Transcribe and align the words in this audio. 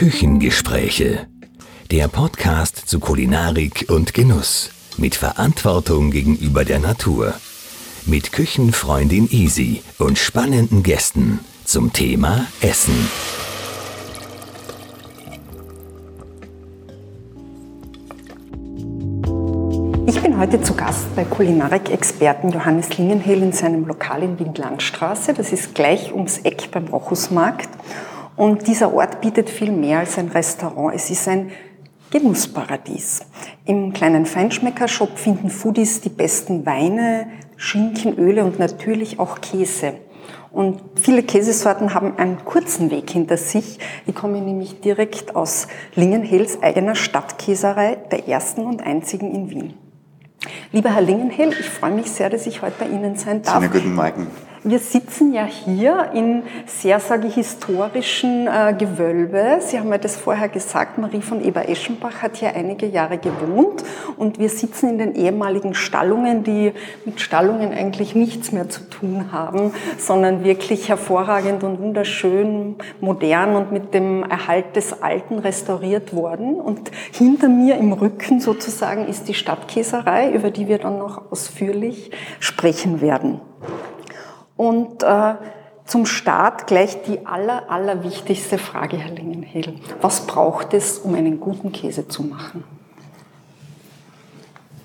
Küchengespräche. 0.00 1.26
Der 1.90 2.08
Podcast 2.08 2.88
zu 2.88 3.00
Kulinarik 3.00 3.84
und 3.90 4.14
Genuss. 4.14 4.70
Mit 4.96 5.14
Verantwortung 5.14 6.10
gegenüber 6.10 6.64
der 6.64 6.78
Natur. 6.78 7.34
Mit 8.06 8.32
Küchenfreundin 8.32 9.28
Easy 9.30 9.82
und 9.98 10.16
spannenden 10.16 10.82
Gästen 10.82 11.40
zum 11.66 11.92
Thema 11.92 12.46
Essen. 12.62 13.10
Ich 20.06 20.18
bin 20.22 20.38
heute 20.38 20.62
zu 20.62 20.72
Gast 20.72 21.14
bei 21.14 21.24
Kulinarik-Experten 21.24 22.48
Johannes 22.52 22.96
Lingenhehl 22.96 23.42
in 23.42 23.52
seinem 23.52 23.84
Lokal 23.84 24.22
in 24.22 24.38
Windlandstraße. 24.38 25.34
Das 25.34 25.52
ist 25.52 25.74
gleich 25.74 26.10
ums 26.14 26.38
Eck 26.38 26.70
beim 26.70 26.86
Rochusmarkt. 26.86 27.68
Und 28.36 28.66
dieser 28.66 28.94
Ort 28.94 29.20
bietet 29.20 29.50
viel 29.50 29.72
mehr 29.72 30.00
als 30.00 30.18
ein 30.18 30.28
Restaurant. 30.28 30.94
Es 30.94 31.10
ist 31.10 31.28
ein 31.28 31.50
Genussparadies. 32.10 33.20
Im 33.64 33.92
kleinen 33.92 34.26
Feinschmecker-Shop 34.26 35.18
finden 35.18 35.50
Foodies 35.50 36.00
die 36.00 36.08
besten 36.08 36.66
Weine, 36.66 37.28
Schinken, 37.56 38.18
Öle 38.18 38.44
und 38.44 38.58
natürlich 38.58 39.18
auch 39.18 39.40
Käse. 39.40 39.94
Und 40.50 40.80
viele 40.96 41.22
Käsesorten 41.22 41.94
haben 41.94 42.18
einen 42.18 42.44
kurzen 42.44 42.90
Weg 42.90 43.10
hinter 43.10 43.36
sich. 43.36 43.78
Die 44.06 44.12
kommen 44.12 44.44
nämlich 44.44 44.80
direkt 44.80 45.36
aus 45.36 45.68
Lingenhels 45.94 46.60
eigener 46.62 46.96
Stadtkäserei, 46.96 47.98
der 48.10 48.26
ersten 48.26 48.62
und 48.62 48.82
einzigen 48.82 49.32
in 49.32 49.50
Wien. 49.50 49.74
Lieber 50.72 50.94
Herr 50.94 51.02
Lingenhell, 51.02 51.50
ich 51.50 51.68
freue 51.68 51.92
mich 51.92 52.10
sehr, 52.10 52.30
dass 52.30 52.46
ich 52.46 52.62
heute 52.62 52.74
bei 52.80 52.86
Ihnen 52.86 53.16
sein 53.16 53.42
darf. 53.42 53.54
Schönen 53.54 53.72
guten 53.72 53.94
Morgen. 53.94 54.26
Wir 54.62 54.78
sitzen 54.78 55.32
ja 55.32 55.46
hier 55.46 56.10
in 56.12 56.42
sehr, 56.66 57.00
sage 57.00 57.28
ich, 57.28 57.36
historischen 57.36 58.46
äh, 58.46 58.74
Gewölbe. 58.78 59.56
Sie 59.60 59.78
haben 59.78 59.90
ja 59.90 59.96
das 59.96 60.16
vorher 60.16 60.50
gesagt, 60.50 60.98
Marie 60.98 61.22
von 61.22 61.42
Eber-Eschenbach 61.42 62.20
hat 62.20 62.36
hier 62.36 62.54
einige 62.54 62.84
Jahre 62.84 63.16
gewohnt 63.16 63.82
und 64.18 64.38
wir 64.38 64.50
sitzen 64.50 64.90
in 64.90 64.98
den 64.98 65.14
ehemaligen 65.14 65.72
Stallungen, 65.72 66.44
die 66.44 66.74
mit 67.06 67.22
Stallungen 67.22 67.72
eigentlich 67.72 68.14
nichts 68.14 68.52
mehr 68.52 68.68
zu 68.68 68.82
tun 68.82 69.32
haben, 69.32 69.72
sondern 69.96 70.44
wirklich 70.44 70.90
hervorragend 70.90 71.64
und 71.64 71.80
wunderschön, 71.80 72.76
modern 73.00 73.56
und 73.56 73.72
mit 73.72 73.94
dem 73.94 74.24
Erhalt 74.24 74.76
des 74.76 75.02
Alten 75.02 75.38
restauriert 75.38 76.14
worden. 76.14 76.56
Und 76.56 76.90
hinter 77.12 77.48
mir 77.48 77.78
im 77.78 77.94
Rücken 77.94 78.40
sozusagen 78.40 79.08
ist 79.08 79.26
die 79.26 79.34
Stadtkäserei, 79.34 80.30
über 80.32 80.50
die 80.50 80.68
wir 80.68 80.76
dann 80.76 80.98
noch 80.98 81.32
ausführlich 81.32 82.10
sprechen 82.40 83.00
werden. 83.00 83.40
Und 84.60 85.02
äh, 85.02 85.36
zum 85.86 86.04
Start 86.04 86.66
gleich 86.66 87.00
die 87.04 87.24
aller, 87.24 87.70
aller 87.70 88.04
wichtigste 88.04 88.58
Frage, 88.58 88.98
Herr 88.98 89.10
Lingenhel. 89.10 89.76
Was 90.02 90.26
braucht 90.26 90.74
es, 90.74 90.98
um 90.98 91.14
einen 91.14 91.40
guten 91.40 91.72
Käse 91.72 92.08
zu 92.08 92.24
machen? 92.24 92.62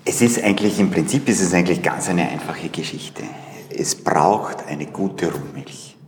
Es 0.06 0.22
ist 0.22 0.42
eigentlich, 0.42 0.80
im 0.80 0.90
Prinzip 0.90 1.28
ist 1.28 1.42
es 1.42 1.52
eigentlich 1.52 1.82
ganz 1.82 2.08
eine 2.08 2.26
einfache 2.26 2.70
Geschichte. 2.70 3.22
Es 3.68 3.94
braucht 3.94 4.66
eine 4.66 4.86
gute 4.86 5.30
Rohmilch. 5.30 5.98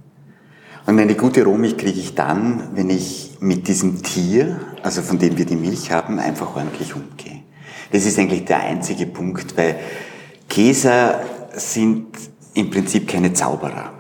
Und 0.87 0.99
eine 0.99 1.15
gute 1.15 1.45
Rohmilch 1.45 1.77
kriege 1.77 2.01
ich 2.01 2.15
dann, 2.15 2.71
wenn 2.73 2.89
ich 2.89 3.37
mit 3.41 3.69
diesem 3.69 4.03
Tier, 4.03 4.63
also 4.83 5.03
von 5.03 5.19
dem 5.19 5.37
wir 5.37 5.45
die 5.45 5.57
Milch 5.57 5.93
haben, 5.93 6.19
einfach 6.19 6.57
ordentlich 6.57 6.95
umgehe. 6.95 7.43
Das 7.93 8.07
ist 8.07 8.19
eigentlich 8.19 8.47
der 8.47 8.61
einzige 8.61 9.05
Punkt, 9.05 9.59
weil 9.59 9.79
Käser 10.49 11.21
sind 11.53 12.07
im 12.59 12.71
Prinzip 12.71 13.07
keine 13.07 13.33
Zauberer. 13.33 13.93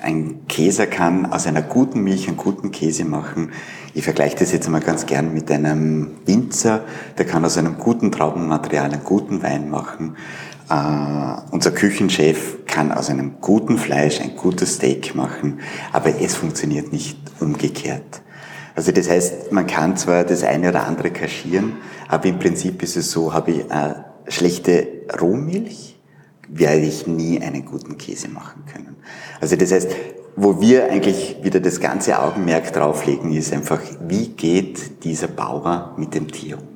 Ein 0.00 0.46
Käser 0.46 0.86
kann 0.86 1.26
aus 1.26 1.48
einer 1.48 1.62
guten 1.62 2.04
Milch 2.04 2.28
einen 2.28 2.36
guten 2.36 2.70
Käse 2.70 3.04
machen. 3.04 3.50
Ich 3.94 4.04
vergleiche 4.04 4.36
das 4.36 4.52
jetzt 4.52 4.68
mal 4.68 4.80
ganz 4.80 5.06
gern 5.06 5.34
mit 5.34 5.50
einem 5.50 6.12
Winzer, 6.24 6.84
der 7.18 7.26
kann 7.26 7.44
aus 7.44 7.58
einem 7.58 7.78
guten 7.78 8.12
Traubenmaterial 8.12 8.92
einen 8.92 9.02
guten 9.02 9.42
Wein 9.42 9.70
machen. 9.70 10.16
Uh, 10.70 11.42
unser 11.50 11.72
Küchenchef 11.72 12.64
kann 12.64 12.92
aus 12.92 13.10
einem 13.10 13.40
guten 13.40 13.76
Fleisch 13.76 14.20
ein 14.20 14.36
gutes 14.36 14.76
Steak 14.76 15.14
machen, 15.14 15.58
aber 15.92 16.20
es 16.22 16.36
funktioniert 16.36 16.92
nicht 16.92 17.18
umgekehrt. 17.40 18.22
Also 18.74 18.92
das 18.92 19.10
heißt, 19.10 19.52
man 19.52 19.66
kann 19.66 19.96
zwar 19.96 20.24
das 20.24 20.42
eine 20.42 20.70
oder 20.70 20.86
andere 20.86 21.10
kaschieren, 21.10 21.74
aber 22.08 22.26
im 22.26 22.38
Prinzip 22.38 22.82
ist 22.82 22.96
es 22.96 23.10
so, 23.10 23.34
habe 23.34 23.50
ich 23.50 23.70
eine 23.70 24.06
schlechte 24.28 24.86
Rohmilch, 25.20 25.93
werde 26.48 26.82
ich 26.82 27.06
nie 27.06 27.40
einen 27.40 27.64
guten 27.64 27.98
Käse 27.98 28.28
machen 28.28 28.64
können. 28.72 28.96
Also 29.40 29.56
das 29.56 29.72
heißt, 29.72 29.94
wo 30.36 30.60
wir 30.60 30.90
eigentlich 30.90 31.36
wieder 31.42 31.60
das 31.60 31.80
ganze 31.80 32.20
Augenmerk 32.20 32.72
drauflegen, 32.72 33.32
ist 33.32 33.52
einfach, 33.52 33.80
wie 34.00 34.28
geht 34.28 35.04
dieser 35.04 35.28
Bauer 35.28 35.94
mit 35.96 36.14
dem 36.14 36.30
Tier 36.30 36.58
um? 36.58 36.74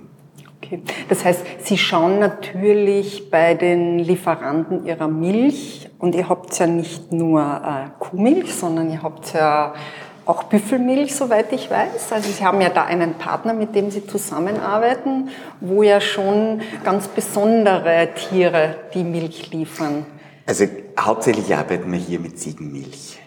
Okay. 0.62 0.82
Das 1.08 1.24
heißt, 1.24 1.40
Sie 1.64 1.78
schauen 1.78 2.18
natürlich 2.18 3.30
bei 3.30 3.54
den 3.54 3.98
Lieferanten 3.98 4.84
Ihrer 4.84 5.08
Milch 5.08 5.88
und 5.98 6.14
ihr 6.14 6.28
habt 6.28 6.58
ja 6.58 6.66
nicht 6.66 7.10
nur 7.12 7.40
äh, 7.40 7.88
Kuhmilch, 7.98 8.54
sondern 8.54 8.90
ihr 8.90 9.02
habt 9.02 9.32
ja 9.32 9.72
auch 10.28 10.42
Büffelmilch, 10.42 11.16
soweit 11.16 11.52
ich 11.54 11.70
weiß. 11.70 12.12
Also 12.12 12.30
Sie 12.30 12.44
haben 12.44 12.60
ja 12.60 12.68
da 12.68 12.84
einen 12.84 13.14
Partner, 13.14 13.54
mit 13.54 13.74
dem 13.74 13.90
Sie 13.90 14.06
zusammenarbeiten, 14.06 15.30
wo 15.60 15.82
ja 15.82 16.02
schon 16.02 16.60
ganz 16.84 17.08
besondere 17.08 18.10
Tiere 18.14 18.76
die 18.92 19.04
Milch 19.04 19.50
liefern. 19.50 20.04
Also 20.44 20.66
hauptsächlich 21.00 21.56
arbeiten 21.56 21.90
wir 21.90 21.98
hier 21.98 22.20
mit 22.20 22.38
Ziegenmilch. 22.38 23.18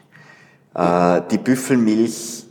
Äh, 0.75 1.21
die 1.31 1.39
Büffelmilch, 1.39 2.45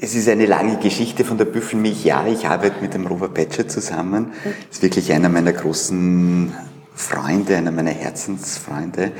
es 0.00 0.14
ist 0.14 0.28
eine 0.30 0.46
lange 0.46 0.78
Geschichte 0.78 1.22
von 1.22 1.36
der 1.36 1.44
Büffelmilch. 1.44 2.06
Ja, 2.06 2.26
ich 2.26 2.46
arbeite 2.46 2.80
mit 2.80 2.94
dem 2.94 3.06
Robert 3.06 3.34
Petscher 3.34 3.68
zusammen. 3.68 4.32
Ist 4.70 4.82
wirklich 4.82 5.12
einer 5.12 5.28
meiner 5.28 5.52
großen 5.52 6.54
Freunde, 6.94 7.58
einer 7.58 7.70
meiner 7.70 7.90
Herzensfreunde. 7.90 9.12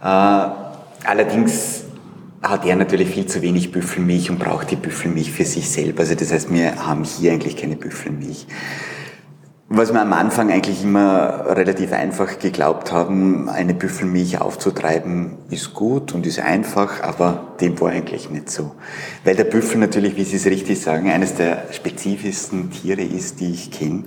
Äh, 0.00 0.48
allerdings 1.04 1.85
hat 2.42 2.64
er 2.64 2.76
natürlich 2.76 3.08
viel 3.08 3.26
zu 3.26 3.42
wenig 3.42 3.72
Büffelmilch 3.72 4.30
und 4.30 4.38
braucht 4.38 4.70
die 4.70 4.76
Büffelmilch 4.76 5.32
für 5.32 5.44
sich 5.44 5.68
selber. 5.68 6.00
Also 6.00 6.14
das 6.14 6.32
heißt, 6.32 6.52
wir 6.52 6.86
haben 6.86 7.04
hier 7.04 7.32
eigentlich 7.32 7.56
keine 7.56 7.76
Büffelmilch. 7.76 8.46
Was 9.68 9.92
wir 9.92 10.00
am 10.00 10.12
Anfang 10.12 10.52
eigentlich 10.52 10.84
immer 10.84 11.44
relativ 11.48 11.92
einfach 11.92 12.38
geglaubt 12.38 12.92
haben, 12.92 13.48
eine 13.48 13.74
Büffelmilch 13.74 14.40
aufzutreiben, 14.40 15.38
ist 15.50 15.74
gut 15.74 16.14
und 16.14 16.24
ist 16.24 16.38
einfach, 16.38 17.02
aber 17.02 17.56
dem 17.60 17.80
war 17.80 17.90
eigentlich 17.90 18.30
nicht 18.30 18.48
so. 18.48 18.76
Weil 19.24 19.34
der 19.34 19.42
Büffel 19.42 19.78
natürlich, 19.78 20.14
wie 20.14 20.22
Sie 20.22 20.36
es 20.36 20.46
richtig 20.46 20.80
sagen, 20.80 21.10
eines 21.10 21.34
der 21.34 21.64
spezifischsten 21.72 22.70
Tiere 22.70 23.02
ist, 23.02 23.40
die 23.40 23.50
ich 23.50 23.72
kenne. 23.72 24.04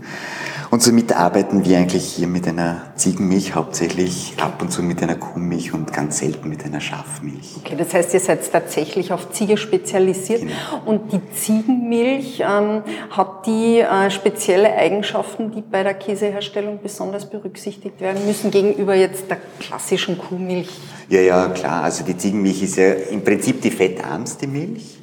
Und 0.71 0.83
somit 0.83 1.13
arbeiten 1.13 1.65
wir 1.65 1.77
eigentlich 1.77 2.05
hier 2.05 2.27
mit 2.27 2.47
einer 2.47 2.93
Ziegenmilch 2.95 3.55
hauptsächlich, 3.55 4.35
ab 4.39 4.61
und 4.61 4.71
zu 4.71 4.83
mit 4.83 5.01
einer 5.01 5.15
Kuhmilch 5.15 5.73
und 5.73 5.91
ganz 5.91 6.19
selten 6.19 6.47
mit 6.47 6.63
einer 6.63 6.79
Schafmilch. 6.79 7.55
Okay, 7.57 7.75
das 7.75 7.93
heißt, 7.93 8.13
ihr 8.13 8.19
seid 8.19 8.49
tatsächlich 8.51 9.11
auf 9.11 9.31
Ziege 9.31 9.57
spezialisiert. 9.57 10.41
Genau. 10.41 10.53
Und 10.85 11.11
die 11.11 11.21
Ziegenmilch, 11.33 12.41
ähm, 12.41 12.83
hat 13.09 13.47
die 13.47 13.79
äh, 13.79 14.11
spezielle 14.11 14.73
Eigenschaften, 14.75 15.48
die 15.51 15.61
bei 15.61 15.83
der 15.83 15.93
Käseherstellung 15.93 16.79
besonders 16.81 17.29
berücksichtigt 17.29 17.99
werden 18.01 18.25
müssen, 18.25 18.51
gegenüber 18.51 18.95
jetzt 18.95 19.29
der 19.29 19.37
klassischen 19.59 20.17
Kuhmilch? 20.17 20.69
Ja, 21.09 21.21
ja, 21.21 21.47
klar. 21.49 21.83
Also 21.83 22.03
die 22.03 22.17
Ziegenmilch 22.17 22.63
ist 22.63 22.77
ja 22.77 22.93
im 22.93 23.23
Prinzip 23.23 23.61
die 23.61 23.71
fettarmste 23.71 24.47
Milch. 24.47 24.99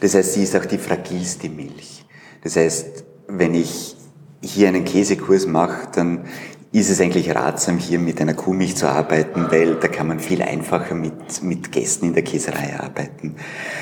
Das 0.00 0.14
heißt, 0.14 0.34
sie 0.34 0.42
ist 0.42 0.56
auch 0.56 0.66
die 0.66 0.78
fragilste 0.78 1.48
Milch. 1.48 2.04
Das 2.42 2.56
heißt, 2.56 3.04
wenn 3.28 3.54
ich 3.54 3.96
hier 4.42 4.68
einen 4.68 4.84
Käsekurs 4.84 5.46
mache, 5.46 5.88
dann 5.94 6.24
ist 6.72 6.88
es 6.88 7.02
eigentlich 7.02 7.34
ratsam, 7.34 7.76
hier 7.76 7.98
mit 7.98 8.18
einer 8.20 8.32
Kuhmilch 8.32 8.76
zu 8.76 8.88
arbeiten, 8.88 9.46
weil 9.50 9.74
da 9.74 9.88
kann 9.88 10.08
man 10.08 10.20
viel 10.20 10.40
einfacher 10.40 10.94
mit, 10.94 11.42
mit 11.42 11.70
Gästen 11.70 12.06
in 12.06 12.14
der 12.14 12.24
Käserei 12.24 12.80
arbeiten. 12.80 13.36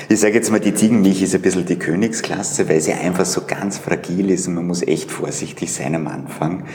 Ich 0.09 0.19
sage 0.19 0.33
jetzt 0.33 0.51
mal, 0.51 0.59
die 0.59 0.73
Ziegenmilch 0.73 1.21
ist 1.21 1.33
ein 1.33 1.41
bisschen 1.41 1.65
die 1.65 1.79
Königsklasse, 1.79 2.67
weil 2.67 2.81
sie 2.81 2.91
einfach 2.91 3.25
so 3.25 3.43
ganz 3.47 3.77
fragil 3.77 4.29
ist 4.29 4.47
und 4.47 4.55
man 4.55 4.67
muss 4.67 4.81
echt 4.81 5.09
vorsichtig 5.09 5.71
sein 5.71 5.95
am 5.95 6.07
Anfang. 6.07 6.65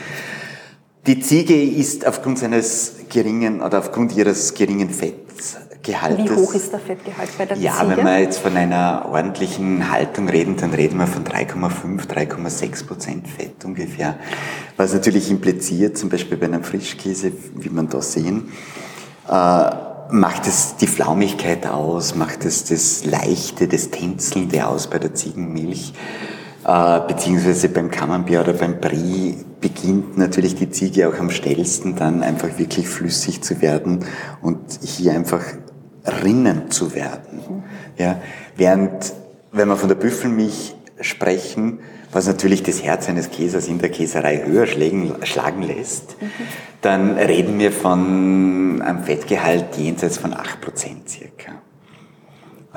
Die 1.05 1.19
Ziege 1.19 1.61
ist 1.61 2.07
aufgrund 2.07 2.39
seines 2.39 2.95
geringen 3.09 3.61
oder 3.61 3.77
aufgrund 3.77 4.17
ihres 4.17 4.55
geringen 4.55 4.89
Fetts 4.89 5.57
Gehaltes. 5.87 6.25
Wie 6.25 6.35
hoch 6.35 6.53
ist 6.53 6.73
der 6.73 6.79
Fettgehalt 6.79 7.29
bei 7.37 7.45
der 7.45 7.57
ja, 7.57 7.71
Ziege? 7.71 7.91
Ja, 7.91 7.97
wenn 7.97 8.05
wir 8.05 8.19
jetzt 8.19 8.39
von 8.39 8.57
einer 8.57 9.05
ordentlichen 9.09 9.89
Haltung 9.89 10.27
reden, 10.27 10.57
dann 10.57 10.73
reden 10.73 10.97
wir 10.97 11.07
von 11.07 11.23
3,5, 11.23 12.07
3,6 12.07 12.85
Prozent 12.85 13.27
Fett 13.27 13.63
ungefähr. 13.63 14.15
Was 14.75 14.93
natürlich 14.93 15.31
impliziert, 15.31 15.97
zum 15.97 16.09
Beispiel 16.09 16.37
bei 16.37 16.47
einem 16.47 16.65
Frischkäse, 16.65 17.31
wie 17.55 17.69
man 17.69 17.87
da 17.87 18.01
sehen, 18.01 18.51
äh, 19.29 19.31
macht 20.11 20.45
es 20.45 20.75
die 20.75 20.87
Flaumigkeit 20.87 21.65
aus, 21.65 22.15
macht 22.15 22.43
es 22.43 22.65
das 22.65 23.05
Leichte, 23.05 23.69
das 23.69 23.89
Tänzelnde 23.89 24.67
aus 24.67 24.87
bei 24.87 24.99
der 24.99 25.13
Ziegenmilch, 25.13 25.93
äh, 26.65 26.99
beziehungsweise 27.07 27.69
beim 27.69 27.89
Camembert 27.89 28.49
oder 28.49 28.57
beim 28.57 28.81
Brie 28.81 29.37
beginnt 29.61 30.17
natürlich 30.17 30.55
die 30.55 30.69
Ziege 30.69 31.07
auch 31.07 31.17
am 31.17 31.29
schnellsten 31.29 31.95
dann 31.95 32.23
einfach 32.23 32.59
wirklich 32.59 32.89
flüssig 32.89 33.41
zu 33.41 33.61
werden 33.61 34.05
und 34.41 34.59
hier 34.83 35.13
einfach 35.13 35.43
rinnen 36.07 36.71
zu 36.71 36.93
werden. 36.93 37.63
Ja, 37.97 38.21
während 38.55 39.13
wenn 39.51 39.67
wir 39.67 39.77
von 39.77 39.89
der 39.89 39.95
Büffelmilch 39.95 40.75
sprechen, 41.01 41.79
was 42.11 42.27
natürlich 42.27 42.63
das 42.63 42.83
Herz 42.83 43.09
eines 43.09 43.31
Käsers 43.31 43.67
in 43.67 43.79
der 43.79 43.89
Käserei 43.89 44.43
höher 44.45 44.65
schlagen, 44.65 45.15
schlagen 45.23 45.61
lässt, 45.63 46.15
dann 46.81 47.17
reden 47.17 47.59
wir 47.59 47.71
von 47.71 48.81
einem 48.81 49.03
Fettgehalt 49.03 49.77
jenseits 49.77 50.17
von 50.17 50.33
8% 50.33 51.07
circa. 51.07 51.56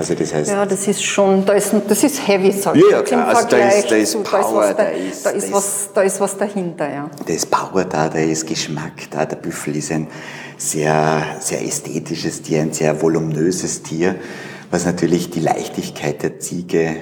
Also 0.00 0.14
das 0.14 0.32
heißt... 0.32 0.50
Ja, 0.50 0.64
das 0.64 0.88
ist 0.88 1.05
schon, 1.05 1.44
da 1.44 1.52
ist, 1.52 1.75
das 1.87 2.02
ist 2.02 2.26
heavy, 2.26 2.50
sag 2.52 2.75
ich 2.75 2.82
ja, 2.91 3.02
klar. 3.02 3.29
Also 3.29 3.49
da 3.49 3.69
ist, 3.69 3.91
da 3.91 3.97
ist 3.97 4.25
Power, 4.25 4.73
da 4.73 4.85
ist, 4.85 5.26
da, 5.26 5.31
ist, 5.31 5.52
was, 5.52 5.91
da 5.93 6.00
ist 6.00 6.19
was 6.19 6.38
dahinter, 6.38 6.91
ja. 6.91 7.11
Da 7.26 7.32
ist 7.32 7.50
Power 7.50 7.85
da, 7.85 8.08
da 8.08 8.19
ist 8.19 8.47
Geschmack 8.47 9.11
da. 9.11 9.26
Der 9.26 9.37
Büffel 9.37 9.76
ist 9.76 9.93
ein 9.93 10.08
sehr, 10.56 11.23
sehr 11.41 11.62
ästhetisches 11.62 12.41
Tier, 12.41 12.62
ein 12.62 12.73
sehr 12.73 13.02
voluminöses 13.02 13.82
Tier, 13.82 14.14
was 14.70 14.87
natürlich 14.87 15.29
die 15.29 15.41
Leichtigkeit 15.41 16.23
der 16.23 16.41
Ziege 16.41 16.97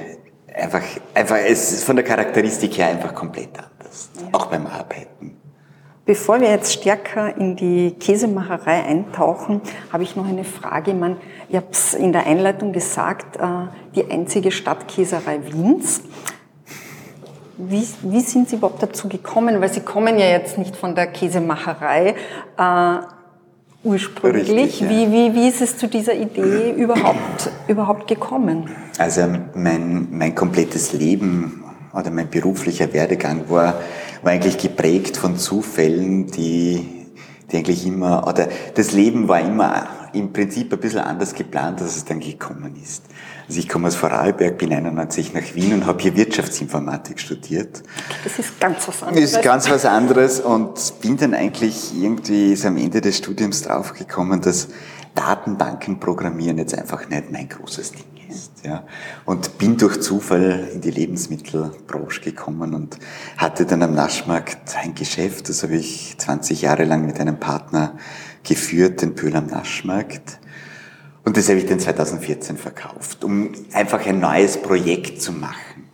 einfach, 0.52 0.82
einfach, 1.14 1.36
es 1.36 1.70
ist 1.70 1.84
von 1.84 1.94
der 1.94 2.04
Charakteristik 2.04 2.78
her 2.78 2.88
einfach 2.88 3.14
komplett 3.14 3.50
anders. 3.56 4.10
Ja. 4.20 4.28
Auch 4.32 4.46
beim 4.46 4.66
Arbeiten. 4.66 5.36
Bevor 6.08 6.40
wir 6.40 6.48
jetzt 6.48 6.72
stärker 6.72 7.36
in 7.36 7.54
die 7.54 7.90
Käsemacherei 8.00 8.82
eintauchen, 8.82 9.60
habe 9.92 10.04
ich 10.04 10.16
noch 10.16 10.26
eine 10.26 10.42
Frage. 10.42 10.92
Ich, 10.92 10.96
meine, 10.96 11.18
ich 11.50 11.56
habe 11.56 11.66
es 11.70 11.92
in 11.92 12.14
der 12.14 12.26
Einleitung 12.26 12.72
gesagt, 12.72 13.36
äh, 13.36 13.40
die 13.94 14.10
einzige 14.10 14.50
Stadtkäserei 14.50 15.40
Wiens. 15.52 16.00
Wie, 17.58 17.86
wie 18.04 18.20
sind 18.20 18.48
Sie 18.48 18.56
überhaupt 18.56 18.82
dazu 18.82 19.06
gekommen? 19.06 19.60
Weil 19.60 19.70
Sie 19.70 19.80
kommen 19.80 20.18
ja 20.18 20.24
jetzt 20.28 20.56
nicht 20.56 20.76
von 20.76 20.94
der 20.94 21.08
Käsemacherei 21.08 22.14
äh, 22.56 22.96
ursprünglich. 23.84 24.50
Richtig, 24.50 24.80
ja. 24.80 24.88
wie, 24.88 25.12
wie, 25.12 25.34
wie 25.34 25.46
ist 25.46 25.60
es 25.60 25.76
zu 25.76 25.88
dieser 25.88 26.14
Idee 26.14 26.70
überhaupt, 26.78 27.50
überhaupt 27.66 28.08
gekommen? 28.08 28.70
Also 28.96 29.26
mein, 29.54 30.08
mein 30.10 30.34
komplettes 30.34 30.94
Leben 30.94 31.64
oder 31.92 32.10
mein 32.10 32.30
beruflicher 32.30 32.90
Werdegang 32.94 33.50
war, 33.50 33.74
war 34.22 34.32
eigentlich 34.32 34.58
geprägt 34.58 35.16
von 35.16 35.36
Zufällen, 35.36 36.26
die, 36.26 37.06
die 37.50 37.56
eigentlich 37.56 37.86
immer, 37.86 38.26
oder 38.26 38.48
das 38.74 38.92
Leben 38.92 39.28
war 39.28 39.40
immer 39.40 39.88
im 40.12 40.32
Prinzip 40.32 40.72
ein 40.72 40.78
bisschen 40.78 41.00
anders 41.00 41.34
geplant, 41.34 41.80
als 41.80 41.96
es 41.96 42.04
dann 42.04 42.20
gekommen 42.20 42.74
ist. 42.82 43.04
Also 43.46 43.60
ich 43.60 43.68
komme 43.68 43.88
aus 43.88 43.94
Vorarlberg, 43.94 44.58
bin 44.58 44.72
91 44.72 45.32
nach 45.32 45.54
Wien 45.54 45.72
und 45.72 45.86
habe 45.86 46.02
hier 46.02 46.16
Wirtschaftsinformatik 46.16 47.18
studiert. 47.18 47.82
Das 48.24 48.38
ist 48.38 48.60
ganz 48.60 48.86
was 48.88 49.02
anderes. 49.02 49.30
Das 49.30 49.40
ist 49.40 49.44
ganz 49.44 49.70
was 49.70 49.84
anderes 49.84 50.40
und 50.40 51.00
bin 51.00 51.16
dann 51.16 51.34
eigentlich 51.34 51.92
irgendwie 51.98 52.54
so 52.56 52.68
am 52.68 52.76
Ende 52.76 53.00
des 53.00 53.18
Studiums 53.18 53.62
draufgekommen, 53.62 54.40
dass 54.40 54.68
Datenbanken 55.14 55.98
programmieren 55.98 56.58
jetzt 56.58 56.76
einfach 56.76 57.08
nicht 57.08 57.30
mein 57.30 57.48
großes 57.48 57.92
Ding 57.92 58.04
ist. 58.14 58.17
Ja. 58.64 58.84
Und 59.24 59.58
bin 59.58 59.76
durch 59.76 60.00
Zufall 60.00 60.68
in 60.72 60.80
die 60.80 60.90
Lebensmittelbranche 60.90 62.20
gekommen 62.20 62.74
und 62.74 62.98
hatte 63.36 63.66
dann 63.66 63.82
am 63.82 63.94
Naschmarkt 63.94 64.76
ein 64.76 64.94
Geschäft, 64.94 65.48
das 65.48 65.62
habe 65.62 65.76
ich 65.76 66.16
20 66.18 66.62
Jahre 66.62 66.84
lang 66.84 67.06
mit 67.06 67.20
einem 67.20 67.38
Partner 67.38 67.96
geführt, 68.42 69.02
den 69.02 69.14
Pöhl 69.14 69.36
am 69.36 69.46
Naschmarkt. 69.46 70.40
Und 71.24 71.36
das 71.36 71.48
habe 71.48 71.58
ich 71.58 71.66
dann 71.66 71.78
2014 71.78 72.56
verkauft, 72.56 73.22
um 73.22 73.52
einfach 73.72 74.04
ein 74.06 74.18
neues 74.18 74.60
Projekt 74.60 75.20
zu 75.20 75.32
machen. 75.32 75.84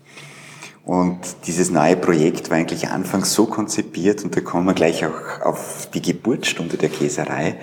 Und 0.84 1.18
dieses 1.46 1.70
neue 1.70 1.96
Projekt 1.96 2.50
war 2.50 2.58
eigentlich 2.58 2.88
anfangs 2.88 3.32
so 3.32 3.46
konzipiert, 3.46 4.22
und 4.22 4.36
da 4.36 4.40
kommen 4.40 4.66
wir 4.66 4.74
gleich 4.74 5.04
auch 5.04 5.40
auf 5.40 5.88
die 5.92 6.02
Geburtsstunde 6.02 6.76
der 6.76 6.90
Käserei, 6.90 7.56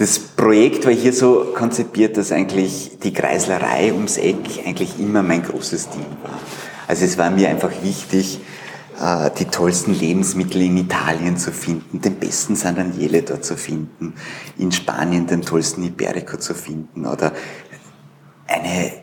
das 0.00 0.18
Projekt 0.18 0.86
war 0.86 0.94
hier 0.94 1.12
so 1.12 1.52
konzipiert, 1.54 2.16
dass 2.16 2.32
eigentlich 2.32 2.92
die 3.02 3.12
Kreislerei 3.12 3.92
ums 3.92 4.16
Eck 4.16 4.38
eigentlich 4.64 4.98
immer 4.98 5.22
mein 5.22 5.42
großes 5.42 5.90
Ding 5.90 6.06
war. 6.22 6.38
Also 6.88 7.04
es 7.04 7.18
war 7.18 7.30
mir 7.30 7.50
einfach 7.50 7.70
wichtig, 7.82 8.40
äh, 8.98 9.30
die 9.38 9.44
tollsten 9.44 9.92
Lebensmittel 9.92 10.62
in 10.62 10.78
Italien 10.78 11.36
zu 11.36 11.52
finden, 11.52 12.00
den 12.00 12.14
besten 12.14 12.56
San 12.56 12.76
Daniele 12.76 13.20
dort 13.20 13.44
zu 13.44 13.58
finden, 13.58 14.14
in 14.56 14.72
Spanien 14.72 15.26
den 15.26 15.42
tollsten 15.42 15.82
Iberico 15.82 16.38
zu 16.38 16.54
finden 16.54 17.04
oder 17.04 17.34
eine 18.48 18.99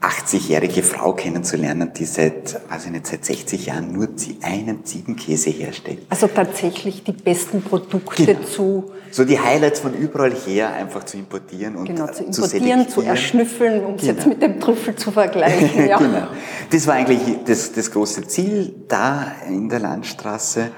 80-jährige 0.00 0.82
Frau 0.82 1.12
kennenzulernen, 1.12 1.92
die 1.94 2.06
seit, 2.06 2.58
weiß 2.70 2.86
ich 2.86 2.90
nicht, 2.90 3.06
seit 3.06 3.22
60 3.22 3.66
Jahren 3.66 3.92
nur 3.92 4.08
einen 4.40 4.84
Ziegenkäse 4.84 5.50
herstellt. 5.50 5.98
Also 6.08 6.26
tatsächlich 6.26 7.04
die 7.04 7.12
besten 7.12 7.62
Produkte 7.62 8.24
genau. 8.24 8.40
zu... 8.46 8.92
So 9.10 9.24
die 9.24 9.38
Highlights 9.38 9.80
von 9.80 9.92
überall 9.92 10.32
her 10.32 10.72
einfach 10.72 11.04
zu 11.04 11.18
importieren 11.18 11.76
und 11.76 11.84
genau, 11.84 12.06
zu 12.06 12.24
importieren, 12.24 12.88
zu, 12.88 13.00
zu 13.00 13.02
erschnüffeln, 13.02 13.84
um 13.84 13.94
es 13.96 14.02
genau. 14.02 14.14
jetzt 14.14 14.26
mit 14.26 14.40
dem 14.40 14.58
Trüffel 14.58 14.96
zu 14.96 15.10
vergleichen. 15.12 15.86
Ja. 15.86 15.98
genau. 15.98 16.28
Das 16.70 16.86
war 16.86 16.94
eigentlich 16.94 17.20
das, 17.44 17.72
das 17.72 17.90
große 17.90 18.26
Ziel 18.26 18.74
da 18.88 19.32
in 19.48 19.68
der 19.68 19.80
Landstraße 19.80 20.70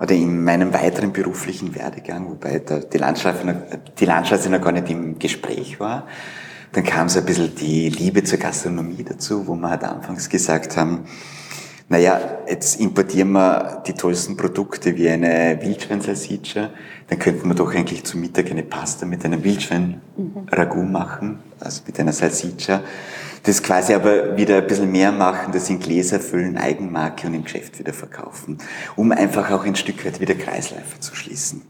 oder 0.00 0.14
in 0.14 0.44
meinem 0.44 0.72
weiteren 0.72 1.12
beruflichen 1.12 1.74
Werdegang, 1.74 2.28
wobei 2.28 2.60
der, 2.60 2.80
die, 2.80 2.98
Landstraße, 2.98 3.80
die 3.98 4.04
Landstraße 4.04 4.50
noch 4.50 4.60
gar 4.60 4.70
nicht 4.70 4.88
im 4.88 5.18
Gespräch 5.18 5.80
war. 5.80 6.06
Dann 6.72 6.84
kam 6.84 7.08
so 7.08 7.20
ein 7.20 7.24
bisschen 7.24 7.54
die 7.54 7.88
Liebe 7.88 8.22
zur 8.24 8.38
Gastronomie 8.38 9.04
dazu, 9.04 9.46
wo 9.46 9.54
wir 9.54 9.70
halt 9.70 9.84
anfangs 9.84 10.28
gesagt 10.28 10.76
haben, 10.76 11.04
naja, 11.90 12.20
jetzt 12.46 12.78
importieren 12.80 13.32
wir 13.32 13.82
die 13.86 13.94
tollsten 13.94 14.36
Produkte 14.36 14.94
wie 14.96 15.08
eine 15.08 15.58
Wildschwein-Salsiccia, 15.62 16.70
dann 17.08 17.18
könnten 17.18 17.48
wir 17.48 17.54
doch 17.54 17.74
eigentlich 17.74 18.04
zum 18.04 18.20
Mittag 18.20 18.50
eine 18.50 18.62
Pasta 18.62 19.06
mit 19.06 19.24
einem 19.24 19.42
Wildschwein-Ragout 19.42 20.84
machen, 20.84 21.38
also 21.58 21.80
mit 21.86 21.98
einer 21.98 22.12
Salsiccia. 22.12 22.82
Das 23.44 23.62
quasi 23.62 23.94
aber 23.94 24.36
wieder 24.36 24.58
ein 24.58 24.66
bisschen 24.66 24.92
mehr 24.92 25.12
machen, 25.12 25.52
das 25.52 25.70
in 25.70 25.78
Gläser 25.78 26.20
füllen, 26.20 26.58
Eigenmarke 26.58 27.26
und 27.26 27.34
im 27.34 27.44
Geschäft 27.44 27.78
wieder 27.78 27.94
verkaufen, 27.94 28.58
um 28.96 29.10
einfach 29.10 29.50
auch 29.50 29.64
ein 29.64 29.76
Stück 29.76 30.04
weit 30.04 30.20
wieder 30.20 30.34
Kreisläufe 30.34 31.00
zu 31.00 31.14
schließen. 31.14 31.62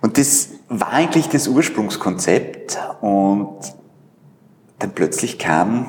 Und 0.00 0.18
das 0.18 0.50
war 0.68 0.92
eigentlich 0.92 1.28
das 1.28 1.48
Ursprungskonzept 1.48 2.78
und 3.00 3.58
dann 4.78 4.92
plötzlich 4.92 5.38
kam, 5.38 5.86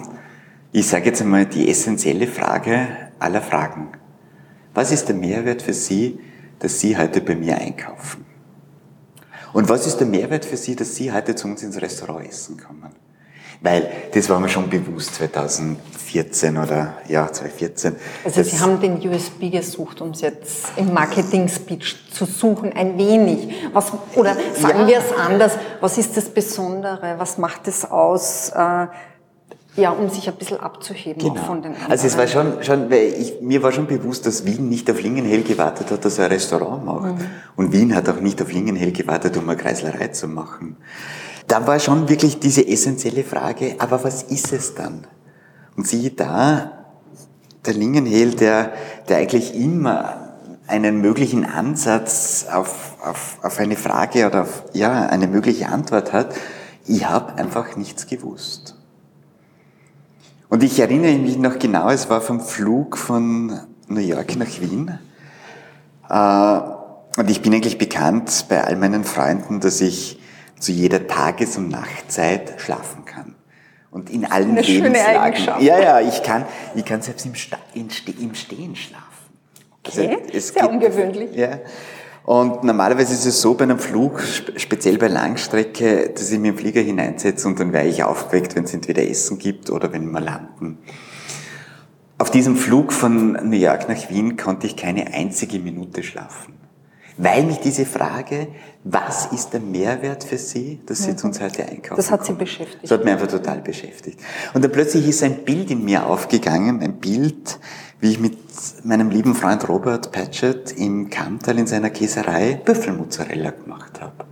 ich 0.71 0.87
sage 0.87 1.05
jetzt 1.05 1.21
einmal, 1.21 1.45
die 1.45 1.69
essentielle 1.69 2.27
Frage 2.27 2.87
aller 3.19 3.41
Fragen. 3.41 3.89
Was 4.73 4.91
ist 4.91 5.07
der 5.09 5.15
Mehrwert 5.15 5.61
für 5.61 5.73
Sie, 5.73 6.19
dass 6.59 6.79
Sie 6.79 6.97
heute 6.97 7.21
bei 7.21 7.35
mir 7.35 7.57
einkaufen? 7.57 8.25
Und 9.53 9.67
was 9.67 9.87
ist 9.87 9.97
der 9.97 10.07
Mehrwert 10.07 10.45
für 10.45 10.57
Sie, 10.57 10.75
dass 10.75 10.95
Sie 10.95 11.11
heute 11.11 11.35
zu 11.35 11.47
uns 11.47 11.63
ins 11.63 11.81
Restaurant 11.81 12.27
essen 12.27 12.57
kommen? 12.57 12.91
Weil 13.61 13.89
das 14.13 14.29
war 14.29 14.39
mir 14.39 14.47
schon 14.47 14.69
bewusst 14.69 15.15
2014 15.15 16.57
oder 16.57 16.95
ja, 17.09 17.29
2014. 17.29 17.95
Also 18.23 18.41
Sie 18.41 18.57
haben 18.57 18.79
den 18.79 18.97
USB 19.09 19.51
gesucht, 19.51 19.99
um 19.99 20.11
es 20.11 20.21
jetzt 20.21 20.67
im 20.77 20.93
Marketing-Speech 20.93 22.09
zu 22.09 22.25
suchen, 22.25 22.71
ein 22.71 22.97
wenig. 22.97 23.49
Was, 23.73 23.91
oder 24.15 24.37
sagen 24.53 24.81
ja. 24.81 24.87
wir 24.87 24.97
es 24.99 25.11
anders, 25.11 25.53
was 25.81 25.97
ist 25.97 26.15
das 26.15 26.29
Besondere? 26.29 27.15
Was 27.17 27.37
macht 27.37 27.67
es 27.67 27.83
aus? 27.83 28.49
Äh, 28.55 28.87
ja, 29.75 29.91
um 29.91 30.09
sich 30.09 30.27
ein 30.27 30.35
bisschen 30.35 30.59
abzuheben 30.59 31.21
genau. 31.21 31.35
von 31.43 31.61
den 31.61 31.73
anderen. 31.73 31.91
Also 31.91 32.07
es 32.07 32.17
war 32.17 32.27
schon, 32.27 32.63
schon 32.63 32.89
weil 32.89 33.13
ich, 33.19 33.41
mir 33.41 33.61
war 33.61 33.71
schon 33.71 33.87
bewusst, 33.87 34.25
dass 34.25 34.45
Wien 34.45 34.69
nicht 34.69 34.89
auf 34.89 35.01
Lingenhell 35.01 35.43
gewartet 35.43 35.91
hat, 35.91 36.03
dass 36.03 36.17
er 36.17 36.25
ein 36.25 36.31
Restaurant 36.31 36.85
macht. 36.85 37.13
Mhm. 37.13 37.25
Und 37.55 37.73
Wien 37.73 37.93
hat 37.93 38.07
auch 38.09 38.19
nicht 38.19 38.41
auf 38.41 38.51
Lingenhell 38.51 38.91
gewartet, 38.93 39.37
um 39.37 39.47
eine 39.49 39.57
Kreislerei 39.57 40.07
zu 40.07 40.27
machen 40.27 40.77
da 41.49 41.65
war 41.65 41.79
schon 41.79 42.07
wirklich 42.07 42.39
diese 42.39 42.65
essentielle 42.65 43.23
Frage, 43.23 43.75
aber 43.79 44.03
was 44.03 44.23
ist 44.23 44.53
es 44.53 44.75
dann? 44.75 45.07
Und 45.75 45.87
siehe 45.87 46.11
da, 46.11 46.71
der 47.65 47.73
Lingenhehl, 47.73 48.31
der, 48.31 48.71
der 49.09 49.17
eigentlich 49.17 49.55
immer 49.55 50.35
einen 50.67 51.01
möglichen 51.01 51.45
Ansatz 51.45 52.45
auf, 52.51 52.95
auf, 53.03 53.39
auf 53.41 53.59
eine 53.59 53.75
Frage 53.75 54.27
oder 54.27 54.43
auf, 54.43 54.63
ja, 54.73 55.07
eine 55.07 55.27
mögliche 55.27 55.69
Antwort 55.69 56.13
hat, 56.13 56.35
ich 56.85 57.09
habe 57.09 57.35
einfach 57.35 57.75
nichts 57.75 58.05
gewusst. 58.05 58.75
Und 60.49 60.63
ich 60.63 60.79
erinnere 60.79 61.17
mich 61.17 61.37
noch 61.37 61.57
genau, 61.57 61.89
es 61.89 62.09
war 62.09 62.21
vom 62.21 62.41
Flug 62.41 62.97
von 62.97 63.59
New 63.87 64.01
York 64.01 64.35
nach 64.35 64.61
Wien. 64.61 64.99
Äh, 66.09 67.19
und 67.19 67.29
ich 67.29 67.41
bin 67.41 67.53
eigentlich 67.53 67.79
bekannt 67.79 68.45
bei 68.49 68.63
all 68.63 68.75
meinen 68.75 69.03
Freunden, 69.03 69.59
dass 69.59 69.81
ich 69.81 70.18
zu 70.59 70.71
jeder 70.71 71.07
Tages- 71.07 71.57
und 71.57 71.69
Nachtzeit 71.69 72.55
schlafen 72.57 73.05
kann. 73.05 73.35
Und 73.91 74.09
in 74.09 74.25
allen 74.25 74.51
Eine 74.51 74.61
Lebenslagen. 74.61 75.35
Schöne 75.35 75.63
ja, 75.63 75.79
ja, 75.79 75.99
ich 76.01 76.21
kann, 76.21 76.45
ich 76.75 76.85
kann 76.85 77.01
selbst 77.01 77.25
im, 77.25 77.33
Sta 77.33 77.57
im, 77.73 77.89
Stehen 78.35 78.75
schlafen. 78.75 79.05
Okay, 79.83 80.17
also 80.31 80.53
sehr 80.53 80.61
geht, 80.61 80.71
ungewöhnlich. 80.71 81.35
Ja. 81.35 81.59
Und 82.23 82.63
normalerweise 82.63 83.13
ist 83.13 83.25
es 83.25 83.41
so 83.41 83.55
bei 83.55 83.63
einem 83.63 83.79
Flug, 83.79 84.21
speziell 84.57 84.99
bei 84.99 85.07
Langstrecke, 85.07 86.09
dass 86.09 86.29
ich 86.31 86.37
mir 86.37 86.49
im 86.49 86.57
Flieger 86.57 86.81
hineinsetze 86.81 87.47
und 87.47 87.59
dann 87.59 87.73
wäre 87.73 87.87
ich 87.87 88.03
aufgeweckt, 88.03 88.55
wenn 88.55 88.65
es 88.65 88.73
entweder 88.73 89.01
Essen 89.01 89.39
gibt 89.39 89.71
oder 89.71 89.91
wenn 89.91 90.11
wir 90.11 90.19
landen. 90.19 90.77
Auf 92.19 92.29
diesem 92.29 92.55
Flug 92.57 92.93
von 92.93 93.31
New 93.49 93.57
York 93.57 93.89
nach 93.89 94.09
Wien 94.11 94.37
konnte 94.37 94.67
ich 94.67 94.75
keine 94.75 95.13
einzige 95.13 95.57
Minute 95.57 96.03
schlafen 96.03 96.58
weil 97.19 97.43
mich 97.43 97.59
diese 97.59 97.85
Frage, 97.85 98.47
was 98.85 99.27
ist 99.27 99.51
der 99.51 99.59
Mehrwert 99.59 100.23
für 100.23 100.37
Sie, 100.37 100.79
dass 100.85 101.03
Sie 101.03 101.15
zu 101.17 101.27
uns 101.27 101.41
heute 101.41 101.65
einkaufen 101.67 101.97
Das 101.97 102.09
hat 102.09 102.21
Sie 102.21 102.27
kommen? 102.27 102.39
beschäftigt. 102.39 102.83
Das 102.83 102.91
hat 102.91 103.03
mich 103.03 103.13
einfach 103.13 103.27
total 103.27 103.59
beschäftigt. 103.61 104.19
Und 104.53 104.63
dann 104.63 104.71
plötzlich 104.71 105.05
ist 105.07 105.21
ein 105.21 105.43
Bild 105.43 105.69
in 105.69 105.83
mir 105.83 106.05
aufgegangen, 106.05 106.81
ein 106.81 106.99
Bild, 106.99 107.59
wie 107.99 108.11
ich 108.11 108.19
mit 108.19 108.37
meinem 108.85 109.09
lieben 109.09 109.35
Freund 109.35 109.67
Robert 109.67 110.13
Patchett 110.13 110.71
im 110.71 111.09
Kammtal 111.09 111.59
in 111.59 111.67
seiner 111.67 111.89
Käserei 111.89 112.61
Büffelmozzarella 112.63 113.51
gemacht 113.51 113.99
habe. 113.99 114.25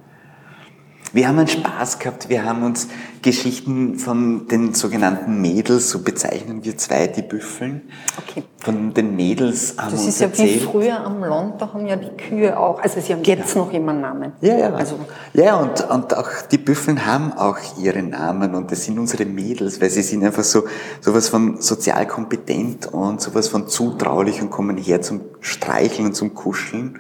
Wir 1.17 1.27
haben 1.29 1.39
einen 1.39 1.47
Spaß 1.47 1.97
gehabt, 1.97 2.29
wir 2.29 2.45
haben 2.45 2.62
uns 2.62 2.89
Geschichten 3.24 3.97
von 3.97 4.47
den 4.50 4.75
sogenannten 4.75 5.41
Mädels, 5.41 5.89
so 5.89 6.03
bezeichnen 6.03 6.63
wir 6.63 6.77
zwei, 6.77 7.07
die 7.07 7.24
Büffeln, 7.24 7.89
Okay. 8.19 8.43
von 8.59 8.93
den 8.93 9.15
Mädels 9.15 9.74
haben 9.79 9.93
Das 9.93 10.05
ist 10.05 10.21
ja 10.21 10.27
wie 10.27 10.41
erzählt. 10.43 10.62
früher 10.62 11.00
am 11.00 11.24
Land, 11.24 11.59
da 11.59 11.74
haben 11.74 11.88
ja 11.88 11.95
die 11.95 12.15
Kühe 12.15 12.55
auch, 12.55 12.79
also 12.83 13.01
sie 13.01 13.13
haben 13.13 13.24
jetzt 13.24 13.55
noch 13.55 13.74
immer 13.74 13.93
Namen. 13.93 14.33
Ja, 14.41 14.59
ja. 14.59 14.74
Also, 14.75 15.00
ja, 15.33 15.55
und, 15.55 15.89
und 15.89 16.15
auch 16.15 16.29
die 16.51 16.59
Büffeln 16.59 17.03
haben 17.07 17.33
auch 17.33 17.57
ihre 17.81 18.03
Namen 18.03 18.53
und 18.53 18.71
das 18.71 18.86
sind 18.86 19.00
unsere 19.00 19.25
Mädels, 19.25 19.81
weil 19.81 19.89
sie 19.89 20.03
sind 20.03 20.24
einfach 20.24 20.43
so 20.43 20.65
sowas 21.01 21.29
von 21.29 21.59
sozial 21.59 22.05
kompetent 22.05 22.93
und 22.93 23.21
sowas 23.21 23.47
von 23.47 23.67
zutraulich 23.67 24.39
und 24.39 24.51
kommen 24.51 24.77
her 24.77 25.01
zum 25.01 25.21
Streicheln 25.41 26.09
und 26.09 26.13
zum 26.13 26.36
Kuscheln. 26.36 27.00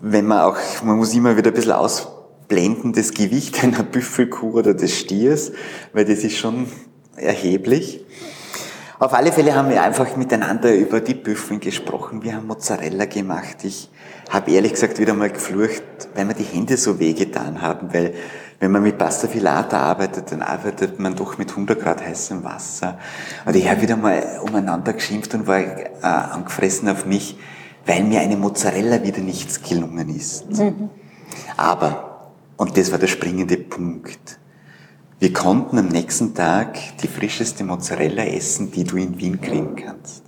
Wenn 0.00 0.26
man 0.26 0.40
auch, 0.40 0.56
man 0.82 0.96
muss 0.96 1.12
immer 1.12 1.36
wieder 1.36 1.50
ein 1.50 1.54
bisschen 1.54 1.72
ausblenden, 1.72 2.17
das 2.48 3.12
Gewicht 3.12 3.62
einer 3.62 3.82
Büffelkuh 3.82 4.58
oder 4.58 4.74
des 4.74 4.98
Stiers, 4.98 5.52
weil 5.92 6.04
das 6.04 6.18
ist 6.20 6.36
schon 6.36 6.66
erheblich. 7.16 8.04
Auf 9.00 9.14
alle 9.14 9.30
Fälle 9.30 9.54
haben 9.54 9.70
wir 9.70 9.80
einfach 9.80 10.16
miteinander 10.16 10.74
über 10.74 11.00
die 11.00 11.14
Büffeln 11.14 11.60
gesprochen. 11.60 12.24
Wir 12.24 12.34
haben 12.34 12.48
Mozzarella 12.48 13.04
gemacht. 13.04 13.58
Ich 13.62 13.88
habe 14.28 14.50
ehrlich 14.50 14.72
gesagt 14.72 14.98
wieder 14.98 15.14
mal 15.14 15.30
geflucht, 15.30 15.82
weil 16.16 16.24
mir 16.24 16.34
die 16.34 16.42
Hände 16.42 16.76
so 16.76 16.98
wehgetan 16.98 17.62
haben, 17.62 17.94
weil 17.94 18.14
wenn 18.58 18.72
man 18.72 18.82
mit 18.82 18.98
Pasta 18.98 19.28
Filata 19.28 19.78
arbeitet, 19.78 20.32
dann 20.32 20.42
arbeitet 20.42 20.98
man 20.98 21.14
doch 21.14 21.38
mit 21.38 21.50
100 21.50 21.80
Grad 21.80 22.04
heißem 22.04 22.42
Wasser. 22.42 22.98
Und 23.46 23.54
ich 23.54 23.70
habe 23.70 23.82
wieder 23.82 23.96
mal 23.96 24.40
umeinander 24.42 24.92
geschimpft 24.94 25.32
und 25.34 25.46
war 25.46 25.60
äh, 25.60 25.84
angefressen 26.02 26.88
auf 26.88 27.06
mich, 27.06 27.38
weil 27.86 28.02
mir 28.02 28.20
eine 28.20 28.36
Mozzarella 28.36 29.04
wieder 29.04 29.20
nichts 29.20 29.62
gelungen 29.62 30.08
ist. 30.14 30.46
Aber, 31.56 32.07
und 32.58 32.76
das 32.76 32.92
war 32.92 32.98
der 32.98 33.06
springende 33.06 33.56
Punkt, 33.56 34.38
wir 35.20 35.32
konnten 35.32 35.78
am 35.78 35.88
nächsten 35.88 36.34
Tag 36.34 36.78
die 37.02 37.08
frischeste 37.08 37.64
Mozzarella 37.64 38.24
essen, 38.24 38.70
die 38.70 38.84
du 38.84 38.96
in 38.98 39.18
Wien 39.18 39.40
kriegen 39.40 39.74
kannst. 39.74 40.22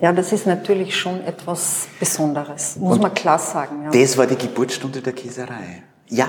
ja, 0.00 0.12
das 0.12 0.32
ist 0.32 0.46
natürlich 0.46 0.96
schon 0.96 1.20
etwas 1.24 1.88
Besonderes, 1.98 2.76
muss 2.76 2.94
Und 2.94 3.02
man 3.02 3.12
klar 3.12 3.38
sagen. 3.38 3.82
Ja. 3.84 3.90
Das 3.90 4.16
war 4.16 4.26
die 4.26 4.36
Geburtsstunde 4.36 5.02
der 5.02 5.12
Käserei. 5.12 5.82
Ja, 6.08 6.28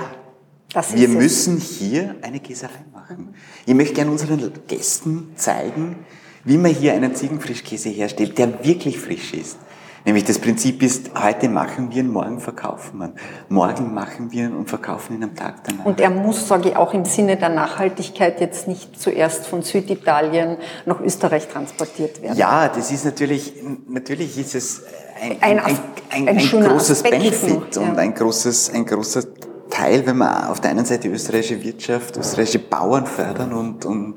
Das 0.72 0.88
ist 0.88 0.96
wir 1.00 1.08
müssen 1.08 1.58
hier 1.58 2.16
eine 2.22 2.40
Käserei 2.40 2.84
machen. 2.92 3.34
Ich 3.64 3.74
möchte 3.74 3.94
gerne 3.94 4.10
unseren 4.10 4.52
Gästen 4.66 5.30
zeigen, 5.36 5.96
wie 6.44 6.58
man 6.58 6.72
hier 6.72 6.92
einen 6.92 7.14
Ziegenfrischkäse 7.14 7.88
herstellt, 7.88 8.36
der 8.36 8.62
wirklich 8.64 8.98
frisch 8.98 9.32
ist. 9.32 9.58
Nämlich 10.06 10.22
das 10.22 10.38
Prinzip 10.38 10.84
ist, 10.84 11.10
heute 11.20 11.48
machen 11.48 11.90
wir 11.90 11.96
ihn, 11.96 12.12
morgen 12.12 12.38
verkaufen 12.38 12.98
wir 12.98 13.06
ihn. 13.06 13.14
Morgen 13.48 13.92
machen 13.92 14.30
wir 14.30 14.44
ihn 14.44 14.54
und 14.54 14.68
verkaufen 14.68 15.16
ihn 15.16 15.24
am 15.24 15.34
Tag 15.34 15.64
danach. 15.64 15.84
Und 15.84 16.00
er 16.00 16.10
muss, 16.10 16.46
sage 16.46 16.68
ich, 16.68 16.76
auch 16.76 16.94
im 16.94 17.04
Sinne 17.04 17.36
der 17.36 17.48
Nachhaltigkeit 17.48 18.40
jetzt 18.40 18.68
nicht 18.68 19.00
zuerst 19.00 19.48
von 19.48 19.62
Süditalien 19.62 20.58
nach 20.84 21.00
Österreich 21.00 21.48
transportiert 21.48 22.22
werden. 22.22 22.38
Ja, 22.38 22.68
das 22.68 22.92
ist 22.92 23.04
natürlich, 23.04 23.54
natürlich 23.88 24.38
ist 24.38 24.54
es 24.54 24.84
ein, 25.20 25.42
Ein 25.42 25.58
ein, 25.58 25.78
ein, 26.10 26.28
ein, 26.28 26.38
großes 26.38 27.02
Aspekt 27.02 27.22
Benefit 27.22 27.74
noch, 27.74 27.82
ja. 27.82 27.90
und 27.90 27.98
ein 27.98 28.14
großes, 28.14 28.70
ein 28.74 28.86
großer 28.86 29.24
Teil, 29.70 30.06
wenn 30.06 30.18
wir 30.18 30.50
auf 30.50 30.60
der 30.60 30.70
einen 30.70 30.84
Seite 30.84 31.08
österreichische 31.08 31.60
Wirtschaft, 31.64 32.16
österreichische 32.16 32.60
Bauern 32.60 33.06
fördern 33.06 33.52
und, 33.52 33.84
und, 33.84 34.14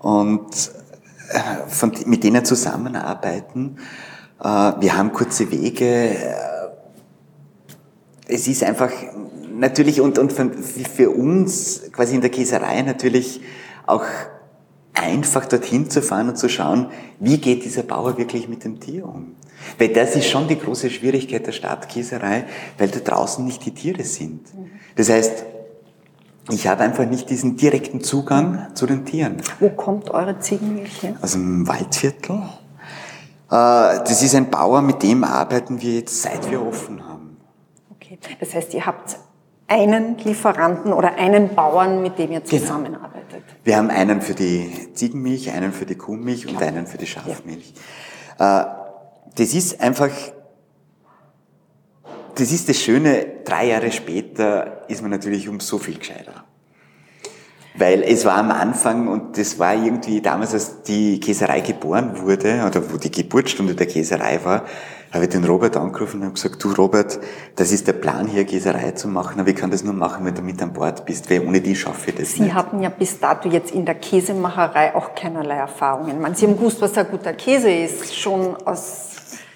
und 0.00 0.70
äh, 1.28 1.68
von, 1.68 1.92
mit 2.06 2.24
denen 2.24 2.46
zusammenarbeiten. 2.46 3.76
Äh, 4.42 4.72
Wir 4.80 4.96
haben 4.96 5.12
kurze 5.12 5.50
Wege, 5.50 6.16
es 8.28 8.48
ist 8.48 8.64
einfach 8.64 8.90
natürlich 9.54 10.00
und, 10.00 10.18
und 10.18 10.32
für, 10.32 10.50
für 10.50 11.10
uns 11.10 11.82
quasi 11.92 12.14
in 12.14 12.20
der 12.20 12.30
Käserei 12.30 12.82
natürlich 12.82 13.40
auch 13.86 14.04
einfach 14.94 15.46
dorthin 15.46 15.90
zu 15.90 16.02
fahren 16.02 16.28
und 16.28 16.38
zu 16.38 16.48
schauen, 16.48 16.88
wie 17.18 17.38
geht 17.38 17.64
dieser 17.64 17.82
Bauer 17.82 18.18
wirklich 18.18 18.48
mit 18.48 18.64
dem 18.64 18.80
Tier 18.80 19.06
um. 19.06 19.34
Weil 19.78 19.88
das 19.88 20.16
ist 20.16 20.26
schon 20.26 20.48
die 20.48 20.58
große 20.58 20.90
Schwierigkeit 20.90 21.46
der 21.46 21.52
Stadtkäserei, 21.52 22.44
weil 22.78 22.88
da 22.88 22.98
draußen 22.98 23.44
nicht 23.44 23.64
die 23.64 23.72
Tiere 23.72 24.02
sind. 24.02 24.40
Das 24.96 25.08
heißt, 25.08 25.44
ich 26.50 26.66
habe 26.66 26.82
einfach 26.82 27.06
nicht 27.06 27.30
diesen 27.30 27.56
direkten 27.56 28.00
Zugang 28.00 28.68
zu 28.74 28.86
den 28.86 29.04
Tieren. 29.04 29.36
Wo 29.60 29.70
kommt 29.70 30.10
eure 30.10 30.40
Ziegenmilch 30.40 31.02
her? 31.02 31.14
Aus 31.22 31.32
dem 31.32 31.68
Waldviertel. 31.68 32.42
Äh, 33.52 34.00
Das 34.08 34.22
ist 34.22 34.34
ein 34.34 34.48
Bauer, 34.50 34.80
mit 34.82 35.02
dem 35.02 35.24
arbeiten 35.24 35.80
wir 35.82 35.94
jetzt 35.96 36.22
seit 36.22 36.50
wir 36.50 36.64
offen 36.66 37.06
haben. 37.06 37.36
Okay. 37.90 38.18
Das 38.40 38.54
heißt, 38.54 38.72
ihr 38.74 38.86
habt 38.86 39.16
einen 39.68 40.18
Lieferanten 40.18 40.92
oder 40.92 41.14
einen 41.14 41.54
Bauern, 41.54 42.02
mit 42.02 42.18
dem 42.18 42.32
ihr 42.32 42.40
Genau. 42.40 42.60
zusammenarbeitet. 42.62 43.42
Wir 43.64 43.76
haben 43.76 43.90
einen 43.90 44.20
für 44.22 44.34
die 44.34 44.92
Ziegenmilch, 44.94 45.50
einen 45.52 45.72
für 45.72 45.86
die 45.86 45.94
Kuhmilch 45.96 46.46
und 46.48 46.60
einen 46.62 46.86
für 46.86 46.98
die 46.98 47.06
Schafmilch. 47.06 47.74
Äh, 48.38 48.64
Das 49.34 49.54
ist 49.54 49.80
einfach, 49.80 50.10
das 52.34 52.52
ist 52.52 52.68
das 52.68 52.76
Schöne, 52.76 53.24
drei 53.46 53.68
Jahre 53.68 53.90
später 53.92 54.82
ist 54.90 55.00
man 55.00 55.10
natürlich 55.10 55.48
um 55.48 55.58
so 55.60 55.78
viel 55.78 55.98
gescheiter. 55.98 56.41
Weil 57.74 58.02
es 58.02 58.24
war 58.24 58.36
am 58.36 58.50
Anfang 58.50 59.08
und 59.08 59.38
das 59.38 59.58
war 59.58 59.74
irgendwie 59.74 60.20
damals, 60.20 60.52
als 60.52 60.82
die 60.82 61.18
Käserei 61.20 61.60
geboren 61.60 62.20
wurde 62.20 62.64
oder 62.66 62.82
wo 62.92 62.98
die 62.98 63.10
Geburtsstunde 63.10 63.74
der 63.74 63.86
Käserei 63.86 64.40
war, 64.44 64.64
habe 65.10 65.24
ich 65.24 65.30
den 65.30 65.44
Robert 65.44 65.76
angerufen 65.76 66.18
und 66.20 66.24
habe 66.24 66.34
gesagt, 66.34 66.62
du 66.64 66.72
Robert, 66.72 67.18
das 67.56 67.70
ist 67.70 67.86
der 67.86 67.92
Plan 67.92 68.26
hier 68.26 68.44
Käserei 68.44 68.92
zu 68.92 69.08
machen, 69.08 69.38
aber 69.40 69.50
ich 69.50 69.56
kann 69.56 69.70
das 69.70 69.84
nur 69.84 69.92
machen, 69.94 70.24
wenn 70.24 70.34
du 70.34 70.40
mit 70.42 70.60
an 70.62 70.72
Bord 70.72 71.04
bist, 71.04 71.30
weil 71.30 71.46
ohne 71.46 71.60
die 71.60 71.74
schaffe 71.76 72.10
ich 72.10 72.16
das 72.16 72.32
Sie 72.32 72.42
nicht. 72.42 72.54
hatten 72.54 72.82
ja 72.82 72.88
bis 72.88 73.20
dato 73.20 73.48
jetzt 73.48 73.72
in 73.72 73.84
der 73.84 73.94
Käsemacherei 73.94 74.94
auch 74.94 75.14
keinerlei 75.14 75.56
Erfahrungen. 75.56 76.20
Man, 76.20 76.34
Sie 76.34 76.46
haben 76.46 76.56
gewusst, 76.56 76.80
was 76.80 76.96
ein 76.96 77.06
guter 77.10 77.34
Käse 77.34 77.70
ist, 77.70 78.14
schon 78.16 78.56
aus 78.66 79.11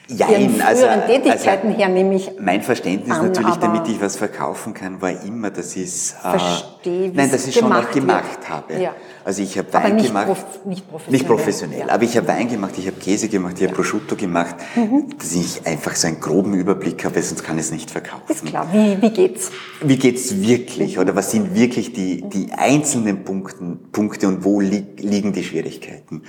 Jein, 0.09 0.31
Ihren 0.31 0.51
früheren 0.55 0.67
also- 0.67 0.87
Tätigkeiten 1.13 1.67
also 1.69 1.79
her, 1.81 1.89
nämlich 1.89 2.31
Mein 2.39 2.63
Verständnis 2.63 3.17
an, 3.17 3.27
natürlich, 3.27 3.57
damit 3.57 3.89
ich 3.89 4.01
was 4.01 4.17
verkaufen 4.17 4.73
kann, 4.73 5.03
war 5.03 5.11
immer, 5.25 5.51
dass 5.51 5.75
ich 5.75 5.83
es 5.83 6.15
äh, 6.23 7.11
nein, 7.13 7.29
dass 7.31 7.47
ich 7.49 7.57
schon 7.57 7.73
auch 7.73 7.91
gemacht 7.91 8.25
wird. 8.39 8.49
habe. 8.49 8.81
Ja. 8.81 8.95
Also 9.25 9.43
ich 9.43 9.59
habe 9.59 9.73
Wein 9.73 9.97
nicht 9.97 10.07
gemacht, 10.07 10.27
prof- 10.27 10.65
nicht 10.65 10.89
professionell. 10.89 11.13
nicht 11.19 11.27
professionell, 11.27 11.79
Ja. 11.81 11.89
aber 11.89 12.05
ich 12.05 12.17
habe 12.17 12.29
Wein 12.29 12.49
gemacht, 12.49 12.75
ich 12.79 12.87
habe 12.87 12.97
Käse 13.01 13.27
gemacht, 13.29 13.55
ich 13.59 13.65
habe 13.67 13.75
Prosciutto 13.75 14.15
gemacht, 14.15 14.55
Mhm. 14.77 15.07
dass 15.19 15.33
ich 15.35 15.67
einfach 15.67 15.97
so 15.97 16.07
einen 16.07 16.21
groben 16.21 16.55
Überblick 16.55 17.05
habe, 17.05 17.21
sonst 17.21 17.43
kann 17.43 17.57
ich 17.59 17.65
es 17.65 17.73
nicht 17.73 17.91
verkaufen. 17.91 18.23
ist 18.29 18.47
klar. 18.47 18.69
Wie, 18.73 19.03
wie 19.03 19.11
geht's? 19.11 19.51
Wie 19.83 19.97
geht's 19.97 20.41
wirklich 20.41 21.01
oder 21.01 21.17
was 21.17 21.33
sind 21.33 21.57
wirklich 21.57 21.93
die, 21.93 22.23
die 22.29 22.53
einzelnen 22.53 23.25
Punkten, 23.25 23.91
Punkte 23.91 24.29
und 24.29 24.45
wo 24.45 24.61
li 24.61 24.87
liegen 24.99 25.33
die 25.33 25.43
Schwierigkeiten? 25.43 26.23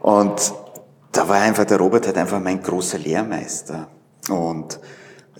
Und 0.00 0.52
da 1.12 1.28
war 1.28 1.40
einfach, 1.40 1.64
der 1.64 1.78
Robert 1.78 2.08
hat 2.08 2.16
einfach 2.16 2.40
mein 2.40 2.62
großer 2.62 2.98
Lehrmeister. 2.98 3.88
Und 4.28 4.80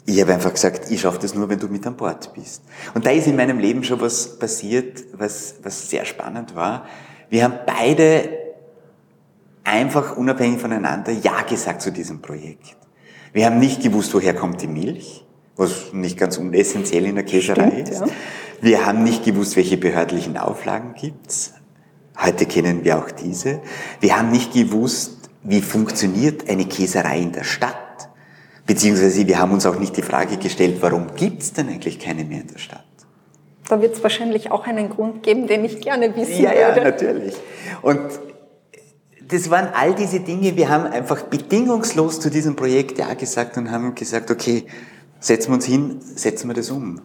ich 0.05 0.21
habe 0.21 0.35
einfach 0.35 0.53
gesagt, 0.53 0.91
ich 0.91 1.01
schaffe 1.01 1.19
das 1.21 1.35
nur, 1.35 1.49
wenn 1.49 1.59
du 1.59 1.69
mit 1.69 1.87
an 1.87 1.97
Bord 1.97 2.33
bist. 2.35 2.63
Und 2.95 3.07
da 3.07 3.11
ist 3.11 3.27
in 3.27 3.37
meinem 3.37 3.59
Leben 3.59 3.83
schon 3.83 4.01
was 4.01 4.39
passiert, 4.39 5.05
was, 5.15 5.55
was 5.63 5.89
sehr 5.89 6.05
spannend 6.05 6.55
war. 6.55 6.87
Wir 7.31 7.45
haben 7.45 7.55
beide 7.67 8.29
einfach 9.65 10.17
unabhängig 10.17 10.61
voneinander 10.61 11.13
Ja 11.13 11.43
gesagt 11.43 11.83
zu 11.83 11.91
diesem 11.91 12.21
Projekt. 12.21 12.77
Wir 13.33 13.47
haben 13.47 13.59
nicht 13.59 13.83
gewusst, 13.83 14.13
woher 14.13 14.35
kommt 14.35 14.61
die 14.61 14.67
Milch, 14.67 15.25
was 15.57 15.93
nicht 15.93 16.19
ganz 16.19 16.37
unessentiell 16.37 17.07
in 17.07 17.15
der 17.15 17.25
Käserei 17.25 17.71
Stimmt, 17.71 17.89
ist. 17.89 18.01
ja. 18.01 18.07
Wir 18.61 18.87
haben 18.87 19.03
nicht 19.03 19.25
gewusst, 19.25 19.57
welche 19.57 19.77
behördlichen 19.77 20.37
Auflagen 20.37 20.95
gibt's. 21.01 21.55
Heute 22.21 22.47
kennen 22.47 22.85
wir 22.85 22.99
auch 22.99 23.11
diese. 23.11 23.61
Wir 24.01 24.19
haben 24.19 24.31
nicht 24.31 24.53
gewusst, 24.53 25.22
wie 25.45 25.61
funktioniert 25.61 26.49
eine 26.49 26.67
Käserei 26.67 27.21
in 27.21 27.33
der 27.33 27.45
Stadt. 27.45 27.77
Beziehungsweise 28.67 29.27
wir 29.27 29.39
haben 29.39 29.53
uns 29.53 29.67
auch 29.67 29.79
nicht 29.79 29.97
die 29.97 30.03
Frage 30.03 30.37
gestellt, 30.37 30.77
warum 30.81 31.15
gibt's 31.17 31.53
denn 31.53 31.69
eigentlich 31.69 31.99
keine 31.99 32.25
mehr 32.25 32.43
in 32.43 32.47
der 32.47 32.59
Stadt? 32.59 32.85
Da 33.69 33.81
wird 33.81 33.95
es 33.95 34.03
wahrscheinlich 34.03 34.51
auch 34.51 34.67
einen 34.67 34.89
Grund 34.91 35.23
geben, 35.23 35.47
den 35.47 35.65
ich 35.65 35.81
gerne 35.81 36.15
wissen 36.15 36.43
Ja, 36.43 36.53
ja, 36.53 36.69
würde. 36.69 36.83
natürlich. 36.83 37.35
Und 37.81 38.01
das 39.27 39.51
waren 39.51 39.69
all 39.75 39.95
diese 39.95 40.21
Dinge. 40.21 40.57
Wir 40.57 40.69
haben 40.69 40.85
einfach 40.85 41.23
bedingungslos 41.23 42.21
zu 42.21 42.31
diesem 42.31 42.55
Projekt 42.55 42.99
Ja 42.99 43.15
gesagt 43.15 43.57
und 43.57 43.71
haben 43.71 43.95
gesagt, 43.95 44.31
okay, 44.31 44.67
setzen 45.21 45.51
wir 45.51 45.55
uns 45.55 45.65
hin, 45.65 45.99
setzen 46.01 46.49
wir 46.49 46.55
das 46.55 46.71
um. 46.71 47.01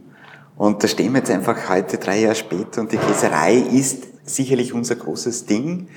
Und 0.58 0.84
da 0.84 0.88
stehen 0.88 1.14
wir 1.14 1.20
jetzt 1.20 1.32
einfach 1.32 1.70
heute, 1.70 1.98
drei 1.98 2.20
Jahre 2.20 2.36
später, 2.36 2.82
und 2.82 2.92
die 2.92 2.98
Käserei 2.98 3.56
ist 3.56 4.08
sicherlich 4.26 4.74
unser 4.74 4.96
großes 4.96 5.46
Ding, 5.46 5.88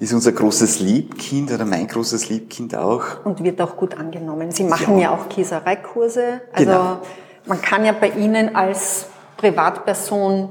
ist 0.00 0.12
unser 0.12 0.32
großes 0.32 0.80
Liebkind 0.80 1.52
oder 1.52 1.64
mein 1.64 1.86
großes 1.86 2.28
Liebkind 2.28 2.74
auch. 2.76 3.24
Und 3.24 3.42
wird 3.42 3.60
auch 3.60 3.76
gut 3.76 3.96
angenommen. 3.96 4.50
Sie 4.50 4.64
machen 4.64 4.98
ja, 4.98 5.04
Ja. 5.04 5.14
auch 5.14 5.28
Käsereikurse. 5.28 6.40
Also 6.52 6.70
Genau. 6.70 6.98
man 7.46 7.60
kann 7.62 7.84
ja 7.84 7.92
bei 7.92 8.10
Ihnen 8.10 8.54
als 8.56 9.06
Privatperson 9.36 10.48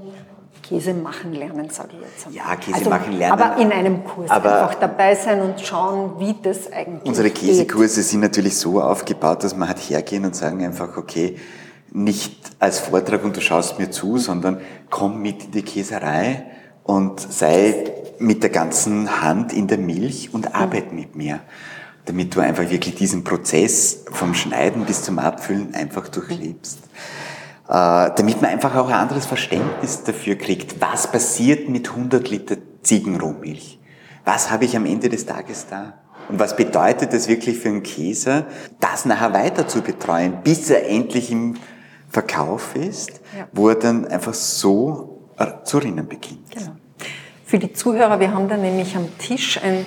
Käse 0.61 0.93
machen 0.93 1.33
lernen, 1.33 1.69
sage 1.69 1.89
ich 1.93 1.99
jetzt. 1.99 2.25
Einmal. 2.27 2.49
Ja, 2.51 2.55
Käse 2.55 2.77
also, 2.77 2.89
machen 2.89 3.13
lernen. 3.17 3.41
Aber 3.41 3.61
in 3.61 3.71
einem 3.73 4.03
Kurs 4.05 4.29
aber 4.31 4.61
einfach 4.63 4.75
dabei 4.75 5.13
sein 5.13 5.41
und 5.41 5.59
schauen, 5.59 6.13
wie 6.19 6.35
das 6.41 6.71
eigentlich 6.71 7.05
Unsere 7.05 7.29
Käsekurse 7.29 7.95
geht. 7.99 8.05
sind 8.05 8.21
natürlich 8.21 8.57
so 8.57 8.81
aufgebaut, 8.81 9.43
dass 9.43 9.57
man 9.57 9.67
halt 9.67 9.79
hergehen 9.79 10.23
und 10.25 10.35
sagen 10.35 10.63
einfach, 10.63 10.95
okay, 10.95 11.35
nicht 11.91 12.33
als 12.59 12.79
Vortrag 12.79 13.23
und 13.25 13.35
du 13.35 13.41
schaust 13.41 13.77
mir 13.77 13.91
zu, 13.91 14.17
sondern 14.17 14.61
komm 14.89 15.21
mit 15.21 15.43
in 15.43 15.51
die 15.51 15.61
Käserei 15.63 16.45
und 16.83 17.19
sei 17.19 17.85
mit 18.19 18.43
der 18.43 18.49
ganzen 18.49 19.21
Hand 19.21 19.53
in 19.53 19.67
der 19.67 19.77
Milch 19.77 20.33
und 20.33 20.55
arbeite 20.55 20.89
mhm. 20.89 20.95
mit 20.95 21.15
mir 21.15 21.39
damit 22.05 22.35
du 22.35 22.41
einfach 22.41 22.69
wirklich 22.69 22.95
diesen 22.95 23.23
Prozess 23.23 24.03
vom 24.11 24.33
Schneiden 24.33 24.85
bis 24.85 25.03
zum 25.03 25.19
Abfüllen 25.19 25.73
einfach 25.73 26.07
durchlebst. 26.09 26.79
Äh, 27.67 28.11
damit 28.15 28.41
man 28.41 28.51
einfach 28.51 28.75
auch 28.75 28.89
ein 28.89 28.93
anderes 28.93 29.25
Verständnis 29.25 30.03
dafür 30.03 30.35
kriegt, 30.35 30.81
was 30.81 31.11
passiert 31.11 31.69
mit 31.69 31.89
100 31.89 32.29
Liter 32.29 32.57
Ziegenrohmilch. 32.81 33.79
Was 34.25 34.51
habe 34.51 34.65
ich 34.65 34.75
am 34.75 34.85
Ende 34.85 35.09
des 35.09 35.25
Tages 35.25 35.67
da? 35.69 35.93
Und 36.29 36.39
was 36.39 36.55
bedeutet 36.55 37.13
es 37.13 37.27
wirklich 37.27 37.57
für 37.57 37.69
einen 37.69 37.83
Käse, 37.83 38.45
das 38.79 39.05
nachher 39.05 39.33
weiter 39.33 39.67
zu 39.67 39.81
betreuen, 39.81 40.39
bis 40.43 40.69
er 40.69 40.87
endlich 40.89 41.31
im 41.31 41.55
Verkauf 42.09 42.75
ist, 42.75 43.21
ja. 43.37 43.47
wo 43.51 43.69
er 43.69 43.75
dann 43.75 44.07
einfach 44.07 44.33
so 44.33 45.29
zu 45.63 45.77
rinnen 45.79 46.07
beginnt. 46.07 46.51
Genau. 46.51 46.75
Für 47.53 47.59
die 47.59 47.71
Zuhörer, 47.71 48.19
wir 48.19 48.33
haben 48.33 48.49
da 48.49 48.57
nämlich 48.57 48.95
am 48.95 49.15
Tisch 49.19 49.59
ein 49.63 49.85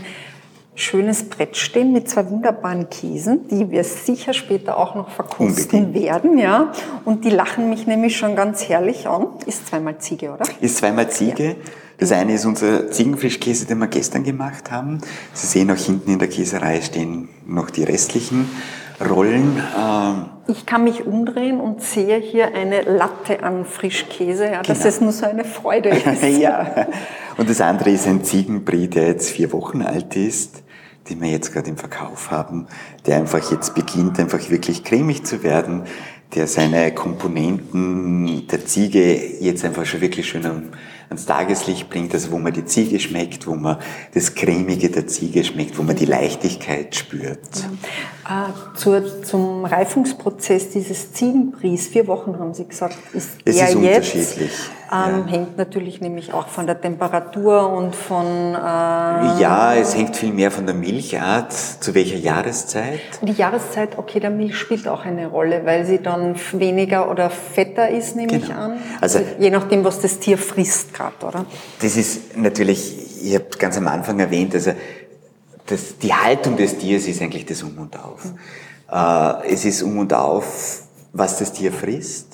schönes 0.76 1.28
Brett 1.28 1.56
stehen 1.56 1.92
mit 1.92 2.08
zwei 2.08 2.30
wunderbaren 2.30 2.88
Käsen, 2.90 3.48
die 3.48 3.72
wir 3.72 3.82
sicher 3.82 4.34
später 4.34 4.78
auch 4.78 4.94
noch 4.94 5.08
verkosten 5.08 5.86
Unbedingt. 5.86 5.94
werden, 5.94 6.38
ja. 6.38 6.70
Und 7.04 7.24
die 7.24 7.30
lachen 7.30 7.68
mich 7.68 7.88
nämlich 7.88 8.16
schon 8.16 8.36
ganz 8.36 8.68
herrlich 8.68 9.08
an. 9.08 9.26
Ist 9.46 9.66
zweimal 9.66 9.98
Ziege, 9.98 10.30
oder? 10.30 10.44
Ist 10.60 10.76
zweimal 10.76 11.10
Ziege. 11.10 11.44
Ja. 11.44 11.54
Das 11.98 12.12
eine 12.12 12.34
ist 12.34 12.44
unser 12.44 12.88
Ziegenfrischkäse, 12.88 13.66
den 13.66 13.78
wir 13.78 13.88
gestern 13.88 14.22
gemacht 14.22 14.70
haben. 14.70 15.00
Sie 15.32 15.48
sehen 15.48 15.68
auch 15.72 15.76
hinten 15.76 16.12
in 16.12 16.20
der 16.20 16.28
Käserei 16.28 16.80
stehen 16.82 17.30
noch 17.46 17.70
die 17.70 17.82
restlichen 17.82 18.48
Rollen. 19.00 19.62
Ähm, 19.78 20.26
ich 20.48 20.64
kann 20.66 20.84
mich 20.84 21.06
umdrehen 21.06 21.60
und 21.60 21.82
sehe 21.82 22.18
hier 22.18 22.54
eine 22.54 22.82
Latte 22.82 23.42
an 23.42 23.64
Frischkäse, 23.64 24.46
ja, 24.46 24.62
dass 24.62 24.78
genau. 24.78 24.88
es 24.88 25.00
nur 25.00 25.12
so 25.12 25.26
eine 25.26 25.44
Freude 25.44 25.90
ist. 25.90 26.22
ja. 26.38 26.86
Und 27.36 27.50
das 27.50 27.60
andere 27.60 27.90
ist 27.90 28.06
ein 28.06 28.24
Ziegenbrie, 28.24 28.88
der 28.88 29.08
jetzt 29.08 29.30
vier 29.30 29.52
Wochen 29.52 29.82
alt 29.82 30.16
ist 30.16 30.62
den 31.08 31.20
wir 31.20 31.30
jetzt 31.30 31.52
gerade 31.52 31.70
im 31.70 31.76
Verkauf 31.76 32.30
haben, 32.30 32.66
der 33.06 33.16
einfach 33.16 33.50
jetzt 33.50 33.74
beginnt, 33.74 34.18
einfach 34.18 34.50
wirklich 34.50 34.84
cremig 34.84 35.24
zu 35.24 35.42
werden, 35.42 35.84
der 36.34 36.46
seine 36.46 36.92
Komponenten 36.92 38.46
der 38.48 38.66
Ziege 38.66 39.14
jetzt 39.40 39.64
einfach 39.64 39.86
schon 39.86 40.00
wirklich 40.00 40.28
schön 40.28 40.44
ans 41.08 41.26
Tageslicht 41.26 41.88
bringt, 41.88 42.12
also 42.14 42.32
wo 42.32 42.38
man 42.38 42.52
die 42.52 42.64
Ziege 42.64 42.98
schmeckt, 42.98 43.46
wo 43.46 43.54
man 43.54 43.78
das 44.14 44.34
Cremige 44.34 44.90
der 44.90 45.06
Ziege 45.06 45.44
schmeckt, 45.44 45.78
wo 45.78 45.82
man 45.82 45.96
die 45.96 46.06
Leichtigkeit 46.06 46.94
spürt. 46.94 47.38
Ja. 48.28 48.48
Äh, 48.48 48.76
zur, 48.76 49.22
zum 49.22 49.64
Reifungsprozess 49.64 50.70
dieses 50.70 51.12
Ziegenbries, 51.12 51.88
vier 51.88 52.06
Wochen 52.08 52.38
haben 52.38 52.54
Sie 52.54 52.66
gesagt, 52.66 52.96
ist 53.12 53.30
es 53.44 53.56
ist 53.60 53.76
unterschiedlich. 53.76 54.50
Ähm, 54.92 55.24
ja. 55.26 55.32
Hängt 55.32 55.56
natürlich 55.56 56.00
nämlich 56.00 56.32
auch 56.32 56.48
von 56.48 56.66
der 56.66 56.80
Temperatur 56.80 57.70
und 57.72 57.96
von... 57.96 58.26
Äh 58.26 59.40
ja, 59.40 59.74
es 59.74 59.96
hängt 59.96 60.16
viel 60.16 60.32
mehr 60.32 60.50
von 60.50 60.66
der 60.66 60.74
Milchart. 60.74 61.52
Zu 61.52 61.94
welcher 61.94 62.16
Jahreszeit? 62.16 63.00
Die 63.22 63.32
Jahreszeit, 63.32 63.98
okay, 63.98 64.20
der 64.20 64.30
Milch 64.30 64.56
spielt 64.56 64.86
auch 64.86 65.04
eine 65.04 65.26
Rolle, 65.26 65.62
weil 65.64 65.86
sie 65.86 66.00
dann 66.00 66.36
weniger 66.52 67.10
oder 67.10 67.30
fetter 67.30 67.88
ist, 67.88 68.14
nehme 68.14 68.28
genau. 68.28 68.44
ich 68.44 68.54
an. 68.54 68.78
Also, 69.00 69.18
also, 69.18 69.30
je 69.38 69.50
nachdem, 69.50 69.84
was 69.84 70.00
das 70.00 70.18
Tier 70.18 70.38
frisst 70.38 70.94
gerade, 70.94 71.26
oder? 71.26 71.46
Das 71.80 71.96
ist 71.96 72.36
natürlich, 72.36 73.24
ich 73.24 73.34
habe 73.34 73.46
ganz 73.58 73.76
am 73.76 73.88
Anfang 73.88 74.20
erwähnt, 74.20 74.54
also 74.54 74.72
das, 75.66 75.98
die 75.98 76.14
Haltung 76.14 76.56
des 76.56 76.78
Tieres 76.78 77.08
ist 77.08 77.20
eigentlich 77.20 77.46
das 77.46 77.62
Um 77.62 77.76
und 77.78 77.98
Auf. 77.98 78.24
Mhm. 78.24 78.38
Äh, 78.92 79.52
es 79.52 79.64
ist 79.64 79.82
Um 79.82 79.98
und 79.98 80.14
Auf, 80.14 80.82
was 81.12 81.38
das 81.38 81.52
Tier 81.52 81.72
frisst 81.72 82.25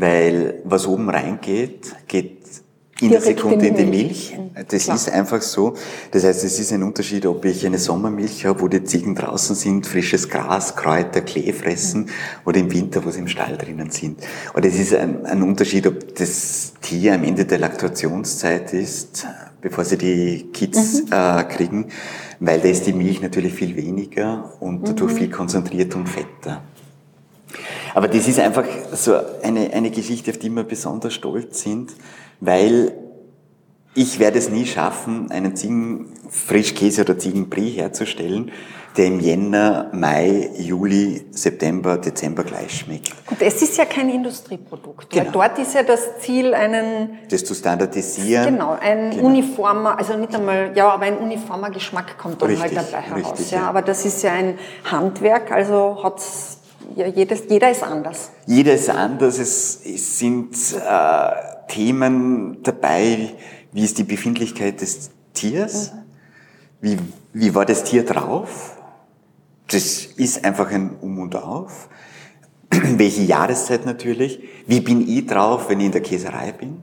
weil 0.00 0.62
was 0.64 0.86
oben 0.86 1.10
reingeht, 1.10 1.94
geht 2.08 2.40
in 3.00 3.08
Direkt 3.08 3.26
der 3.26 3.34
Sekunde 3.34 3.66
in 3.66 3.76
die 3.76 3.84
Milch. 3.84 4.36
Milch. 4.36 4.66
Das 4.68 4.84
Klar. 4.84 4.96
ist 4.96 5.10
einfach 5.10 5.40
so. 5.40 5.74
Das 6.10 6.24
heißt, 6.24 6.44
es 6.44 6.58
ist 6.58 6.72
ein 6.72 6.82
Unterschied, 6.82 7.24
ob 7.24 7.44
ich 7.46 7.64
eine 7.64 7.78
Sommermilch 7.78 8.44
habe, 8.44 8.60
wo 8.60 8.68
die 8.68 8.84
Ziegen 8.84 9.14
draußen 9.14 9.56
sind, 9.56 9.86
frisches 9.86 10.28
Gras, 10.28 10.76
Kräuter, 10.76 11.22
Klee 11.22 11.52
fressen, 11.52 12.02
mhm. 12.02 12.08
oder 12.44 12.58
im 12.58 12.70
Winter, 12.70 13.02
wo 13.04 13.10
sie 13.10 13.20
im 13.20 13.28
Stall 13.28 13.56
drinnen 13.56 13.90
sind. 13.90 14.20
Und 14.52 14.66
es 14.66 14.78
ist 14.78 14.94
ein, 14.94 15.24
ein, 15.24 15.42
Unterschied, 15.42 15.86
ob 15.86 16.14
das 16.16 16.74
Tier 16.82 17.14
am 17.14 17.24
Ende 17.24 17.46
der 17.46 17.58
Laktationszeit 17.58 18.74
ist, 18.74 19.26
bevor 19.62 19.84
sie 19.84 19.96
die 19.96 20.50
Kids 20.52 21.04
mhm. 21.04 21.12
äh, 21.12 21.44
kriegen, 21.44 21.86
weil 22.38 22.60
da 22.60 22.68
ist 22.68 22.86
die 22.86 22.92
Milch 22.92 23.22
natürlich 23.22 23.54
viel 23.54 23.76
weniger 23.76 24.56
und 24.60 24.86
dadurch 24.86 25.14
mhm. 25.14 25.16
viel 25.16 25.30
konzentrierter 25.30 25.96
und 25.96 26.08
fetter. 26.08 26.62
Aber 27.94 28.08
das 28.08 28.28
ist 28.28 28.38
einfach 28.38 28.64
so 28.92 29.14
eine, 29.42 29.72
eine 29.72 29.90
Geschichte, 29.90 30.30
auf 30.30 30.38
die 30.38 30.50
wir 30.50 30.64
besonders 30.64 31.14
stolz 31.14 31.62
sind, 31.62 31.92
weil 32.40 32.92
ich 33.94 34.18
werde 34.18 34.38
es 34.38 34.50
nie 34.50 34.66
schaffen, 34.66 35.30
einen 35.30 35.56
Ziegenfrischkäse 35.56 37.02
oder 37.02 37.18
Ziegenbrie 37.18 37.70
herzustellen, 37.70 38.52
der 38.96 39.06
im 39.06 39.20
Jänner, 39.20 39.90
Mai, 39.92 40.50
Juli, 40.58 41.26
September, 41.30 41.98
Dezember 41.98 42.42
gleich 42.44 42.80
schmeckt. 42.80 43.12
Und 43.30 43.40
es 43.40 43.62
ist 43.62 43.76
ja 43.78 43.84
kein 43.84 44.08
Industrieprodukt. 44.08 45.10
Genau. 45.10 45.30
dort 45.30 45.58
ist 45.58 45.74
ja 45.74 45.82
das 45.82 46.18
Ziel, 46.20 46.54
einen... 46.54 47.18
Das 47.28 47.44
zu 47.44 47.54
standardisieren. 47.54 48.54
Genau, 48.54 48.76
ein 48.80 49.10
genau. 49.10 49.26
uniformer, 49.26 49.96
also 49.96 50.16
nicht 50.16 50.34
einmal, 50.34 50.72
ja, 50.74 50.88
aber 50.88 51.04
ein 51.04 51.18
uniformer 51.18 51.70
Geschmack 51.70 52.18
kommt 52.18 52.42
dann 52.42 52.48
halt 52.48 52.62
richtig, 52.62 52.78
halt 52.78 52.92
dabei 52.92 53.02
heraus. 53.02 53.32
Richtig, 53.32 53.50
ja. 53.52 53.58
ja. 53.58 53.68
Aber 53.68 53.82
das 53.82 54.04
ist 54.04 54.22
ja 54.22 54.32
ein 54.32 54.58
Handwerk, 54.84 55.52
also 55.52 56.00
hat's 56.02 56.59
ja, 56.96 57.06
jedes, 57.06 57.42
jeder 57.48 57.70
ist 57.70 57.82
anders. 57.82 58.30
Jeder 58.46 58.74
ist 58.74 58.90
anders. 58.90 59.38
Es, 59.38 59.80
es 59.84 60.18
sind 60.18 60.54
äh, 60.74 61.30
Themen 61.68 62.62
dabei, 62.62 63.34
wie 63.72 63.84
ist 63.84 63.98
die 63.98 64.04
Befindlichkeit 64.04 64.80
des 64.80 65.10
Tiers? 65.32 65.92
Mhm. 65.92 65.98
Wie, 66.80 66.98
wie 67.32 67.54
war 67.54 67.64
das 67.64 67.84
Tier 67.84 68.04
drauf? 68.04 68.76
Das 69.68 70.04
ist 70.16 70.44
einfach 70.44 70.70
ein 70.70 70.96
Um 71.00 71.18
und 71.18 71.36
Auf. 71.36 71.88
Welche 72.70 73.22
Jahreszeit 73.22 73.86
natürlich? 73.86 74.40
Wie 74.66 74.80
bin 74.80 75.06
ich 75.06 75.26
drauf, 75.26 75.68
wenn 75.68 75.80
ich 75.80 75.86
in 75.86 75.92
der 75.92 76.02
Käserei 76.02 76.52
bin? 76.52 76.82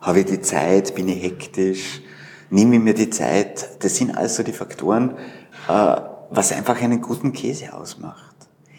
Habe 0.00 0.20
ich 0.20 0.26
die 0.26 0.40
Zeit? 0.40 0.94
Bin 0.94 1.08
ich 1.08 1.22
hektisch? 1.22 2.00
Nehme 2.48 2.76
ich 2.76 2.82
mir 2.82 2.94
die 2.94 3.10
Zeit? 3.10 3.82
Das 3.82 3.96
sind 3.96 4.16
also 4.16 4.42
die 4.42 4.52
Faktoren, 4.52 5.16
äh, 5.68 5.96
was 6.30 6.52
einfach 6.52 6.80
einen 6.80 7.00
guten 7.00 7.32
Käse 7.32 7.74
ausmacht 7.74 8.25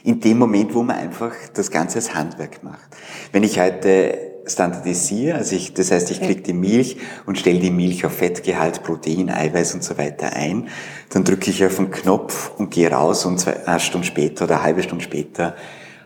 in 0.08 0.22
dem 0.22 0.40
Moment, 0.40 0.74
wo 0.74 0.84
man 0.84 0.96
einfach 0.96 1.34
das 1.54 1.70
Ganze 1.70 1.98
als 1.98 2.16
Handwerk 2.16 2.64
macht. 2.64 2.96
Wenn 3.34 3.44
ich 3.44 3.60
heute 3.60 4.18
standardisiere, 4.46 5.38
also 5.38 5.54
ich, 5.54 5.74
das 5.74 5.92
heißt, 5.92 6.10
ich 6.12 6.22
kriege 6.22 6.42
die 6.42 6.54
Milch 6.54 6.96
und 7.26 7.38
stelle 7.38 7.60
die 7.60 7.72
Milch 7.72 8.06
auf 8.06 8.14
Fettgehalt, 8.14 8.84
Protein, 8.84 9.30
Eiweiß 9.30 9.74
und 9.74 9.84
so 9.84 9.98
weiter 9.98 10.32
ein, 10.32 10.70
dann 11.10 11.26
drücke 11.26 11.50
ich 11.50 11.66
auf 11.66 11.76
den 11.76 11.92
Knopf 11.92 12.52
und 12.58 12.72
gehe 12.72 12.90
raus 12.90 13.26
und 13.26 13.38
zwei, 13.38 13.68
eine 13.68 13.82
Stunde 13.82 14.08
später 14.08 14.46
oder 14.46 14.56
eine 14.56 14.64
halbe 14.64 14.84
Stunde 14.84 15.04
später 15.04 15.56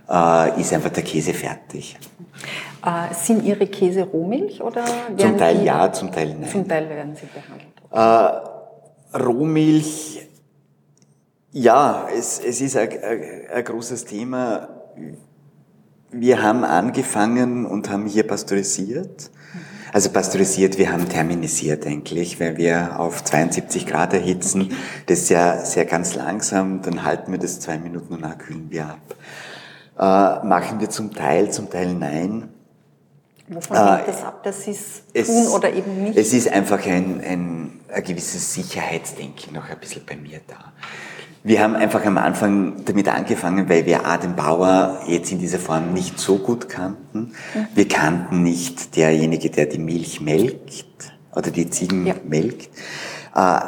äh, 0.10 0.60
ist 0.60 0.74
einfach 0.74 0.90
der 0.90 1.04
Käse 1.04 1.36
fertig. 1.36 1.96
Äh, 2.84 3.14
sind 3.14 3.46
Ihre 3.46 3.68
Käse 3.68 4.02
Rohmilch 4.02 4.64
oder? 4.64 4.84
Zum 5.16 5.38
Teil 5.38 5.64
ja, 5.64 5.94
zum 5.94 6.12
Teil 6.12 6.36
nein. 6.40 6.50
Zum 6.50 6.68
Teil 6.68 6.90
werden 6.90 7.16
sie 7.16 7.28
behandelt. 7.28 8.44
Äh, 9.14 9.18
Rohmilch 9.20 10.31
ja, 11.52 12.08
es, 12.16 12.40
es 12.40 12.62
ist 12.62 12.78
ein, 12.78 12.90
ein, 12.90 13.22
ein 13.54 13.64
großes 13.64 14.06
Thema. 14.06 14.70
Wir 16.12 16.42
haben 16.42 16.64
angefangen 16.64 17.66
und 17.66 17.90
haben 17.90 18.06
hier 18.06 18.28
pasteurisiert. 18.28 19.32
Also 19.94 20.10
pasteurisiert, 20.10 20.78
wir 20.78 20.92
haben 20.92 21.10
terminisiert 21.10 21.86
eigentlich, 21.86 22.40
weil 22.40 22.56
wir 22.56 22.98
auf 22.98 23.26
72 23.26 23.86
Grad 23.86 24.14
erhitzen. 24.14 24.74
Das 25.08 25.20
ist 25.20 25.30
ja 25.30 25.66
sehr 25.66 25.84
ganz 25.84 26.16
langsam, 26.16 26.82
dann 26.82 27.04
halten 27.04 27.34
wir 27.34 27.40
das 27.40 27.60
zwei 27.60 27.78
Minuten 27.78 28.14
und 28.16 28.22
dann 28.22 28.38
kühlen 28.38 28.68
wir 28.70 28.86
ab. 28.86 29.00
Äh, 30.44 30.48
machen 30.48 30.80
wir 30.80 30.90
zum 30.90 31.14
Teil, 31.14 31.52
zum 31.52 31.70
Teil 31.70 31.94
nein. 31.94 32.48
Wovon 33.50 33.76
äh, 33.76 33.80
hängt 33.80 34.08
das 34.08 34.24
ab, 34.24 34.44
dass 34.44 34.64
Sie 34.64 34.72
es 34.72 35.28
tun 35.28 35.48
oder 35.48 35.74
eben 35.74 36.04
nicht? 36.04 36.18
Es 36.18 36.32
ist 36.32 36.50
einfach 36.50 36.86
ein, 36.86 37.22
ein, 37.22 37.80
ein 37.94 38.04
gewisses 38.04 38.54
Sicherheitsdenken 38.54 39.54
noch 39.54 39.70
ein 39.70 39.78
bisschen 39.78 40.04
bei 40.06 40.16
mir 40.16 40.40
da. 40.48 40.72
Wir 41.44 41.62
haben 41.62 41.76
einfach 41.76 42.06
am 42.06 42.18
Anfang 42.18 42.86
damit 42.86 43.08
angefangen, 43.08 43.68
weil 43.68 43.86
wir 43.88 44.06
Adam 44.06 44.36
Bauer 44.36 45.02
jetzt 45.08 45.32
in 45.32 45.40
dieser 45.40 45.58
Form 45.58 45.92
nicht 45.92 46.20
so 46.20 46.38
gut 46.38 46.70
kannten. 46.70 47.34
Wir 47.74 47.88
kannten 47.88 48.44
nicht 48.44 48.96
derjenige, 48.96 49.50
der 49.50 49.66
die 49.66 49.80
Milch 49.80 50.22
melkt 50.22 51.12
oder 51.36 51.50
die 51.50 51.70
Ziegen 51.70 52.06
ja. 52.06 52.14
melkt. 52.28 52.70
Äh, 53.34 53.60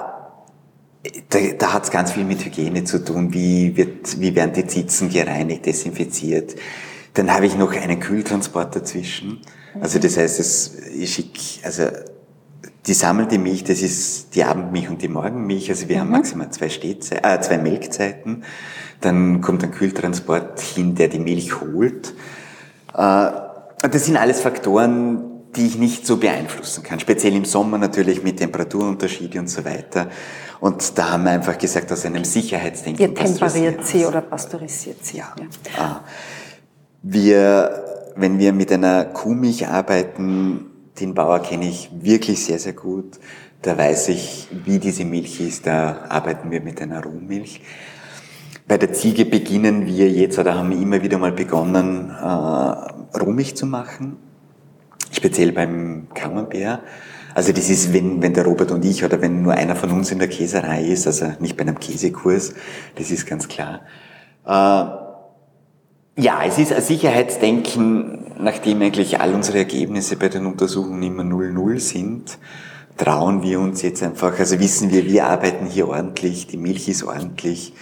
da, 1.29 1.39
da 1.57 1.73
hat 1.73 1.85
es 1.85 1.91
ganz 1.91 2.11
viel 2.11 2.25
mit 2.25 2.45
Hygiene 2.45 2.83
zu 2.83 3.03
tun. 3.03 3.33
Wie, 3.33 3.75
wird, 3.75 4.19
wie 4.21 4.35
werden 4.35 4.53
die 4.53 4.67
Zitzen 4.67 5.09
gereinigt, 5.09 5.65
desinfiziert? 5.65 6.55
Dann 7.15 7.33
habe 7.33 7.47
ich 7.47 7.57
noch 7.57 7.73
einen 7.73 7.99
Kühltransport 7.99 8.75
dazwischen. 8.75 9.39
Also 9.81 9.97
das 9.97 10.17
heißt, 10.17 10.39
es, 10.39 10.77
ich 10.95 11.13
schicke, 11.13 11.39
also 11.63 11.83
die 12.85 12.93
sammelte 12.93 13.39
Milch, 13.39 13.63
das 13.63 13.81
ist 13.81 14.35
die 14.35 14.43
Abendmilch 14.43 14.89
und 14.89 15.01
die 15.01 15.07
Morgenmilch. 15.07 15.69
Also 15.69 15.87
wir 15.87 15.97
mhm. 15.97 16.01
haben 16.01 16.11
maximal 16.11 16.49
zwei, 16.51 16.69
Stehze 16.69 17.23
äh, 17.23 17.39
zwei 17.39 17.57
Melkzeiten. 17.57 18.43
Dann 18.99 19.41
kommt 19.41 19.63
ein 19.63 19.71
Kühltransport 19.71 20.59
hin, 20.59 20.95
der 20.95 21.07
die 21.07 21.19
Milch 21.19 21.61
holt. 21.61 22.13
Äh, 22.93 23.31
das 23.89 24.05
sind 24.05 24.17
alles 24.17 24.41
Faktoren, 24.41 25.29
die 25.55 25.67
ich 25.67 25.77
nicht 25.77 26.05
so 26.05 26.17
beeinflussen 26.17 26.83
kann. 26.83 26.99
Speziell 26.99 27.35
im 27.35 27.45
Sommer 27.45 27.77
natürlich 27.77 28.23
mit 28.23 28.37
Temperaturunterschiede 28.37 29.39
und 29.39 29.49
so 29.49 29.63
weiter. 29.63 30.09
Und 30.59 30.97
da 30.97 31.11
haben 31.11 31.23
wir 31.25 31.31
einfach 31.31 31.57
gesagt, 31.57 31.91
aus 31.91 32.05
einem 32.05 32.23
Sicherheitsdenken. 32.23 33.01
Ihr 33.01 33.13
temperiert 33.13 33.85
sie 33.85 34.05
oder 34.05 34.21
pasteurisiert 34.21 35.05
sie. 35.05 35.17
Ja. 35.17 35.35
ja. 35.37 35.81
Ah. 35.81 36.01
Wir, 37.01 37.83
wenn 38.15 38.39
wir 38.39 38.53
mit 38.53 38.71
einer 38.71 39.05
Kuhmilch 39.05 39.67
arbeiten, 39.67 40.72
den 40.99 41.13
Bauer 41.13 41.39
kenne 41.39 41.67
ich 41.67 41.89
wirklich 41.93 42.45
sehr, 42.45 42.59
sehr 42.59 42.73
gut. 42.73 43.19
Da 43.61 43.77
weiß 43.77 44.09
ich, 44.09 44.47
wie 44.65 44.79
diese 44.79 45.05
Milch 45.05 45.39
ist. 45.39 45.65
Da 45.65 46.05
arbeiten 46.09 46.51
wir 46.51 46.61
mit 46.61 46.81
einer 46.81 47.03
Rohmilch. 47.03 47.61
Bei 48.67 48.77
der 48.77 48.93
Ziege 48.93 49.25
beginnen 49.25 49.85
wir 49.87 50.09
jetzt, 50.09 50.39
oder 50.39 50.55
haben 50.55 50.69
wir 50.69 50.77
immer 50.77 51.01
wieder 51.01 51.17
mal 51.17 51.31
begonnen, 51.31 52.09
äh, 52.09 53.17
Rohmilch 53.17 53.55
zu 53.55 53.65
machen. 53.65 54.17
Speziell 55.11 55.51
beim 55.51 56.07
Camembert. 56.13 56.81
Also 57.35 57.51
das 57.51 57.69
ist, 57.69 57.93
wenn, 57.93 58.21
wenn 58.21 58.33
der 58.33 58.45
Robert 58.45 58.71
und 58.71 58.85
ich 58.85 59.03
oder 59.03 59.21
wenn 59.21 59.41
nur 59.41 59.53
einer 59.53 59.75
von 59.75 59.91
uns 59.91 60.11
in 60.11 60.19
der 60.19 60.27
Käserei 60.27 60.83
ist, 60.83 61.07
also 61.07 61.31
nicht 61.39 61.57
bei 61.57 61.63
einem 61.63 61.79
Käsekurs, 61.79 62.53
das 62.95 63.11
ist 63.11 63.25
ganz 63.25 63.47
klar. 63.47 63.81
Äh, 64.45 65.03
ja, 66.21 66.43
es 66.45 66.59
ist 66.59 66.71
ein 66.71 66.81
Sicherheitsdenken, 66.81 68.22
nachdem 68.39 68.81
eigentlich 68.81 69.19
all 69.19 69.33
unsere 69.33 69.59
Ergebnisse 69.59 70.17
bei 70.17 70.29
den 70.29 70.45
Untersuchungen 70.45 71.03
immer 71.03 71.23
0-0 71.23 71.79
sind, 71.79 72.37
trauen 72.97 73.41
wir 73.41 73.59
uns 73.59 73.81
jetzt 73.81 74.03
einfach, 74.03 74.37
also 74.37 74.59
wissen 74.59 74.91
wir, 74.91 75.05
wir 75.05 75.25
arbeiten 75.25 75.65
hier 75.65 75.87
ordentlich, 75.87 76.47
die 76.47 76.57
Milch 76.57 76.87
ist 76.87 77.03
ordentlich. 77.03 77.73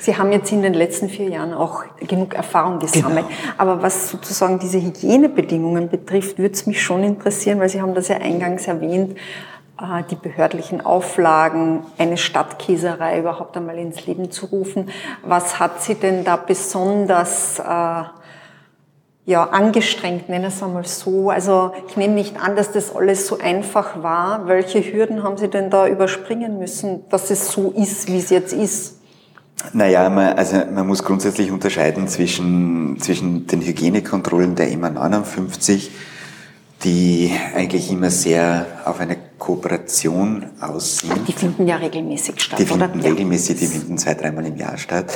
Sie 0.00 0.16
haben 0.16 0.30
jetzt 0.30 0.52
in 0.52 0.62
den 0.62 0.74
letzten 0.74 1.08
vier 1.08 1.28
Jahren 1.28 1.52
auch 1.52 1.84
genug 2.06 2.34
Erfahrung 2.34 2.78
gesammelt. 2.78 3.26
Genau. 3.26 3.52
Aber 3.58 3.82
was 3.82 4.10
sozusagen 4.10 4.58
diese 4.58 4.80
Hygienebedingungen 4.80 5.88
betrifft, 5.88 6.38
würde 6.38 6.54
es 6.54 6.66
mich 6.66 6.82
schon 6.82 7.02
interessieren, 7.02 7.58
weil 7.58 7.68
Sie 7.68 7.82
haben 7.82 7.94
das 7.94 8.08
ja 8.08 8.18
eingangs 8.18 8.68
erwähnt, 8.68 9.18
äh, 9.80 10.02
die 10.10 10.14
behördlichen 10.14 10.84
Auflagen, 10.84 11.82
eine 11.98 12.16
Stadtkäserei 12.16 13.18
überhaupt 13.18 13.56
einmal 13.56 13.76
ins 13.76 14.06
Leben 14.06 14.30
zu 14.30 14.46
rufen. 14.46 14.88
Was 15.24 15.58
hat 15.58 15.82
Sie 15.82 15.96
denn 15.96 16.24
da 16.24 16.36
besonders 16.36 17.58
äh, 17.58 18.04
ja, 19.28 19.44
angestrengt, 19.44 20.30
nennen 20.30 20.44
wir 20.44 20.48
es 20.48 20.62
einmal 20.62 20.86
so. 20.86 21.28
Also 21.28 21.72
ich 21.86 21.98
nehme 21.98 22.14
nicht 22.14 22.40
an, 22.40 22.56
dass 22.56 22.72
das 22.72 22.96
alles 22.96 23.26
so 23.26 23.36
einfach 23.36 24.02
war. 24.02 24.48
Welche 24.48 24.80
Hürden 24.80 25.22
haben 25.22 25.36
Sie 25.36 25.48
denn 25.48 25.68
da 25.68 25.86
überspringen 25.86 26.58
müssen, 26.58 27.06
dass 27.10 27.30
es 27.30 27.52
so 27.52 27.70
ist, 27.76 28.08
wie 28.08 28.16
es 28.16 28.30
jetzt 28.30 28.54
ist? 28.54 28.94
Naja, 29.74 30.08
man, 30.08 30.32
also 30.32 30.56
man 30.72 30.86
muss 30.86 31.04
grundsätzlich 31.04 31.50
unterscheiden 31.50 32.08
zwischen, 32.08 32.96
zwischen 33.00 33.46
den 33.46 33.60
Hygienekontrollen 33.60 34.54
der 34.54 34.70
EMA 34.70 34.88
59 34.88 35.90
die 36.84 37.32
eigentlich 37.56 37.90
immer 37.90 38.08
sehr 38.08 38.64
auf 38.84 39.00
eine 39.00 39.16
Kooperation 39.36 40.46
aussehen. 40.60 41.24
Die 41.26 41.32
finden 41.32 41.66
ja 41.66 41.74
regelmäßig 41.74 42.40
statt, 42.40 42.60
Die 42.60 42.66
finden 42.66 43.00
oder? 43.00 43.10
regelmäßig, 43.10 43.58
die 43.58 43.66
finden 43.66 43.98
zwei, 43.98 44.14
dreimal 44.14 44.46
im 44.46 44.56
Jahr 44.56 44.78
statt. 44.78 45.12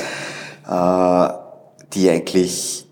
Äh, 0.69 1.33
die 1.93 2.09
eigentlich, 2.09 2.82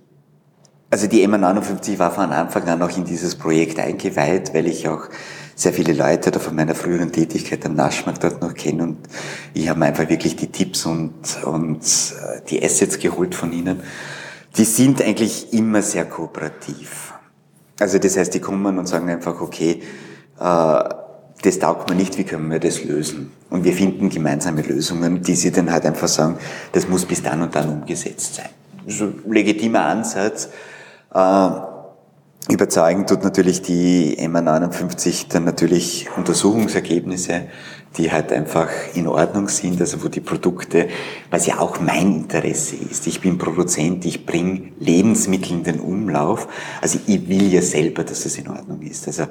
also 0.92 1.08
die 1.08 1.26
MA59 1.26 1.98
war 2.00 2.12
von 2.12 2.32
Anfang 2.32 2.68
an 2.68 2.82
auch 2.82 2.96
in 2.96 3.06
dieses 3.06 3.36
Projekt 3.36 3.80
eingeweiht, 3.80 4.54
weil 4.54 4.68
ich 4.68 4.88
auch 4.90 5.08
sehr 5.56 5.72
viele 5.72 5.94
Leute 5.94 6.32
da 6.32 6.40
von 6.40 6.54
meiner 6.54 6.76
früheren 6.76 7.12
Tätigkeit 7.14 7.66
am 7.66 7.76
Naschmarkt 7.76 8.24
dort 8.24 8.42
noch 8.42 8.54
kenne 8.54 8.84
und 8.84 8.98
ich 9.54 9.70
habe 9.70 9.84
einfach 9.86 10.10
wirklich 10.10 10.36
die 10.36 10.48
Tipps 10.48 10.86
und, 10.86 11.44
und 11.46 11.82
äh, 11.82 12.42
die 12.50 12.62
Assets 12.62 13.00
geholt 13.00 13.36
von 13.36 13.54
ihnen. 13.54 13.80
Die 14.58 14.66
sind 14.66 15.02
eigentlich 15.02 15.54
immer 15.54 15.82
sehr 15.82 16.06
kooperativ. 16.06 17.14
Also 17.80 17.98
das 17.98 18.18
heißt, 18.18 18.34
die 18.34 18.42
kommen 18.42 18.78
und 18.78 18.86
sagen 18.86 19.10
einfach, 19.10 19.40
okay, 19.40 19.82
äh, 20.40 20.84
das 21.44 21.60
taugt 21.60 21.90
mir 21.90 21.96
nicht, 21.96 22.18
wie 22.18 22.26
können 22.26 22.52
wir 22.52 22.60
das 22.60 22.84
lösen? 22.84 23.32
Und 23.50 23.64
wir 23.64 23.74
finden 23.74 24.10
gemeinsame 24.10 24.62
Lösungen, 24.62 25.22
die 25.22 25.36
sie 25.36 25.52
dann 25.52 25.72
halt 25.72 25.86
einfach 25.86 26.10
sagen, 26.10 26.38
das 26.74 26.90
muss 26.90 27.06
bis 27.06 27.24
dann 27.24 27.42
und 27.42 27.56
dann 27.56 27.70
umgesetzt 27.70 28.36
sein. 28.36 28.50
Das 28.86 28.96
ist 28.96 29.02
ein 29.02 29.22
legitimer 29.32 29.86
Ansatz. 29.86 30.50
Äh, 31.14 31.50
überzeugen 32.52 33.06
tut 33.08 33.24
natürlich 33.24 33.62
die 33.62 34.18
MA59 34.20 35.28
dann 35.30 35.44
natürlich 35.46 36.10
Untersuchungsergebnisse 36.18 37.48
die 37.98 38.10
halt 38.10 38.32
einfach 38.32 38.70
in 38.94 39.08
Ordnung 39.08 39.50
sind, 39.50 39.82
also 39.82 40.02
wo 40.04 40.08
die 40.08 40.22
Produkte, 40.22 40.88
was 41.30 41.46
ja 41.46 41.60
auch 41.60 41.82
mein 41.82 42.16
Interesse 42.16 42.78
ist. 42.90 43.06
Ich 43.06 43.20
bin 43.20 43.38
Produzent, 43.38 44.06
ich 44.06 44.26
bringe 44.26 44.72
Lebensmittel 44.80 45.52
in 45.52 45.64
den 45.64 45.80
Umlauf. 45.82 46.48
Also 46.82 47.00
ich 47.06 47.28
will 47.28 47.52
ja 47.52 47.62
selber, 47.62 48.04
dass 48.06 48.26
es 48.26 48.38
in 48.38 48.48
Ordnung 48.48 48.82
ist. 48.82 49.08
Also 49.08 49.26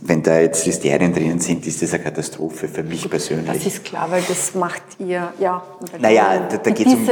wenn 0.00 0.22
da 0.22 0.40
jetzt 0.40 0.64
Listerien 0.64 1.12
drinnen 1.12 1.40
sind, 1.40 1.66
ist 1.66 1.82
das 1.82 1.92
eine 1.92 2.04
Katastrophe 2.04 2.68
für 2.68 2.82
mich 2.82 3.08
persönlich. 3.08 3.52
Das 3.52 3.66
ist 3.66 3.84
klar, 3.84 4.10
weil 4.10 4.22
das 4.26 4.54
macht 4.54 4.82
ihr, 4.98 5.32
ja. 5.38 5.62
Naja, 5.98 6.46
da, 6.48 6.56
da 6.56 6.70
geht 6.70 6.86
es 6.86 6.94
um, 6.94 7.06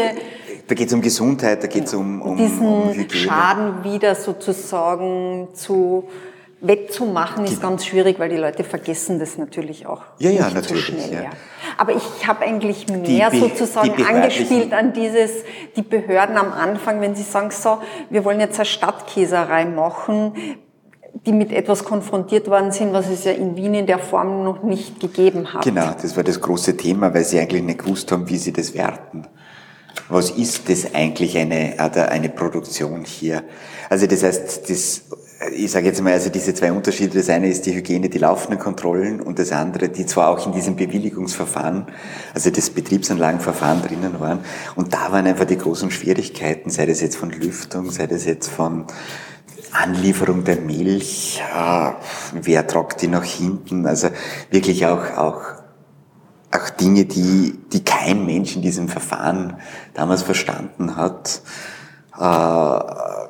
da 0.67 0.75
geht's 0.75 0.93
um 0.93 1.03
Gesundheit, 1.03 1.63
da 1.63 1.67
geht 1.67 1.85
es 1.85 1.95
um, 1.95 2.23
um, 2.23 2.37
diesen 2.37 2.67
um 2.67 2.89
Hygiene. 2.93 3.09
Schaden 3.09 3.85
wieder 3.85 4.15
sozusagen 4.15 5.49
zu 5.53 6.09
wettzumachen 6.67 7.45
ist 7.45 7.61
ganz 7.61 7.85
schwierig, 7.85 8.19
weil 8.19 8.31
die 8.31 8.37
Leute 8.37 8.65
vergessen 8.65 9.19
das 9.19 9.37
natürlich 9.37 9.87
auch 9.87 10.03
ja, 10.19 10.31
ja, 10.31 10.49
natürlich, 10.51 10.87
so 10.87 10.93
schnell. 10.93 11.13
Ja. 11.13 11.23
Ja. 11.25 11.31
Aber 11.77 11.93
ich 11.93 12.27
habe 12.27 12.45
eigentlich 12.45 12.89
mehr 12.89 13.31
die, 13.31 13.39
sozusagen 13.39 13.95
die 13.97 14.05
angespielt 14.05 14.73
an 14.73 14.93
dieses, 14.93 15.31
die 15.77 15.83
Behörden 15.83 16.37
am 16.37 16.53
Anfang, 16.53 17.01
wenn 17.01 17.15
sie 17.15 17.23
sagen, 17.23 17.51
so, 17.51 17.79
wir 18.11 18.25
wollen 18.25 18.41
jetzt 18.41 18.59
eine 18.59 18.67
Stadtkäserei 18.67 19.67
machen, 19.67 20.33
die 21.27 21.33
mit 21.33 21.53
etwas 21.53 21.85
konfrontiert 21.85 22.49
worden 22.49 22.73
sind, 22.73 22.93
was 22.93 23.09
es 23.09 23.25
ja 23.25 23.33
in 23.33 23.57
Wien 23.57 23.75
in 23.75 23.87
der 23.87 23.99
Form 23.99 24.45
noch 24.45 24.63
nicht 24.63 25.01
gegeben 25.01 25.53
hat. 25.53 25.65
Genau, 25.65 25.91
das 26.01 26.17
war 26.17 26.25
das 26.25 26.41
große 26.41 26.77
Thema, 26.77 27.13
weil 27.15 27.25
sie 27.25 27.39
eigentlich 27.39 27.63
nicht 27.63 27.81
gewusst 27.81 28.11
haben, 28.11 28.29
wie 28.29 28.37
sie 28.37 28.53
das 28.53 28.75
werten. 28.75 29.27
Was 30.09 30.31
ist 30.31 30.69
das 30.69 30.95
eigentlich 30.95 31.37
eine, 31.39 31.79
eine 31.79 32.29
Produktion 32.29 33.05
hier? 33.05 33.43
Also 33.89 34.07
das 34.07 34.23
heißt, 34.23 34.69
das 34.69 35.03
ich 35.53 35.71
sage 35.71 35.87
jetzt 35.87 36.03
mal, 36.03 36.13
also 36.13 36.31
diese 36.31 36.55
zwei 36.55 36.73
Unterschiede, 36.73 37.19
das 37.19 37.29
eine 37.29 37.49
ist 37.49 37.67
die 37.67 37.75
Hygiene, 37.75 38.09
die 38.09 38.19
laufenden 38.19 38.59
Kontrollen 38.59 39.21
und 39.21 39.39
das 39.39 39.53
andere, 39.53 39.89
die 39.89 40.07
zwar 40.07 40.29
auch 40.29 40.47
in 40.47 40.53
diesem 40.53 40.77
Bewilligungsverfahren, 40.77 41.87
also 42.33 42.51
das 42.51 42.71
Betriebsanlagenverfahren 42.71 43.83
drinnen 43.83 44.21
waren. 44.21 44.41
Und 44.77 44.95
da 44.95 45.13
waren 45.13 45.27
einfach 45.27 45.45
die 45.45 45.59
großen 45.59 45.91
Schwierigkeiten, 45.91 46.71
sei 46.71 46.87
das 46.87 47.01
jetzt 47.01 47.17
von 47.17 47.31
Lüftung, 47.31 47.91
sei 47.91 48.07
das 48.07 48.25
jetzt 48.25 48.49
von 48.49 48.87
Anlieferung 49.73 50.45
der 50.45 50.57
Milch, 50.57 51.43
äh, 51.55 51.91
wer 52.33 52.67
tragt 52.67 53.03
die 53.03 53.09
nach 53.09 53.25
hinten, 53.25 53.87
also 53.87 54.09
wirklich 54.51 54.87
auch, 54.87 55.17
auch, 55.17 55.41
auch 56.55 56.71
Dinge, 56.71 57.05
die, 57.05 57.59
die 57.73 57.85
kein 57.85 58.25
Mensch 58.25 58.57
in 58.57 58.63
diesem 58.63 58.89
Verfahren 58.89 59.59
damals 59.95 60.23
verstanden 60.23 60.97
hat. 60.97 61.43
Äh, 62.19 63.25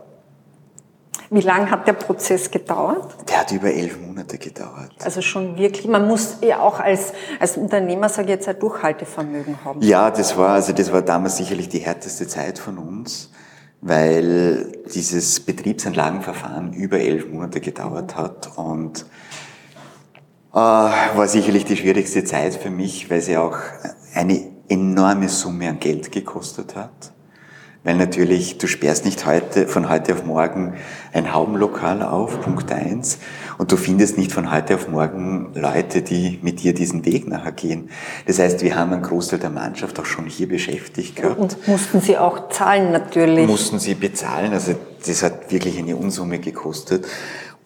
wie 1.31 1.41
lange 1.41 1.71
hat 1.71 1.89
der 1.89 1.95
Prozess 1.95 2.51
gedauert? 2.51 3.17
Der 3.29 3.41
hat 3.41 3.51
über 3.51 3.73
elf 3.73 3.99
Monate 3.99 4.39
gedauert. 4.39 4.93
Also 5.03 5.23
schon 5.23 5.57
wirklich, 5.57 5.89
man 5.89 6.07
muss 6.07 6.37
ja 6.43 6.61
auch 6.61 6.79
als, 6.79 7.13
als 7.41 7.57
Unternehmer, 7.57 8.09
sage 8.09 8.29
ich 8.29 8.35
jetzt, 8.35 8.49
ein 8.49 8.59
Durchhaltevermögen 8.59 9.65
haben. 9.65 9.81
Ja, 9.83 10.11
das 10.11 10.37
war, 10.37 10.51
also 10.51 10.73
das 10.73 10.93
war 10.93 11.03
damals 11.03 11.39
sicherlich 11.39 11.69
die 11.69 11.81
härteste 11.81 12.29
Zeit 12.29 12.59
von 12.59 12.79
uns, 12.79 13.31
weil 13.81 14.71
dieses 14.95 15.41
Betriebsanlagenverfahren 15.41 16.73
über 16.73 16.99
elf 17.01 17.27
Monate 17.29 17.61
gedauert 17.61 18.17
hat 18.17 18.51
und 18.57 19.07
war 20.55 21.29
sicherlich 21.29 21.65
die 21.65 21.77
schwierigste 21.77 22.25
Zeit 22.25 22.55
für 22.55 22.71
mich, 22.71 23.11
weil 23.11 23.21
sie 23.21 23.37
auch 23.37 23.57
eine 24.15 24.41
enorme 24.69 25.29
Summe 25.29 25.69
an 25.69 25.81
Geld 25.81 26.13
gekostet 26.13 26.77
hat 26.77 27.15
weil 27.85 27.97
natürlich, 27.97 28.57
du 28.57 28.67
sperrst 28.67 29.05
nicht 29.05 29.27
heute, 29.27 29.69
von 29.69 29.91
heute 29.91 30.15
auf 30.15 30.25
morgen 30.25 30.75
ein 31.13 31.35
Haubenlokal 31.35 32.03
auf, 32.03 32.41
Punkt 32.41 32.73
eins, 32.73 33.19
und 33.59 33.71
du 33.71 33.77
findest 33.77 34.17
nicht 34.17 34.33
von 34.33 34.51
heute 34.51 34.77
auf 34.77 34.89
morgen 34.89 35.53
Leute, 35.55 36.01
die 36.01 36.39
mit 36.43 36.63
dir 36.63 36.73
diesen 36.73 37.05
Weg 37.05 37.29
nachher 37.29 37.53
gehen. 37.53 37.91
Das 38.27 38.39
heißt, 38.39 38.63
wir 38.63 38.75
haben 38.75 38.95
einen 38.95 39.03
Großteil 39.03 39.39
der 39.39 39.51
Mannschaft 39.51 40.01
auch 40.01 40.07
schon 40.07 40.25
hier 40.25 40.49
beschäftigt 40.49 41.17
gehabt. 41.17 41.39
Und 41.39 41.69
mussten 41.69 42.01
sie 42.01 42.17
auch 42.17 42.49
zahlen 42.49 42.91
natürlich? 42.91 43.47
Mussten 43.47 43.79
sie 43.79 43.95
bezahlen, 43.95 44.55
also 44.55 44.75
das 45.07 45.23
hat 45.23 45.53
wirklich 45.53 45.79
eine 45.79 45.95
Unsumme 45.95 46.39
gekostet. 46.39 47.07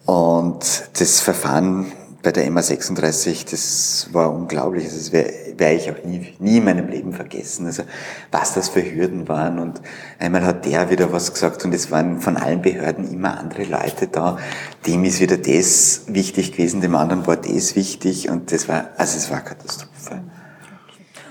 Und 0.05 0.89
das 0.99 1.21
Verfahren 1.21 1.93
bei 2.21 2.31
der 2.31 2.49
MA36, 2.49 3.49
das 3.49 4.09
war 4.11 4.31
unglaublich. 4.33 4.85
Also 4.85 4.97
das 4.97 5.11
werde 5.11 5.33
wär 5.59 5.75
ich 5.75 5.91
auch 5.91 6.03
nie, 6.03 6.33
nie 6.39 6.57
in 6.57 6.65
meinem 6.65 6.87
Leben 6.87 7.13
vergessen. 7.13 7.65
Also 7.65 7.83
was 8.31 8.53
das 8.53 8.69
für 8.69 8.81
Hürden 8.81 9.27
waren. 9.27 9.59
Und 9.59 9.81
einmal 10.17 10.45
hat 10.45 10.65
der 10.65 10.89
wieder 10.89 11.11
was 11.11 11.33
gesagt 11.33 11.63
und 11.65 11.73
es 11.73 11.91
waren 11.91 12.19
von 12.19 12.37
allen 12.37 12.61
Behörden 12.61 13.11
immer 13.11 13.37
andere 13.37 13.63
Leute 13.63 14.07
da. 14.07 14.37
Dem 14.87 15.03
ist 15.03 15.19
wieder 15.19 15.37
das 15.37 16.03
wichtig 16.07 16.53
gewesen, 16.53 16.81
dem 16.81 16.95
anderen 16.95 17.27
war 17.27 17.37
das 17.37 17.75
wichtig 17.75 18.29
und 18.29 18.51
das 18.51 18.67
war, 18.67 18.89
also 18.97 19.17
es 19.17 19.29
war 19.29 19.41
Katastrophe. 19.41 20.23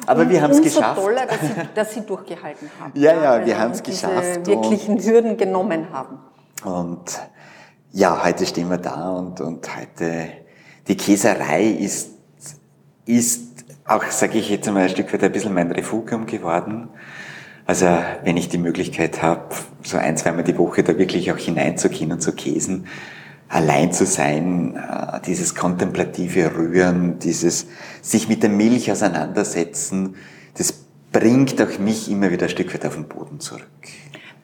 Aber 0.07 0.23
und 0.23 0.31
wir 0.31 0.41
haben 0.41 0.53
es 0.53 0.63
geschafft. 0.63 1.01
toller, 1.01 1.27
dass 1.27 1.41
Sie, 1.41 1.69
dass 1.75 1.95
Sie 1.95 2.01
durchgehalten 2.01 2.71
haben. 2.81 2.93
Ja, 2.95 3.13
ja, 3.39 3.45
wir 3.45 3.59
haben 3.59 3.73
es 3.73 3.83
geschafft. 3.83 4.47
wirklichen 4.47 5.03
Hürden 5.03 5.37
genommen 5.37 5.93
haben. 5.93 6.19
Und 6.65 7.21
ja, 7.93 8.25
heute 8.25 8.47
stehen 8.47 8.71
wir 8.71 8.79
da 8.79 9.11
und, 9.11 9.41
und 9.41 9.69
heute, 9.77 10.29
die 10.89 10.97
Käserei 10.97 11.65
ist, 11.67 12.11
ist 13.07 13.43
auch, 13.85 14.05
sage 14.05 14.39
ich 14.39 14.51
jetzt 14.51 14.69
einmal, 14.69 14.85
ein 14.85 14.89
Stück 14.91 15.13
weit 15.13 15.23
ein 15.23 15.33
bisschen 15.33 15.55
mein 15.55 15.71
Refugium 15.71 16.27
geworden. 16.27 16.89
Also 17.67 17.87
wenn 18.25 18.37
ich 18.37 18.49
die 18.49 18.59
Möglichkeit 18.59 19.23
habe, 19.23 19.55
so 19.83 19.99
ein, 19.99 20.17
zweimal 20.17 20.45
die 20.45 20.57
Woche 20.57 20.83
da 20.83 20.97
wirklich 20.99 21.31
auch 21.33 21.37
hineinzugehen 21.39 22.13
und 22.13 22.23
zu 22.23 22.33
käsen, 22.33 22.87
allein 23.49 23.93
zu 23.93 24.07
sein, 24.07 24.77
äh, 24.77 25.21
dieses 25.27 25.55
kontemplative 25.55 26.55
Rühren, 26.57 27.19
dieses 27.19 27.67
sich 28.03 28.29
mit 28.29 28.43
der 28.43 28.51
Milch 28.51 28.91
auseinandersetzen, 28.91 30.17
das 30.57 30.73
bringt 31.13 31.61
auch 31.61 31.79
mich 31.79 32.11
immer 32.11 32.31
wieder 32.31 32.47
ein 32.47 32.51
Stück 32.51 32.73
weit 32.75 32.87
auf 32.87 32.95
den 32.95 33.05
Boden 33.05 33.41
zurück. 33.41 33.67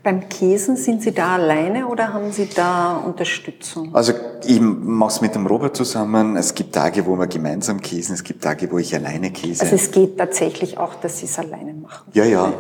Beim 0.05 0.29
Käsen 0.29 0.77
sind 0.77 1.01
Sie 1.01 1.13
da 1.13 1.37
alleine 1.37 1.87
oder 1.87 2.13
haben 2.13 2.31
Sie 2.31 2.47
da 2.55 2.99
Unterstützung? 2.99 3.95
Also 3.95 4.13
ich 4.45 4.61
mache 4.61 5.13
es 5.13 5.21
mit 5.23 5.35
dem 5.35 5.47
Robert 5.47 5.75
zusammen. 5.75 6.37
Es 6.37 6.55
gibt 6.55 6.75
Tage, 6.75 7.07
wo 7.07 7.17
wir 7.17 7.27
gemeinsam 7.27 7.81
käsen, 7.81 8.13
es 8.13 8.23
gibt 8.23 8.45
Tage, 8.45 8.71
wo 8.71 8.77
ich 8.77 8.95
alleine 8.95 9.31
käse. 9.31 9.63
Also 9.63 9.77
es 9.77 9.91
geht 9.91 10.19
tatsächlich 10.19 10.77
auch, 10.77 10.95
dass 10.97 11.21
Sie 11.21 11.25
es 11.25 11.39
alleine 11.39 11.73
machen? 11.73 12.05
Ja, 12.13 12.27
ja. 12.27 12.53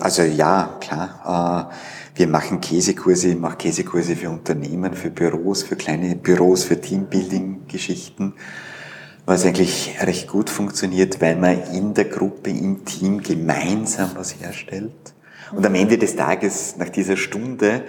Also 0.00 0.22
ja, 0.22 0.76
klar. 0.80 1.70
Äh, 1.70 2.18
wir 2.18 2.26
machen 2.26 2.60
Käsekurse, 2.60 3.28
ich 3.28 3.38
mache 3.38 3.58
Käsekurse 3.58 4.16
für 4.16 4.30
Unternehmen, 4.30 4.92
für 4.94 5.10
Büros, 5.10 5.62
für 5.62 5.76
kleine 5.76 6.16
Büros, 6.16 6.64
für 6.64 6.80
Teambuilding-Geschichten, 6.80 8.34
was 9.24 9.46
eigentlich 9.46 9.96
recht 10.02 10.26
gut 10.26 10.50
funktioniert, 10.50 11.20
weil 11.20 11.36
man 11.36 11.62
in 11.72 11.94
der 11.94 12.06
Gruppe, 12.06 12.50
im 12.50 12.84
Team 12.84 13.22
gemeinsam 13.22 14.10
was 14.16 14.34
herstellt. 14.40 15.14
Und 15.52 15.64
am 15.64 15.74
Ende 15.74 15.98
des 15.98 16.16
Tages, 16.16 16.76
nach 16.76 16.88
dieser 16.88 17.16
Stunde, 17.16 17.82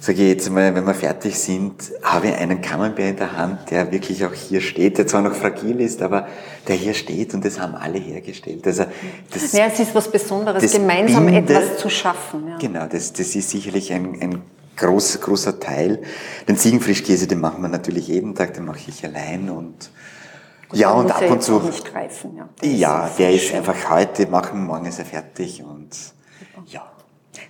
sage 0.00 0.22
ich 0.22 0.28
jetzt 0.28 0.50
mal, 0.50 0.74
wenn 0.74 0.86
wir 0.86 0.94
fertig 0.94 1.38
sind, 1.38 1.92
habe 2.02 2.28
ich 2.28 2.34
einen 2.34 2.60
Camembert 2.60 3.08
in 3.08 3.16
der 3.16 3.36
Hand, 3.36 3.70
der 3.70 3.90
wirklich 3.90 4.24
auch 4.24 4.32
hier 4.32 4.60
steht, 4.60 4.98
der 4.98 5.06
zwar 5.06 5.22
noch 5.22 5.34
fragil 5.34 5.80
ist, 5.80 6.02
aber 6.02 6.28
der 6.68 6.76
hier 6.76 6.94
steht 6.94 7.34
und 7.34 7.44
das 7.44 7.58
haben 7.58 7.74
alle 7.74 7.98
hergestellt. 7.98 8.66
Also 8.66 8.84
das, 9.32 9.52
ja, 9.52 9.66
es 9.66 9.80
ist 9.80 9.94
was 9.94 10.10
Besonderes, 10.10 10.72
gemeinsam 10.72 11.26
bindet, 11.26 11.50
etwas 11.50 11.78
zu 11.78 11.90
schaffen. 11.90 12.48
Ja. 12.48 12.58
Genau, 12.58 12.86
das, 12.86 13.12
das 13.12 13.34
ist 13.34 13.50
sicherlich 13.50 13.92
ein, 13.92 14.20
ein 14.20 14.42
groß, 14.76 15.20
großer 15.20 15.58
Teil. 15.58 16.00
Den 16.46 16.56
Ziegenfrischkäse, 16.56 17.26
den 17.26 17.40
machen 17.40 17.62
wir 17.62 17.68
natürlich 17.68 18.06
jeden 18.06 18.34
Tag, 18.34 18.54
den 18.54 18.66
mache 18.66 18.80
ich 18.88 19.04
allein 19.04 19.50
und 19.50 19.90
und 20.70 20.78
ja, 20.78 20.90
und 20.90 21.10
ab 21.10 21.30
und 21.30 21.42
zu. 21.42 21.60
Nicht 21.60 21.94
reifen, 21.94 22.36
ja, 22.36 22.68
ja 22.68 23.10
der 23.18 23.32
ist 23.32 23.54
einfach 23.54 23.88
heute 23.88 24.26
machen, 24.26 24.66
morgen 24.66 24.84
ist 24.84 24.98
er 24.98 25.06
fertig 25.06 25.62
und 25.64 25.88
ja. 26.66 26.82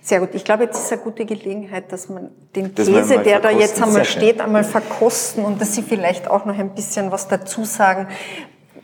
Sehr 0.01 0.19
gut. 0.19 0.29
Ich 0.33 0.43
glaube, 0.43 0.63
jetzt 0.63 0.77
ist 0.77 0.91
eine 0.91 1.01
gute 1.01 1.25
Gelegenheit, 1.25 1.91
dass 1.91 2.09
man 2.09 2.29
den 2.55 2.73
Käse, 2.73 3.15
man 3.15 3.23
der 3.23 3.39
da 3.39 3.49
jetzt 3.49 3.81
einmal 3.81 4.05
steht, 4.05 4.41
einmal 4.41 4.63
verkosten 4.63 5.45
und 5.45 5.61
dass 5.61 5.75
Sie 5.75 5.83
vielleicht 5.83 6.29
auch 6.29 6.45
noch 6.45 6.57
ein 6.57 6.73
bisschen 6.75 7.11
was 7.11 7.27
dazu 7.27 7.65
sagen, 7.65 8.07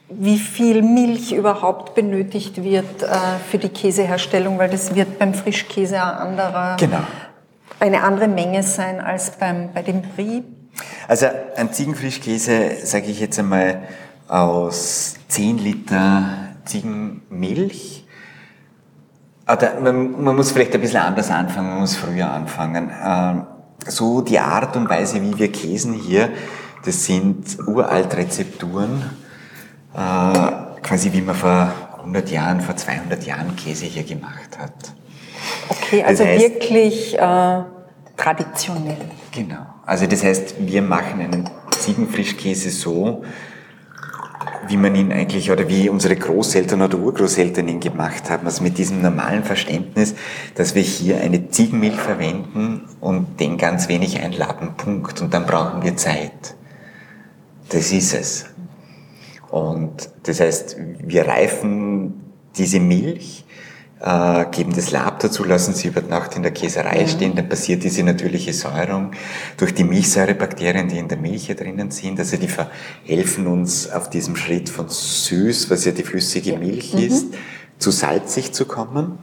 wie 0.09 0.37
viel 0.37 0.81
Milch 0.81 1.31
überhaupt 1.31 1.95
benötigt 1.95 2.63
wird 2.63 3.03
äh, 3.03 3.07
für 3.49 3.57
die 3.57 3.69
Käseherstellung, 3.69 4.59
weil 4.59 4.69
das 4.69 4.95
wird 4.95 5.17
beim 5.19 5.33
Frischkäse 5.33 5.95
ein 5.95 6.01
anderer, 6.01 6.77
genau. 6.79 6.99
eine 7.79 8.03
andere 8.03 8.27
Menge 8.27 8.63
sein 8.63 8.99
als 8.99 9.31
beim, 9.31 9.73
bei 9.73 9.81
dem 9.81 10.01
Brie. 10.01 10.43
Also 11.07 11.27
ein 11.55 11.71
Ziegenfrischkäse, 11.71 12.77
sage 12.83 13.07
ich 13.07 13.19
jetzt 13.19 13.39
einmal, 13.39 13.83
aus 14.27 15.15
10 15.29 15.57
Liter 15.59 16.23
Ziegenmilch 16.65 18.04
man, 19.45 20.23
man, 20.23 20.35
muss 20.35 20.51
vielleicht 20.51 20.73
ein 20.73 20.81
bisschen 20.81 21.01
anders 21.01 21.29
anfangen, 21.29 21.69
man 21.69 21.79
muss 21.81 21.95
früher 21.95 22.29
anfangen. 22.31 22.91
Ähm, 23.03 23.45
so 23.87 24.21
die 24.21 24.39
Art 24.39 24.75
und 24.75 24.89
Weise, 24.89 25.21
wie 25.21 25.37
wir 25.37 25.51
käsen 25.51 25.93
hier, 25.93 26.29
das 26.83 27.05
sind 27.05 27.57
uralt 27.67 28.15
Rezepturen, 28.15 29.03
äh, 29.93 29.97
quasi 30.81 31.13
wie 31.13 31.21
man 31.21 31.35
vor 31.35 31.71
100 31.99 32.29
Jahren, 32.29 32.61
vor 32.61 32.75
200 32.75 33.23
Jahren 33.25 33.55
Käse 33.55 33.85
hier 33.85 34.03
gemacht 34.03 34.57
hat. 34.57 34.73
Okay, 35.69 36.03
also 36.03 36.23
das 36.23 36.33
heißt, 36.33 36.43
wirklich 36.43 37.17
äh, 37.17 37.63
traditionell. 38.17 38.97
Genau. 39.31 39.65
Also 39.85 40.07
das 40.07 40.23
heißt, 40.23 40.55
wir 40.59 40.81
machen 40.81 41.21
einen 41.21 41.49
Ziegenfrischkäse 41.71 42.69
so, 42.69 43.23
wie 44.67 44.77
man 44.77 44.95
ihn 44.95 45.11
eigentlich 45.11 45.51
oder 45.51 45.67
wie 45.67 45.89
unsere 45.89 46.15
Großeltern 46.15 46.81
oder 46.81 46.97
Urgroßeltern 46.97 47.67
ihn 47.67 47.79
gemacht 47.79 48.29
haben. 48.29 48.45
Also 48.45 48.63
mit 48.63 48.77
diesem 48.77 49.01
normalen 49.01 49.43
Verständnis, 49.43 50.15
dass 50.55 50.75
wir 50.75 50.81
hier 50.81 51.21
eine 51.21 51.49
Ziegenmilch 51.49 51.95
verwenden 51.95 52.81
und 52.99 53.39
den 53.39 53.57
ganz 53.57 53.87
wenig 53.87 54.19
einladen, 54.19 54.73
Punkt. 54.77 55.21
Und 55.21 55.33
dann 55.33 55.45
brauchen 55.45 55.83
wir 55.83 55.95
Zeit. 55.95 56.55
Das 57.69 57.91
ist 57.91 58.13
es. 58.13 58.45
Und 59.49 60.09
das 60.23 60.39
heißt, 60.39 60.77
wir 60.99 61.27
reifen 61.27 62.33
diese 62.57 62.79
Milch 62.79 63.44
äh, 63.99 64.45
geben 64.51 64.73
das 64.75 64.91
Lab 64.91 65.19
dazu, 65.19 65.43
lassen 65.43 65.73
sie 65.73 65.87
über 65.87 66.01
Nacht 66.01 66.35
in 66.35 66.43
der 66.43 66.51
Käserei 66.51 67.01
ja. 67.01 67.07
stehen, 67.07 67.35
dann 67.35 67.47
passiert 67.47 67.83
diese 67.83 68.03
natürliche 68.03 68.53
Säuerung 68.53 69.11
durch 69.57 69.73
die 69.73 69.83
Milchsäurebakterien, 69.83 70.87
die 70.87 70.97
in 70.97 71.07
der 71.07 71.17
Milch 71.17 71.45
hier 71.45 71.55
drinnen 71.55 71.91
sind. 71.91 72.19
Also 72.19 72.37
die 72.37 72.49
verhelfen 72.49 73.47
uns 73.47 73.89
auf 73.89 74.09
diesem 74.09 74.35
Schritt 74.35 74.69
von 74.69 74.87
süß, 74.89 75.69
was 75.69 75.85
ja 75.85 75.91
die 75.91 76.03
flüssige 76.03 76.57
Milch 76.57 76.93
mhm. 76.93 76.99
ist, 76.99 77.27
zu 77.79 77.91
salzig 77.91 78.51
zu 78.51 78.65
kommen. 78.65 79.19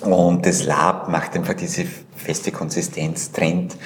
Und 0.00 0.46
das 0.46 0.64
Lab 0.64 1.08
macht 1.08 1.36
einfach 1.36 1.54
diese 1.54 1.84
feste 2.16 2.52
Konsistenz, 2.52 3.32
trennt 3.32 3.76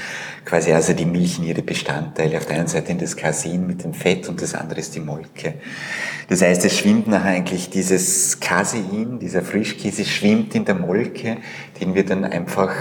quasi 0.44 0.72
also 0.72 0.92
die 0.92 1.07
Milch 1.07 1.38
in 1.38 1.44
ihre 1.44 1.62
Bestandteile. 1.62 2.37
Auf 2.37 2.46
der 2.46 2.59
einen 2.59 2.68
Seite 2.68 2.92
in 2.92 2.98
das 2.98 3.16
Casein 3.16 3.66
mit 3.66 3.83
dem 3.83 3.94
Fett 3.94 4.29
und 4.29 4.40
das 4.40 4.55
andere 4.55 4.81
ist 4.81 4.94
die 4.94 5.00
Molke. 5.00 5.55
Das 6.29 6.42
heißt, 6.42 6.64
es 6.64 6.79
schwimmt 6.79 7.09
nachher 7.09 7.31
eigentlich 7.31 7.70
dieses 7.70 8.38
Casein, 8.40 9.18
dieser 9.20 9.42
Frischkäse 9.42 10.05
schwimmt 10.05 10.55
in 10.55 10.64
der 10.64 10.74
Molke, 10.74 11.38
den 11.81 11.94
wir 11.94 12.05
dann 12.05 12.24
einfach 12.24 12.72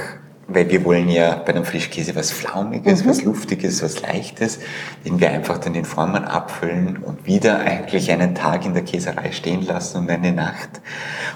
weil 0.48 0.70
wir 0.70 0.84
wollen 0.84 1.10
ja 1.10 1.36
bei 1.36 1.54
einem 1.54 1.66
Frischkäse 1.66 2.16
was 2.16 2.32
Flaumiges, 2.32 3.04
mhm. 3.04 3.10
was 3.10 3.24
Luftiges, 3.24 3.82
was 3.82 4.02
Leichtes, 4.02 4.60
den 5.06 5.20
wir 5.20 5.30
einfach 5.30 5.58
dann 5.58 5.76
in 5.76 5.86
Formen 5.86 6.26
abfüllen 6.26 6.98
und 6.98 7.26
wieder 7.26 7.60
eigentlich 7.60 8.12
einen 8.12 8.36
Tag 8.36 8.66
in 8.66 8.74
der 8.74 8.84
Käserei 8.84 9.32
stehen 9.32 9.66
lassen 9.66 10.00
und 10.00 10.10
eine 10.10 10.32
Nacht. 10.32 10.82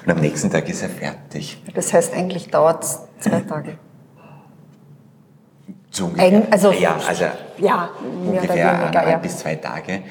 Und 0.06 0.12
am 0.12 0.20
nächsten 0.20 0.50
Tag 0.50 0.68
ist 0.70 0.82
er 0.82 0.90
fertig. 0.90 1.62
Das 1.74 1.94
heißt, 1.94 2.14
eigentlich 2.14 2.50
dauert 2.50 2.84
es 2.84 3.00
zwei 3.20 3.42
Tage. 3.42 3.78
So 5.90 6.06
ungefähr. 6.06 6.48
also, 6.52 6.72
ja, 6.72 6.98
also 7.08 7.26
ja, 7.58 7.90
ungefähr 8.26 8.88
ein 8.88 9.10
ja. 9.10 9.18
bis 9.18 9.38
zwei 9.38 9.56
Tage. 9.56 10.04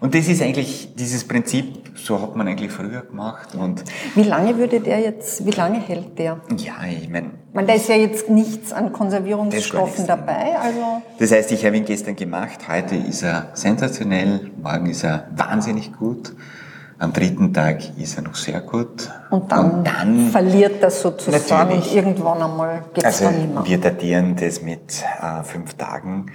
Und 0.00 0.14
das 0.14 0.28
ist 0.28 0.42
eigentlich 0.42 0.94
dieses 0.94 1.26
Prinzip, 1.26 1.87
so 2.04 2.20
hat 2.20 2.36
man 2.36 2.48
eigentlich 2.48 2.70
früher 2.70 3.02
gemacht. 3.02 3.54
Und 3.54 3.84
wie 4.14 4.22
lange 4.22 4.56
würde 4.58 4.80
der 4.80 5.00
jetzt, 5.00 5.44
wie 5.44 5.50
lange 5.50 5.80
hält 5.80 6.18
der? 6.18 6.40
Ja, 6.56 6.74
ich 6.88 7.08
meine. 7.08 7.30
Man, 7.52 7.66
da 7.66 7.74
ist 7.74 7.88
ja 7.88 7.96
jetzt 7.96 8.28
nichts 8.28 8.72
an 8.72 8.92
Konservierungsstoffen 8.92 10.06
dabei, 10.06 10.56
also. 10.60 11.02
Das 11.18 11.32
heißt, 11.32 11.52
ich 11.52 11.64
habe 11.64 11.76
ihn 11.76 11.84
gestern 11.84 12.16
gemacht, 12.16 12.68
heute 12.68 12.96
ist 12.96 13.22
er 13.22 13.48
sensationell, 13.54 14.50
morgen 14.62 14.86
ist 14.86 15.04
er 15.04 15.28
wahnsinnig 15.34 15.92
gut. 15.92 16.34
Am 17.00 17.12
dritten 17.12 17.54
Tag 17.54 17.96
ist 17.96 18.16
er 18.16 18.24
noch 18.24 18.34
sehr 18.34 18.60
gut. 18.60 19.08
Und 19.30 19.52
dann, 19.52 19.70
und 19.70 19.86
dann 19.86 20.30
verliert 20.30 20.82
das 20.82 21.00
sozusagen 21.00 21.74
und 21.74 21.94
irgendwann 21.94 22.42
einmal 22.42 22.82
geht 22.92 23.04
es 23.04 23.22
also 23.22 23.24
dann 23.26 23.36
nicht 23.36 23.54
mehr. 23.54 23.66
Wir 23.66 23.78
datieren 23.78 24.34
das 24.34 24.62
mit 24.62 25.04
äh, 25.22 25.44
fünf 25.44 25.74
Tagen. 25.74 26.26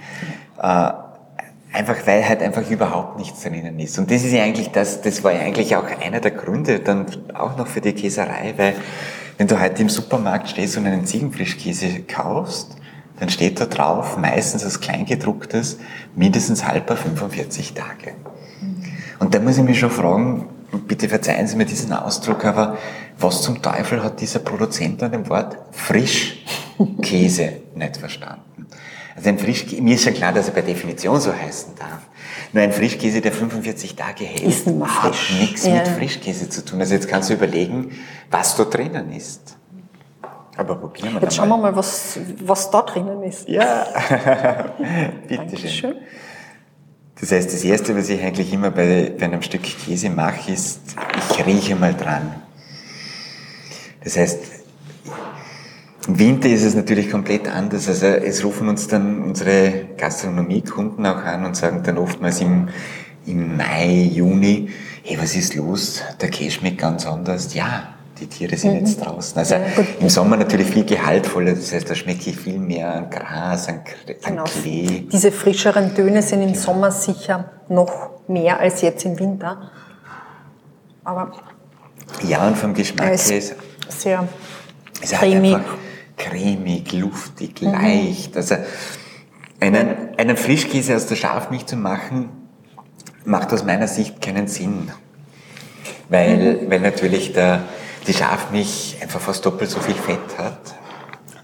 Äh, 0.58 0.90
Einfach 1.74 2.06
weil 2.06 2.26
halt 2.28 2.40
einfach 2.40 2.70
überhaupt 2.70 3.18
nichts 3.18 3.42
drinnen 3.42 3.80
ist. 3.80 3.98
Und 3.98 4.08
das 4.08 4.22
ist 4.22 4.32
ja 4.32 4.44
eigentlich 4.44 4.70
das, 4.70 5.02
das 5.02 5.24
war 5.24 5.32
ja 5.32 5.40
eigentlich 5.40 5.74
auch 5.74 5.84
einer 6.00 6.20
der 6.20 6.30
Gründe 6.30 6.78
dann 6.78 7.06
auch 7.34 7.56
noch 7.56 7.66
für 7.66 7.80
die 7.80 7.92
Käserei, 7.92 8.54
weil 8.56 8.74
wenn 9.38 9.48
du 9.48 9.60
heute 9.60 9.82
im 9.82 9.88
Supermarkt 9.88 10.48
stehst 10.48 10.76
und 10.76 10.86
einen 10.86 11.04
Ziegenfrischkäse 11.04 12.02
kaufst, 12.02 12.76
dann 13.18 13.28
steht 13.28 13.60
da 13.60 13.66
drauf, 13.66 14.16
meistens 14.16 14.64
als 14.64 14.80
Kleingedrucktes, 14.80 15.78
mindestens 16.14 16.64
halber 16.64 16.96
45 16.96 17.74
Tage. 17.74 18.14
Und 19.18 19.34
da 19.34 19.40
muss 19.40 19.58
ich 19.58 19.64
mich 19.64 19.80
schon 19.80 19.90
fragen, 19.90 20.48
bitte 20.86 21.08
verzeihen 21.08 21.48
Sie 21.48 21.56
mir 21.56 21.66
diesen 21.66 21.92
Ausdruck, 21.92 22.44
aber 22.44 22.78
was 23.18 23.42
zum 23.42 23.60
Teufel 23.60 24.02
hat 24.02 24.20
dieser 24.20 24.38
Produzent 24.38 25.02
an 25.02 25.10
dem 25.10 25.28
Wort 25.28 25.56
Frischkäse 25.72 27.52
nicht 27.74 27.96
verstanden? 27.96 28.66
Also 29.16 29.28
ein 29.28 29.38
Frischkäse, 29.38 29.80
mir 29.80 29.94
ist 29.94 30.02
schon 30.04 30.14
klar, 30.14 30.32
dass 30.32 30.48
er 30.48 30.54
per 30.54 30.62
Definition 30.62 31.20
so 31.20 31.32
heißen 31.32 31.74
darf. 31.76 32.00
Nur 32.52 32.62
ein 32.64 32.72
Frischkäse, 32.72 33.20
der 33.20 33.32
45 33.32 33.94
Tage 33.94 34.24
hält, 34.24 34.42
Ist 34.42 34.66
hat 34.66 35.14
nichts 35.38 35.66
Ja. 35.66 35.74
mit 35.74 35.88
Frischkäse 35.88 36.48
zu 36.48 36.64
tun. 36.64 36.80
Also 36.80 36.94
jetzt 36.94 37.08
kannst 37.08 37.30
du 37.30 37.34
überlegen, 37.34 37.92
was 38.30 38.56
da 38.56 38.64
drinnen 38.64 39.12
ist. 39.12 39.56
Aber 40.56 40.76
probieren 40.76 41.14
wir 41.14 41.20
Jetzt 41.20 41.32
da 41.38 41.42
schauen 41.42 41.48
wir 41.48 41.56
mal, 41.58 41.76
was, 41.76 42.18
was 42.44 42.70
da 42.70 42.82
drinnen 42.82 43.22
ist. 43.24 43.48
Ja, 43.48 43.86
bitte 45.28 45.36
schön. 45.38 45.48
Dankeschön. 45.48 45.94
Das 47.20 47.30
heißt, 47.32 47.52
das 47.52 47.64
Erste, 47.64 47.96
was 47.96 48.08
ich 48.08 48.20
eigentlich 48.22 48.52
immer 48.52 48.70
bei, 48.70 49.12
bei 49.18 49.26
einem 49.26 49.42
Stück 49.42 49.62
Käse 49.62 50.10
mache, 50.10 50.50
ist, 50.52 50.80
ich 51.30 51.46
rieche 51.46 51.76
mal 51.76 51.94
dran. 51.94 52.34
Das 54.02 54.16
heißt, 54.16 54.38
im 56.06 56.18
Winter 56.18 56.48
ist 56.48 56.62
es 56.64 56.74
natürlich 56.74 57.10
komplett 57.10 57.48
anders. 57.48 57.88
Also 57.88 58.06
es 58.06 58.44
rufen 58.44 58.68
uns 58.68 58.88
dann 58.88 59.22
unsere 59.22 59.86
Gastronomiekunden 59.96 61.04
auch 61.06 61.22
an 61.24 61.44
und 61.46 61.56
sagen 61.56 61.82
dann 61.84 61.98
oftmals 61.98 62.40
im, 62.40 62.68
im 63.26 63.56
Mai, 63.56 64.10
Juni, 64.12 64.68
hey, 65.02 65.18
was 65.20 65.34
ist 65.34 65.54
los? 65.54 66.02
Der 66.20 66.28
Käse 66.30 66.52
schmeckt 66.52 66.78
ganz 66.78 67.06
anders. 67.06 67.54
Ja, 67.54 67.88
die 68.20 68.26
Tiere 68.26 68.56
sind 68.56 68.74
jetzt 68.80 68.96
draußen. 69.04 69.38
Also 69.38 69.54
Mhm. 69.56 69.62
Ja, 69.76 69.84
im 70.00 70.08
Sommer 70.08 70.36
natürlich 70.36 70.68
viel 70.68 70.84
gehaltvoller. 70.84 71.52
Das 71.54 71.72
heißt, 71.72 71.88
da 71.88 71.94
schmecke 71.94 72.30
ich 72.30 72.36
viel 72.36 72.58
mehr 72.58 72.92
an 72.94 73.10
Gras, 73.10 73.68
an, 73.68 73.80
Genau. 74.24 74.44
Klee. 74.44 75.06
Diese 75.10 75.32
frischeren 75.32 75.94
Töne 75.94 76.22
sind 76.22 76.42
im 76.42 76.54
Sommer 76.54 76.90
sicher 76.90 77.50
noch 77.68 78.10
mehr 78.28 78.60
als 78.60 78.82
jetzt 78.82 79.04
im 79.04 79.18
Winter. 79.18 79.70
Aber 81.02 81.32
Ja, 82.26 82.46
und 82.46 82.56
vom 82.56 82.72
Geschmack 82.74 83.06
er 83.10 83.16
her 83.18 83.38
ist 83.38 83.56
sehr 84.00 84.26
cremig. 85.18 85.54
halt 85.54 85.64
cremig, 86.16 86.92
luftig, 86.92 87.60
leicht. 87.60 88.36
Also 88.36 88.56
einen, 89.60 90.16
einen 90.16 90.36
Frischkäse 90.36 90.94
aus 90.96 91.06
der 91.06 91.16
Schafmilch 91.16 91.66
zu 91.66 91.76
machen, 91.76 92.28
macht 93.24 93.52
aus 93.52 93.64
meiner 93.64 93.88
Sicht 93.88 94.20
keinen 94.20 94.46
Sinn. 94.48 94.90
Weil, 96.08 96.68
weil 96.68 96.80
natürlich 96.80 97.32
der, 97.32 97.62
die 98.06 98.12
Schafmilch 98.12 98.96
einfach 99.00 99.20
fast 99.20 99.44
doppelt 99.46 99.70
so 99.70 99.80
viel 99.80 99.94
Fett 99.94 100.38
hat. 100.38 100.58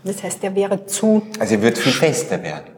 Das 0.04 0.22
heißt, 0.22 0.42
er 0.44 0.54
wäre 0.54 0.86
zu 0.86 1.22
Also 1.38 1.54
er 1.54 1.62
wird 1.62 1.78
viel 1.78 1.92
fester 1.92 2.42
werden. 2.42 2.70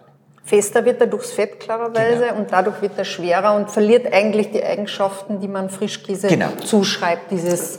fester, 0.45 0.85
wird 0.85 1.01
er 1.01 1.07
durchs 1.07 1.33
Fett 1.33 1.61
klarerweise 1.61 2.25
Genau. 2.27 2.37
und 2.37 2.53
dadurch 2.53 2.81
wird 2.83 2.93
er 2.97 3.05
schwerer 3.05 3.55
und 3.55 3.71
verliert 3.71 4.13
eigentlich 4.13 4.51
die 4.51 4.63
Eigenschaften, 4.63 5.41
die 5.41 5.49
man 5.49 5.71
Frischkäse 5.71 6.27
Genau. 6.29 6.51
zuschreibt. 6.65 7.31
Dieses 7.31 7.79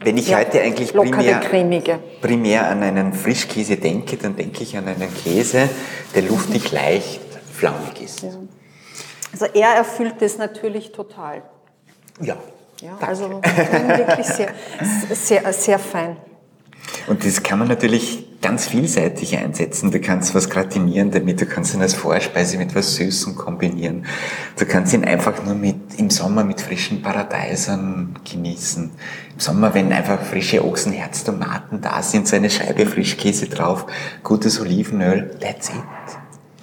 Wenn 0.00 0.18
ich 0.18 0.28
ja, 0.28 0.38
heute 0.38 0.60
eigentlich 0.60 0.92
primär, 0.92 1.40
cremige. 1.40 1.98
primär 2.20 2.68
an 2.68 2.82
einen 2.82 3.12
Frischkäse 3.12 3.76
denke, 3.76 4.16
dann 4.16 4.36
denke 4.36 4.62
ich 4.62 4.76
an 4.76 4.86
einen 4.86 5.12
Käse, 5.14 5.68
der 6.14 6.22
luftig, 6.22 6.70
leicht, 6.70 7.20
flaumig 7.52 8.02
ist. 8.02 8.24
Also 9.32 9.46
er 9.54 9.74
erfüllt 9.74 10.16
das 10.20 10.38
natürlich 10.38 10.92
total. 10.92 11.42
Ja. 12.20 12.36
Ja, 12.82 12.98
also 13.00 13.30
wirklich 13.30 14.26
sehr, 14.26 14.50
sehr, 15.12 15.52
sehr 15.54 15.78
fein. 15.78 16.18
Und 17.06 17.24
das 17.24 17.42
kann 17.42 17.58
man 17.58 17.68
natürlich 17.68 18.25
ganz 18.46 18.68
vielseitig 18.68 19.36
einsetzen. 19.36 19.90
Du 19.90 19.98
kannst 19.98 20.32
was 20.32 20.48
gratinieren 20.48 21.10
damit, 21.10 21.40
du 21.40 21.46
kannst 21.46 21.74
ihn 21.74 21.82
als 21.82 21.94
Vorspeise 21.94 22.58
mit 22.58 22.76
was 22.76 22.94
Süßem 22.94 23.34
kombinieren. 23.34 24.06
Du 24.56 24.64
kannst 24.66 24.94
ihn 24.94 25.04
einfach 25.04 25.44
nur 25.44 25.56
mit, 25.56 25.98
im 25.98 26.10
Sommer 26.10 26.44
mit 26.44 26.60
frischen 26.60 27.02
Paradeisern 27.02 28.14
genießen. 28.30 28.84
Im 29.32 29.40
Sommer, 29.40 29.74
wenn 29.74 29.92
einfach 29.92 30.22
frische 30.22 30.64
Ochsenherztomaten 30.64 31.80
da 31.80 32.00
sind, 32.02 32.28
so 32.28 32.36
eine 32.36 32.48
Scheibe 32.48 32.86
Frischkäse 32.86 33.48
drauf, 33.48 33.86
gutes 34.22 34.60
Olivenöl, 34.60 35.36
that's 35.40 35.70
it. 35.70 35.74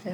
Ja. 0.05 0.11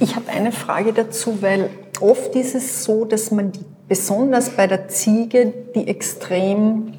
Ich 0.00 0.16
habe 0.16 0.30
eine 0.30 0.52
Frage 0.52 0.94
dazu, 0.94 1.42
weil 1.42 1.68
oft 2.00 2.34
ist 2.34 2.54
es 2.54 2.82
so, 2.82 3.04
dass 3.04 3.30
man 3.30 3.52
die, 3.52 3.60
besonders 3.88 4.48
bei 4.48 4.66
der 4.66 4.88
Ziege 4.88 5.52
die 5.74 5.86
extrem 5.86 6.94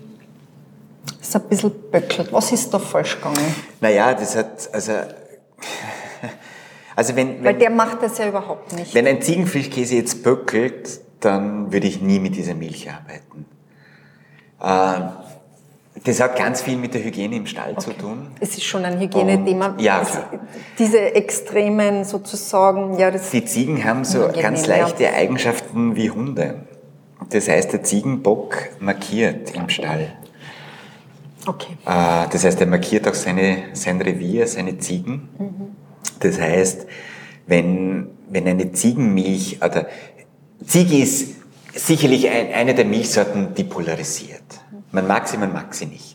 so 1.21 1.39
ein 1.39 1.45
bisschen 1.49 1.71
böckelt. 1.91 2.31
Was 2.31 2.51
ist 2.51 2.73
da 2.73 2.79
falsch 2.79 3.17
gegangen? 3.17 3.55
Naja, 3.81 4.13
das 4.13 4.35
hat, 4.35 4.73
also, 4.73 4.91
also 6.95 7.15
wenn, 7.15 7.39
Weil 7.39 7.53
wenn, 7.53 7.59
der 7.59 7.69
macht 7.69 8.01
das 8.01 8.17
ja 8.17 8.27
überhaupt 8.27 8.73
nicht. 8.73 8.93
wenn 8.93 9.07
ein 9.07 9.21
Ziegenfrischkäse 9.21 9.95
jetzt 9.95 10.23
böckelt, 10.23 11.01
dann 11.19 11.71
würde 11.71 11.87
ich 11.87 12.01
nie 12.01 12.19
mit 12.19 12.35
dieser 12.35 12.53
Milch 12.53 12.89
arbeiten. 12.89 13.45
Ähm, 14.63 15.09
das 16.03 16.19
hat 16.19 16.37
ganz 16.37 16.61
viel 16.61 16.77
mit 16.77 16.93
der 16.93 17.03
Hygiene 17.03 17.37
im 17.37 17.47
Stall 17.47 17.77
zu 17.77 17.91
tun. 17.93 18.31
Es 18.39 18.49
ist 18.49 18.63
schon 18.63 18.85
ein 18.85 18.99
Hygienethema. 18.99 19.75
Ja, 19.79 20.01
klar. 20.01 20.29
Diese 20.77 21.15
extremen 21.15 22.03
sozusagen, 22.03 22.99
ja, 22.99 23.11
das 23.11 23.31
Die 23.31 23.45
Ziegen 23.45 23.83
haben 23.83 24.03
so 24.03 24.29
ganz 24.39 24.67
ja. 24.67 24.77
leichte 24.77 25.11
Eigenschaften 25.11 25.95
wie 25.95 26.11
Hunde. 26.11 26.67
Das 27.29 27.47
heißt, 27.47 27.73
der 27.73 27.81
Ziegenbock 27.83 28.55
markiert 28.79 29.55
im 29.55 29.69
Stall. 29.69 30.11
Okay. 31.45 31.77
Äh, 31.85 32.27
Das 32.29 32.43
heißt, 32.43 32.59
er 32.61 32.67
markiert 32.67 33.07
auch 33.07 33.13
seine, 33.13 33.65
sein 33.73 34.01
Revier, 34.01 34.47
seine 34.47 34.77
Ziegen. 34.77 35.29
Das 36.19 36.39
heißt, 36.39 36.87
wenn, 37.47 38.07
wenn 38.29 38.47
eine 38.47 38.71
Ziegenmilch, 38.71 39.59
oder 39.63 39.87
Ziege 40.65 40.97
ist 40.97 41.35
sicherlich 41.73 42.29
ein, 42.29 42.53
eine 42.53 42.73
der 42.73 42.85
Milchsorten, 42.85 43.53
die 43.53 43.63
polarisiert. 43.63 44.43
Man 44.91 45.07
mag 45.07 45.27
sie, 45.27 45.37
man 45.37 45.51
mag 45.53 45.73
sie 45.73 45.87
nicht. 45.87 46.14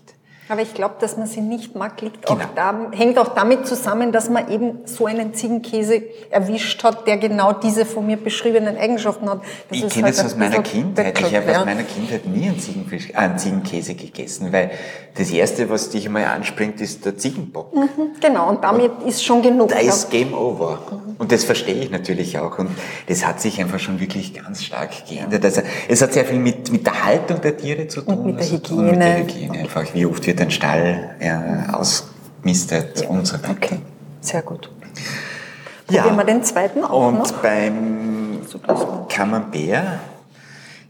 Aber 0.51 0.63
ich 0.63 0.75
glaube, 0.75 0.97
dass 0.99 1.17
man 1.17 1.29
sie 1.29 1.43
nicht 1.43 1.77
mag, 1.77 2.01
liegt 2.01 2.29
auch 2.29 2.35
Genau. 2.37 2.51
da, 2.57 2.91
hängt 2.91 3.17
auch 3.21 3.35
damit 3.35 3.69
zusammen, 3.69 4.11
dass 4.11 4.29
man 4.29 4.51
eben 4.51 4.81
so 4.85 5.07
einen 5.07 5.33
Ziegenkäse 5.33 6.03
erwischt 6.29 6.83
hat, 6.83 7.07
der 7.07 7.19
genau 7.19 7.53
diese 7.53 7.87
von 7.87 8.05
mir 8.05 8.17
beschriebenen 8.17 8.77
Eigenschaften 8.77 9.31
hat. 9.31 9.43
Das 9.69 9.79
Ich 9.79 9.89
kenne 9.89 10.07
halt 10.07 10.19
das 10.19 10.25
aus 10.25 10.37
meiner 10.37 10.61
Kindheit. 10.63 11.17
Ich 11.21 11.37
habe 11.37 11.53
ja. 11.53 11.61
aus 11.61 11.65
meiner 11.65 11.85
Kindheit 11.85 12.27
nie 12.27 12.49
einen, 12.49 12.59
Ziegenfisch, 12.59 13.11
äh, 13.11 13.15
einen 13.15 13.39
Ziegenkäse 13.39 13.95
gegessen, 13.95 14.53
weil 14.53 14.73
das 15.15 15.31
Erste, 15.31 15.71
was 15.71 15.91
dich 15.91 16.09
mal 16.09 16.25
anspringt, 16.25 16.81
ist 16.81 17.05
der 17.05 17.17
Ziegenbock. 17.17 17.73
Genau, 18.21 18.49
und 18.49 18.65
damit 18.65 18.91
ist 19.07 19.25
schon 19.25 19.43
genug. 19.43 19.69
Da 19.69 19.77
ja. 19.77 19.89
ist 19.89 20.11
Game 20.11 20.35
Over. 20.35 20.81
Und 21.19 21.31
das 21.33 21.45
verstehe 21.45 21.75
ich 21.75 21.91
natürlich 21.91 22.39
auch. 22.39 22.59
Und 22.59 22.71
das 23.07 23.27
hat 23.27 23.41
sich 23.41 23.61
einfach 23.61 23.79
schon 23.79 24.01
wirklich 24.01 24.35
ganz 24.35 24.65
stark 24.65 24.91
geändert. 25.09 25.45
Also 25.45 25.63
es 25.89 26.01
hat 26.01 26.13
sehr 26.13 26.25
viel 26.25 26.39
mit, 26.39 26.73
mit 26.73 26.87
der 26.87 27.05
Haltung 27.05 27.41
der 27.41 27.57
Tiere 27.57 27.87
zu 27.89 28.03
tun. 28.03 28.27
mit 28.27 28.37
der 28.37 28.43
also, 28.43 28.75
Und 28.75 28.91
mit 28.91 29.01
der 29.01 29.19
Hygiene. 29.19 29.49
Hygiene 29.49 29.59
einfach. 29.59 29.85
Wie 29.95 30.07
oft 30.07 30.27
wird 30.27 30.40
ein 30.41 30.51
Stall 30.51 31.17
äh, 31.19 31.73
ausmistet 31.73 33.07
und 33.09 33.27
so 33.27 33.35
weiter. 33.35 33.51
Okay, 33.51 33.79
sehr 34.21 34.43
gut. 34.43 34.71
Ja. 35.91 36.03
Probieren 36.03 36.17
wir 36.19 36.25
den 36.25 36.45
zweiten 36.45 36.85
auch 36.85 37.09
Und 37.09 37.19
noch. 37.19 37.33
beim 37.43 38.41
Camembert 39.09 40.01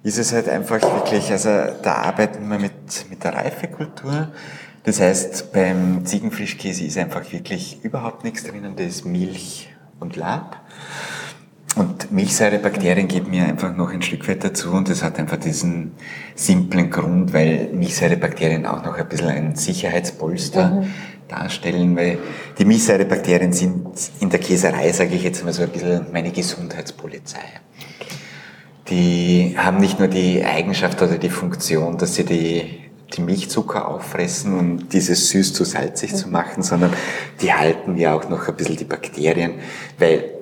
ist 0.02 0.18
es 0.18 0.32
halt 0.32 0.48
einfach 0.48 0.80
wirklich, 0.80 1.30
also 1.30 1.48
da 1.82 1.94
arbeiten 1.94 2.48
wir 2.48 2.58
mit, 2.58 3.10
mit 3.10 3.22
der 3.22 3.34
Reifekultur. 3.34 4.28
Das 4.84 5.00
heißt, 5.00 5.52
beim 5.52 6.06
Ziegenfrischkäse 6.06 6.84
ist 6.84 6.96
einfach 6.96 7.30
wirklich 7.32 7.84
überhaupt 7.84 8.24
nichts 8.24 8.44
drinnen, 8.44 8.76
das 8.76 8.86
ist 8.86 9.04
Milch 9.04 9.68
und 9.98 10.16
Lab. 10.16 10.56
Und 11.76 12.10
Milchsäurebakterien 12.10 13.06
geben 13.06 13.30
mir 13.30 13.44
einfach 13.44 13.76
noch 13.76 13.92
ein 13.92 14.02
Stück 14.02 14.28
weit 14.28 14.42
dazu 14.42 14.72
und 14.72 14.88
das 14.88 15.04
hat 15.04 15.18
einfach 15.18 15.36
diesen 15.36 15.92
simplen 16.34 16.90
Grund, 16.90 17.32
weil 17.32 17.70
Milchsäurebakterien 17.72 18.66
auch 18.66 18.84
noch 18.84 18.96
ein 18.96 19.08
bisschen 19.08 19.28
ein 19.28 19.54
Sicherheitspolster 19.54 20.84
darstellen, 21.28 21.96
weil 21.96 22.18
die 22.58 22.64
Milchsäurebakterien 22.64 23.52
sind 23.52 23.86
in 24.18 24.30
der 24.30 24.40
Käserei, 24.40 24.90
sage 24.90 25.14
ich 25.14 25.22
jetzt 25.22 25.44
mal 25.44 25.52
so 25.52 25.62
ein 25.62 25.68
bisschen 25.68 26.06
meine 26.12 26.32
Gesundheitspolizei. 26.32 27.38
Die 28.88 29.54
haben 29.56 29.78
nicht 29.78 30.00
nur 30.00 30.08
die 30.08 30.44
Eigenschaft 30.44 31.00
oder 31.00 31.18
die 31.18 31.30
Funktion, 31.30 31.96
dass 31.98 32.16
sie 32.16 32.24
die, 32.24 32.80
die 33.16 33.20
Milchzucker 33.20 33.86
auffressen, 33.86 34.58
um 34.58 34.88
dieses 34.88 35.30
süß 35.30 35.52
zu 35.52 35.62
salzig 35.62 36.16
zu 36.16 36.28
machen, 36.28 36.64
sondern 36.64 36.92
die 37.40 37.52
halten 37.52 37.96
ja 37.96 38.16
auch 38.16 38.28
noch 38.28 38.48
ein 38.48 38.56
bisschen 38.56 38.76
die 38.76 38.84
Bakterien, 38.84 39.52
weil 40.00 40.39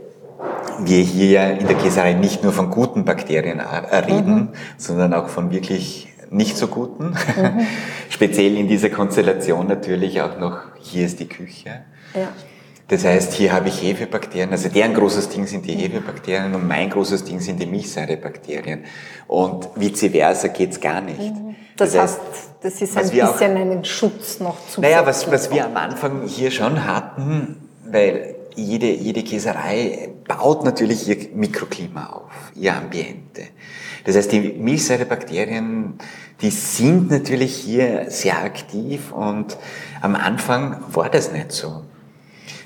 wir 0.81 1.03
hier 1.03 1.27
ja 1.27 1.49
in 1.51 1.67
der 1.67 1.77
Käserei 1.77 2.13
nicht 2.15 2.43
nur 2.43 2.53
von 2.53 2.71
guten 2.71 3.05
Bakterien 3.05 3.61
reden, 3.61 4.51
sondern 4.77 5.15
auch 5.15 5.29
von 5.29 5.51
wirklich 5.51 6.09
nicht 6.31 6.57
so 6.57 6.67
guten. 6.69 7.15
Speziell 8.11 8.57
in 8.57 8.69
dieser 8.69 8.91
Konstellation 8.91 9.67
natürlich 9.67 10.21
auch 10.21 10.39
noch, 10.39 10.59
hier 10.81 11.07
ist 11.07 11.21
die 11.21 11.29
Küche. 11.29 11.83
Ja. 12.15 12.29
Das 12.89 13.05
heißt, 13.05 13.35
hier 13.35 13.53
habe 13.53 13.69
ich 13.69 13.83
Hefebakterien, 13.83 14.51
also 14.51 14.71
deren 14.71 14.95
großes 14.95 15.29
Ding 15.29 15.47
sind 15.47 15.67
die 15.67 15.75
Hefebakterien 15.75 16.55
und 16.55 16.67
mein 16.67 16.89
großes 16.89 17.25
Ding 17.25 17.39
sind 17.39 17.61
die 17.61 17.67
Milchsäurebakterien. 17.67 18.85
Und 19.27 19.69
vice 19.77 20.11
versa 20.11 20.49
geht's 20.49 20.81
gar 20.81 21.03
nicht. 21.03 21.19
Mhm. 21.21 21.55
Das, 21.77 21.97
heißt, 21.97 22.21
das 22.63 22.81
ist 22.81 22.97
ein 22.97 23.13
wir 23.13 23.29
auch- 23.29 23.33
bisschen 23.33 23.57
einen 23.59 23.85
Schutz 23.85 24.41
noch 24.41 24.57
zu 24.69 24.81
naja, 24.81 25.05
was, 25.05 25.31
was 25.31 25.53
wir 25.53 25.67
am 25.67 25.77
Anfang 25.77 26.27
hier 26.27 26.51
schon 26.51 26.87
hatten, 26.87 27.57
weil 27.85 28.35
jede, 28.59 28.91
jede 28.93 29.23
Käserei 29.23 30.11
baut 30.27 30.65
natürlich 30.65 31.09
ihr 31.09 31.17
Mikroklima 31.35 32.07
auf, 32.07 32.53
ihr 32.55 32.75
Ambiente. 32.75 33.43
Das 34.05 34.17
heißt, 34.17 34.33
die 34.33 34.41
Milchsäurebakterien, 34.41 35.95
die 36.41 36.51
sind 36.51 37.11
natürlich 37.11 37.55
hier 37.55 38.07
sehr 38.11 38.43
aktiv 38.43 39.13
und 39.13 39.57
am 40.01 40.15
Anfang 40.15 40.83
war 40.93 41.11
das 41.11 41.33
nicht 41.33 41.53
so. 41.53 41.83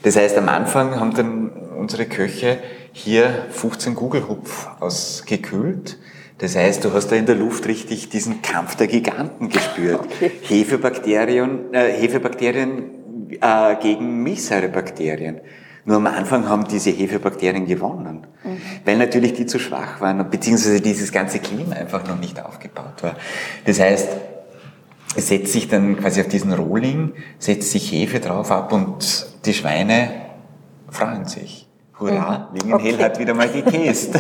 Das 0.03 0.16
heißt, 0.16 0.36
am 0.36 0.49
Anfang 0.49 0.99
haben 0.99 1.14
dann 1.14 1.51
unsere 1.78 2.07
Köche 2.07 2.59
hier 2.93 3.47
15 3.51 3.95
Gugelhupf 3.95 4.68
ausgekühlt. 4.80 5.99
Das 6.38 6.57
heißt, 6.57 6.84
du 6.84 6.93
hast 6.93 7.09
da 7.09 7.16
in 7.16 7.26
der 7.26 7.36
Luft 7.36 7.66
richtig 7.66 8.09
diesen 8.09 8.43
Kampf 8.43 8.74
der 8.74 8.88
Giganten 8.88 9.49
gespürt. 9.49 10.01
Okay. 10.16 10.30
Hefebakterien, 10.43 11.72
äh, 11.72 11.93
Hefebakterien 11.93 12.90
äh, 13.40 13.76
gegen 13.80 14.22
Milchsäurebakterien. 14.22 15.40
Nur 15.85 15.97
am 15.97 16.07
Anfang 16.07 16.49
haben 16.49 16.68
diese 16.68 16.91
Hefebakterien 16.91 17.66
gewonnen, 17.66 18.26
mhm. 18.45 18.61
weil 18.85 18.97
natürlich 18.97 19.33
die 19.33 19.47
zu 19.47 19.59
schwach 19.59 20.01
waren, 20.01 20.30
beziehungsweise 20.30 20.80
dieses 20.80 21.11
ganze 21.11 21.41
Klima 21.41 21.74
einfach 21.74 22.07
noch 22.07 22.18
nicht 22.18 22.43
aufgebaut 22.45 23.03
war. 23.03 23.16
Das 23.64 23.80
heißt, 23.80 24.09
es 25.16 25.28
setzt 25.28 25.53
sich 25.53 25.68
dann 25.68 25.99
quasi 25.99 26.20
auf 26.20 26.28
diesen 26.28 26.53
Rohling, 26.53 27.12
setzt 27.39 27.72
sich 27.72 27.91
Hefe 27.91 28.20
drauf 28.20 28.51
ab 28.51 28.72
und 28.72 29.26
die 29.45 29.55
Schweine 29.55 30.11
freuen 30.89 31.26
sich. 31.26 31.68
Hurra, 31.99 32.51
mhm. 32.53 32.59
Lingenhell 32.59 32.95
okay. 32.95 33.05
hat 33.05 33.18
wieder 33.18 33.35
mal 33.35 33.49
gekäst. 33.49 34.18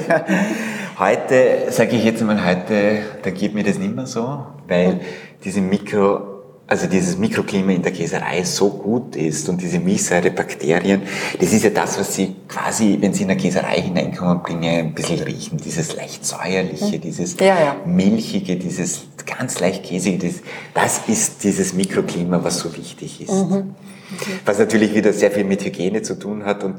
heute, 0.98 1.66
sage 1.70 1.96
ich 1.96 2.04
jetzt 2.04 2.22
mal, 2.22 2.44
heute, 2.44 3.02
da 3.22 3.30
geht 3.30 3.54
mir 3.54 3.64
das 3.64 3.78
nicht 3.78 3.94
mehr 3.94 4.06
so, 4.06 4.46
weil 4.68 4.94
mhm. 4.94 5.00
diese 5.44 5.60
Mikro, 5.60 6.31
also 6.66 6.86
dieses 6.86 7.18
Mikroklima 7.18 7.72
in 7.72 7.82
der 7.82 7.92
Käserei 7.92 8.44
so 8.44 8.70
gut 8.70 9.16
ist 9.16 9.48
und 9.48 9.60
diese 9.60 9.78
Milchsäurebakterien, 9.78 11.02
das 11.38 11.52
ist 11.52 11.64
ja 11.64 11.70
das, 11.70 11.98
was 11.98 12.14
sie 12.14 12.36
quasi, 12.48 12.96
wenn 13.00 13.12
sie 13.12 13.22
in 13.22 13.28
der 13.28 13.36
Käserei 13.36 13.82
hineinkommen, 13.82 14.42
bringen, 14.42 14.64
ein 14.64 14.94
bisschen 14.94 15.20
riechen. 15.20 15.58
Dieses 15.58 15.94
leicht 15.96 16.24
säuerliche, 16.24 16.96
mhm. 16.96 17.00
dieses 17.00 17.36
ja, 17.38 17.60
ja. 17.60 17.76
milchige, 17.84 18.56
dieses 18.56 19.02
ganz 19.26 19.60
leicht 19.60 19.84
käsige, 19.84 20.26
das, 20.26 20.42
das 20.72 21.08
ist 21.08 21.44
dieses 21.44 21.74
Mikroklima, 21.74 22.42
was 22.42 22.58
so 22.58 22.74
wichtig 22.76 23.20
ist. 23.20 23.30
Mhm. 23.30 23.74
Was 24.44 24.58
natürlich 24.58 24.94
wieder 24.94 25.12
sehr 25.12 25.30
viel 25.30 25.44
mit 25.44 25.64
Hygiene 25.64 26.02
zu 26.02 26.18
tun 26.18 26.44
hat 26.44 26.64
und 26.64 26.76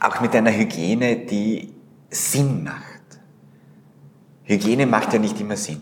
auch 0.00 0.20
mit 0.20 0.34
einer 0.34 0.52
Hygiene, 0.52 1.16
die 1.16 1.72
Sinn 2.10 2.64
macht. 2.64 2.82
Hygiene 4.44 4.86
macht 4.86 5.12
ja 5.12 5.18
nicht 5.18 5.40
immer 5.40 5.56
Sinn. 5.56 5.80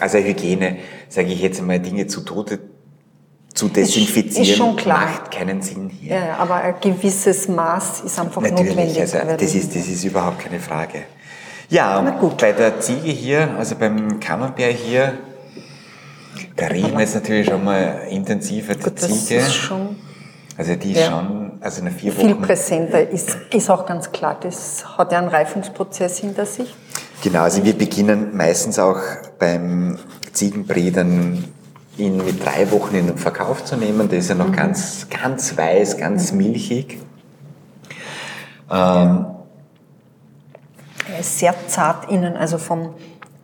Also 0.00 0.18
Hygiene, 0.18 0.78
sage 1.08 1.28
ich 1.28 1.40
jetzt 1.40 1.60
einmal, 1.60 1.80
Dinge 1.80 2.06
zu 2.06 2.20
Tode 2.22 2.58
zu 3.54 3.68
desinfizieren, 3.68 4.76
macht 4.86 5.30
keinen 5.30 5.62
Sinn 5.62 5.88
hier. 5.88 6.16
Ja, 6.16 6.36
aber 6.38 6.56
ein 6.56 6.74
gewisses 6.80 7.48
Maß 7.48 8.02
ist 8.02 8.18
einfach 8.18 8.42
Natürlich, 8.42 8.76
notwendig. 8.76 9.00
Also 9.00 9.18
das, 9.38 9.54
ist, 9.54 9.74
das 9.74 9.88
ist 9.88 10.04
überhaupt 10.04 10.40
keine 10.40 10.60
Frage. 10.60 11.04
Ja, 11.70 12.00
bei 12.38 12.52
der 12.52 12.80
Ziege 12.80 13.10
hier, 13.10 13.54
also 13.58 13.74
beim 13.76 14.20
Camembert 14.20 14.74
hier, 14.74 15.14
da 16.54 16.66
riechen 16.66 16.92
wir 16.92 17.00
jetzt 17.00 17.14
natürlich 17.14 17.46
schon 17.46 17.64
mal 17.64 18.06
intensiver 18.10 18.74
die 18.74 18.82
Gut, 18.82 18.98
Ziege. 18.98 19.36
Ist 19.36 19.72
also 20.58 20.74
die 20.74 20.92
ist 20.92 21.00
ja. 21.00 21.10
schon, 21.10 21.52
also 21.60 21.82
eine 21.82 21.90
vier 21.90 22.16
Wochen. 22.16 22.26
Viel 22.26 22.34
präsenter 22.36 23.10
ist, 23.10 23.36
ist 23.52 23.68
auch 23.68 23.84
ganz 23.84 24.10
klar. 24.12 24.38
Das 24.40 24.84
hat 24.96 25.12
ja 25.12 25.18
einen 25.18 25.28
Reifungsprozess 25.28 26.18
hinter 26.18 26.46
sich. 26.46 26.74
Genau, 27.22 27.42
also 27.42 27.64
wir 27.64 27.76
beginnen 27.76 28.36
meistens 28.36 28.78
auch 28.78 29.00
beim 29.38 29.98
Ziegenbrie 30.32 30.90
dann 30.90 31.44
ihn 31.96 32.18
mit 32.18 32.44
drei 32.44 32.70
Wochen 32.70 32.94
in 32.94 33.06
den 33.06 33.18
Verkauf 33.18 33.64
zu 33.64 33.76
nehmen. 33.76 34.08
Der 34.08 34.18
ist 34.18 34.28
ja 34.28 34.34
noch 34.34 34.48
mhm. 34.48 34.56
ganz, 34.56 35.06
ganz 35.08 35.56
weiß, 35.56 35.96
ganz 35.96 36.32
milchig. 36.32 36.98
Ähm, 38.70 39.26
er 41.12 41.20
ist 41.20 41.38
sehr 41.38 41.54
zart 41.68 42.10
innen, 42.10 42.36
also 42.36 42.58
vom, 42.58 42.94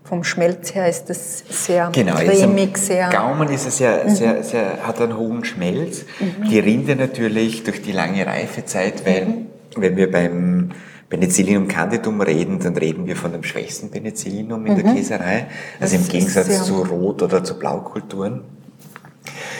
vom 0.04 0.24
Schmelz 0.24 0.74
her 0.74 0.88
ist 0.88 1.08
es 1.10 1.44
sehr 1.48 1.90
genau, 1.92 2.16
cremig, 2.16 2.76
sehr... 2.76 3.08
Gaumen 3.08 3.48
ist 3.48 3.66
es 3.66 3.78
sehr, 3.78 4.04
mhm. 4.04 4.14
sehr, 4.14 4.42
sehr, 4.42 4.86
hat 4.86 5.00
einen 5.00 5.16
hohen 5.16 5.44
Schmelz. 5.44 6.04
Mhm. 6.18 6.48
Die 6.48 6.58
Rinde 6.58 6.96
natürlich 6.96 7.62
durch 7.62 7.80
die 7.82 7.92
lange 7.92 8.26
Reifezeit, 8.26 9.06
weil 9.06 9.26
mhm. 9.26 9.46
wenn 9.76 9.96
wir 9.96 10.10
beim 10.10 10.72
Penicillinum 11.12 11.68
candidum 11.68 12.22
reden, 12.22 12.58
dann 12.58 12.74
reden 12.74 13.06
wir 13.06 13.16
von 13.16 13.32
dem 13.32 13.44
schwächsten 13.44 13.90
Penicillinum 13.90 14.64
in 14.64 14.76
der 14.76 14.86
mhm. 14.86 14.96
Käserei, 14.96 15.46
also 15.78 15.94
das 15.94 16.06
im 16.06 16.08
Gegensatz 16.08 16.64
zu 16.64 16.82
Rot- 16.84 17.20
oder 17.20 17.44
zu 17.44 17.58
Blaukulturen. 17.58 18.40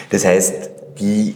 Das 0.09 0.25
heißt, 0.25 0.71
die 0.99 1.35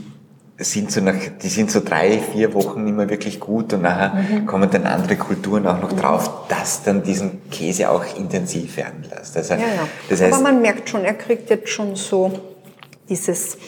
sind 0.56 0.90
so 0.90 1.02
nach, 1.02 1.16
die 1.42 1.48
sind 1.48 1.70
so 1.70 1.80
drei, 1.84 2.18
vier 2.32 2.54
Wochen 2.54 2.86
immer 2.86 3.10
wirklich 3.10 3.40
gut 3.40 3.74
und 3.74 3.82
nachher 3.82 4.14
mhm. 4.14 4.46
kommen 4.46 4.70
dann 4.70 4.86
andere 4.86 5.16
Kulturen 5.16 5.66
auch 5.66 5.82
noch 5.82 5.92
mhm. 5.92 5.98
drauf, 5.98 6.48
dass 6.48 6.82
dann 6.82 7.02
diesen 7.02 7.50
Käse 7.50 7.90
auch 7.90 8.02
intensiv 8.16 8.78
werden 8.78 9.04
lässt. 9.10 9.36
Also, 9.36 9.52
ja, 9.52 9.60
ja. 9.60 9.88
Das 10.08 10.22
heißt, 10.22 10.32
Aber 10.32 10.44
man 10.44 10.62
merkt 10.62 10.88
schon, 10.88 11.04
er 11.04 11.12
kriegt 11.12 11.50
jetzt 11.50 11.68
schon 11.68 11.94
so 11.94 12.32
dieses, 13.10 13.58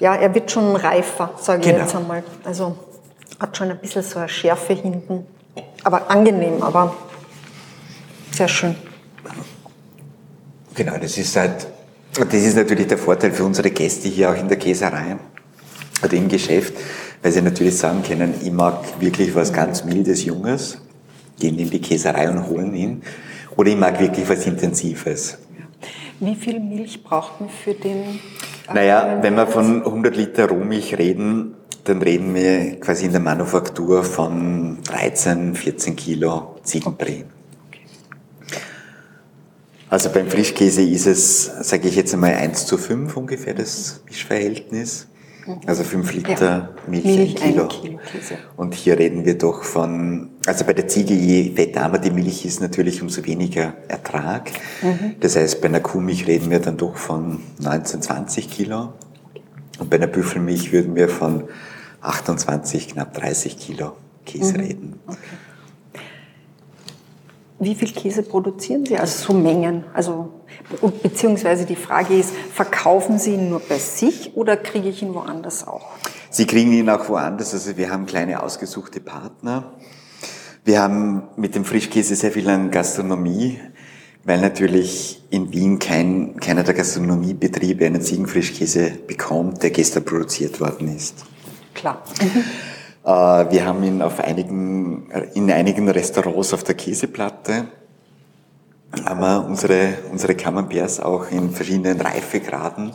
ja, 0.00 0.14
er 0.14 0.34
wird 0.34 0.50
schon 0.50 0.74
reifer, 0.76 1.34
sage 1.38 1.60
genau. 1.60 1.76
ich 1.76 1.82
jetzt 1.82 1.94
einmal. 1.94 2.24
Also 2.42 2.74
hat 3.38 3.54
schon 3.54 3.70
ein 3.70 3.78
bisschen 3.78 4.02
so 4.02 4.18
eine 4.18 4.30
Schärfe 4.30 4.72
hinten. 4.72 5.26
Aber 5.84 6.10
angenehm, 6.10 6.62
aber 6.62 6.94
sehr 8.30 8.48
schön. 8.48 8.74
Genau, 10.74 10.96
das 10.96 11.18
ist 11.18 11.34
halt, 11.36 11.66
das 12.14 12.34
ist 12.34 12.56
natürlich 12.56 12.86
der 12.86 12.98
Vorteil 12.98 13.32
für 13.32 13.44
unsere 13.44 13.70
Gäste 13.70 14.08
hier 14.08 14.30
auch 14.30 14.36
in 14.36 14.48
der 14.48 14.58
Käserei 14.58 15.16
oder 16.04 16.12
im 16.14 16.28
Geschäft, 16.28 16.74
weil 17.22 17.32
sie 17.32 17.42
natürlich 17.42 17.76
sagen 17.76 18.02
können, 18.02 18.34
ich 18.40 18.52
mag 18.52 19.00
wirklich 19.00 19.34
was 19.34 19.52
ganz 19.52 19.84
Mildes, 19.84 20.24
Junges, 20.24 20.80
gehen 21.38 21.58
in 21.58 21.70
die 21.70 21.80
Käserei 21.80 22.30
und 22.30 22.46
holen 22.46 22.74
ihn, 22.74 23.02
oder 23.56 23.70
ich 23.70 23.76
mag 23.76 23.98
wirklich 23.98 24.28
was 24.28 24.46
Intensives. 24.46 25.38
Wie 26.20 26.36
viel 26.36 26.60
Milch 26.60 27.02
braucht 27.02 27.40
man 27.40 27.50
für 27.50 27.74
den? 27.74 28.20
Naja, 28.72 29.18
wenn 29.20 29.34
wir 29.34 29.46
von 29.46 29.84
100 29.84 30.16
Liter 30.16 30.48
Rohmilch 30.48 30.96
reden, 30.98 31.54
dann 31.88 32.02
reden 32.02 32.34
wir 32.34 32.78
quasi 32.80 33.06
in 33.06 33.12
der 33.12 33.20
Manufaktur 33.20 34.04
von 34.04 34.78
13, 34.84 35.54
14 35.54 35.96
Kilo 35.96 36.56
Ziegenbrie. 36.62 37.24
Also 39.88 40.10
beim 40.10 40.28
Frischkäse 40.28 40.82
ist 40.82 41.06
es, 41.06 41.44
sage 41.62 41.88
ich 41.88 41.96
jetzt 41.96 42.12
einmal, 42.12 42.34
1 42.34 42.66
zu 42.66 42.76
5 42.76 43.16
ungefähr 43.16 43.54
das 43.54 44.02
Mischverhältnis. 44.06 45.06
Also 45.64 45.82
5 45.82 46.12
Liter 46.12 46.34
ja. 46.44 46.70
Milch, 46.86 47.04
Milch 47.06 47.42
ein 47.42 47.52
Kilo. 47.52 47.68
Kilo 47.68 47.98
Und 48.58 48.74
hier 48.74 48.98
reden 48.98 49.24
wir 49.24 49.38
doch 49.38 49.62
von, 49.62 50.28
also 50.44 50.66
bei 50.66 50.74
der 50.74 50.88
Ziege, 50.88 51.14
je 51.14 51.54
fettarmer 51.54 51.96
die 51.96 52.10
Milch 52.10 52.44
ist, 52.44 52.60
natürlich 52.60 53.00
umso 53.00 53.24
weniger 53.24 53.72
Ertrag. 53.88 54.50
Mhm. 54.82 55.14
Das 55.20 55.36
heißt, 55.36 55.62
bei 55.62 55.68
einer 55.68 55.80
Kuhmilch 55.80 56.26
reden 56.26 56.50
wir 56.50 56.60
dann 56.60 56.76
doch 56.76 56.98
von 56.98 57.40
19, 57.60 58.02
20 58.02 58.50
Kilo. 58.50 58.92
Und 59.78 59.88
bei 59.88 59.96
einer 59.96 60.06
Büffelmilch 60.06 60.70
würden 60.70 60.94
wir 60.96 61.08
von 61.08 61.44
28, 62.00 62.88
knapp 62.88 63.14
30 63.14 63.58
Kilo 63.58 63.96
Käse 64.24 64.54
mhm. 64.54 64.60
reden. 64.60 65.00
Okay. 65.06 65.18
Wie 67.60 67.74
viel 67.74 67.90
Käse 67.90 68.22
produzieren 68.22 68.86
Sie? 68.86 68.96
Also 68.96 69.26
so 69.26 69.32
Mengen? 69.32 69.82
Also, 69.92 70.32
beziehungsweise 71.02 71.64
die 71.64 71.74
Frage 71.74 72.14
ist, 72.14 72.30
verkaufen 72.52 73.18
Sie 73.18 73.34
ihn 73.34 73.50
nur 73.50 73.60
bei 73.60 73.78
sich 73.78 74.36
oder 74.36 74.56
kriege 74.56 74.88
ich 74.88 75.02
ihn 75.02 75.12
woanders 75.12 75.66
auch? 75.66 75.86
Sie 76.30 76.46
kriegen 76.46 76.72
ihn 76.72 76.88
auch 76.88 77.08
woanders. 77.08 77.54
Also 77.54 77.76
wir 77.76 77.90
haben 77.90 78.06
kleine 78.06 78.42
ausgesuchte 78.42 79.00
Partner. 79.00 79.72
Wir 80.64 80.80
haben 80.80 81.22
mit 81.36 81.56
dem 81.56 81.64
Frischkäse 81.64 82.14
sehr 82.14 82.30
viel 82.30 82.48
an 82.48 82.70
Gastronomie, 82.70 83.58
weil 84.24 84.40
natürlich 84.40 85.24
in 85.30 85.52
Wien 85.52 85.80
kein, 85.80 86.38
keiner 86.38 86.62
der 86.62 86.74
Gastronomiebetriebe 86.74 87.86
einen 87.86 88.02
Ziegenfrischkäse 88.02 88.92
bekommt, 89.06 89.64
der 89.64 89.70
gestern 89.70 90.04
produziert 90.04 90.60
worden 90.60 90.94
ist. 90.94 91.24
Klar. 91.78 92.02
Äh, 93.04 93.10
wir 93.52 93.64
haben 93.64 93.84
ihn 93.84 94.02
auf 94.02 94.18
einigen, 94.18 95.10
in 95.34 95.50
einigen 95.50 95.88
Restaurants 95.88 96.52
auf 96.52 96.64
der 96.64 96.74
Käseplatte. 96.74 97.68
Haben 99.04 99.20
wir 99.20 99.44
unsere, 99.46 99.94
unsere 100.10 100.34
Camemberts 100.34 100.98
auch 100.98 101.30
in 101.30 101.52
verschiedenen 101.52 102.00
Reifegraden. 102.00 102.94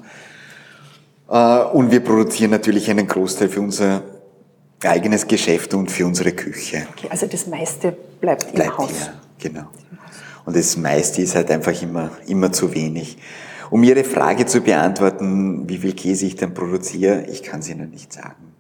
Äh, 1.30 1.60
und 1.64 1.92
wir 1.92 2.02
produzieren 2.02 2.52
natürlich 2.52 2.90
einen 2.90 3.08
Großteil 3.08 3.48
für 3.48 3.62
unser 3.62 4.02
eigenes 4.84 5.26
Geschäft 5.26 5.74
und 5.74 5.90
für 5.90 6.06
unsere 6.06 6.34
Küche. 6.34 6.86
Okay, 6.92 7.08
also 7.10 7.26
das 7.26 7.48
meiste 7.48 7.96
bleibt, 8.20 8.54
bleibt 8.54 8.70
im 8.70 8.78
Haus. 8.78 8.92
Hier, 8.92 9.50
genau. 9.50 9.68
Und 10.46 10.58
das 10.58 10.76
meiste 10.76 11.22
ist 11.22 11.36
halt 11.36 11.50
einfach 11.52 11.82
immer, 11.82 12.12
immer 12.28 12.52
zu 12.52 12.74
wenig. 12.76 13.18
Um 13.70 13.82
Ihre 13.82 14.04
Frage 14.04 14.46
zu 14.46 14.60
beantworten, 14.60 15.70
wie 15.70 15.78
viel 15.78 15.94
Käse 15.94 16.26
ich 16.26 16.36
dann 16.36 16.54
produziere, 16.54 17.26
ich 17.32 17.44
kann 17.44 17.62
es 17.62 17.70
Ihnen 17.70 17.90
nicht 17.90 18.12
sagen. 18.12 18.53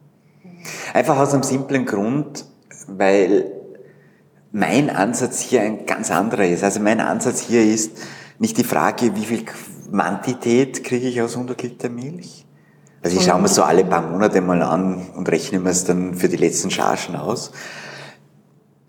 Einfach 0.93 1.17
aus 1.17 1.33
einem 1.33 1.43
simplen 1.43 1.85
Grund, 1.85 2.45
weil 2.87 3.51
mein 4.51 4.89
Ansatz 4.89 5.41
hier 5.41 5.61
ein 5.61 5.85
ganz 5.85 6.11
anderer 6.11 6.45
ist. 6.45 6.63
Also 6.63 6.79
mein 6.79 7.01
Ansatz 7.01 7.41
hier 7.41 7.63
ist 7.63 7.97
nicht 8.39 8.57
die 8.57 8.63
Frage, 8.63 9.15
wie 9.15 9.25
viel 9.25 9.43
Quantität 9.45 10.83
kriege 10.83 11.07
ich 11.07 11.21
aus 11.21 11.35
100 11.35 11.61
Liter 11.63 11.89
Milch. 11.89 12.45
Also 13.01 13.17
ich 13.17 13.25
schaue 13.25 13.41
mir 13.41 13.49
so 13.49 13.63
alle 13.63 13.83
paar 13.83 14.09
Monate 14.09 14.39
mal 14.39 14.61
an 14.61 15.07
und 15.15 15.27
rechne 15.29 15.59
mir 15.59 15.71
es 15.71 15.83
dann 15.83 16.15
für 16.15 16.29
die 16.29 16.37
letzten 16.37 16.71
Chargen 16.71 17.15
aus. 17.15 17.51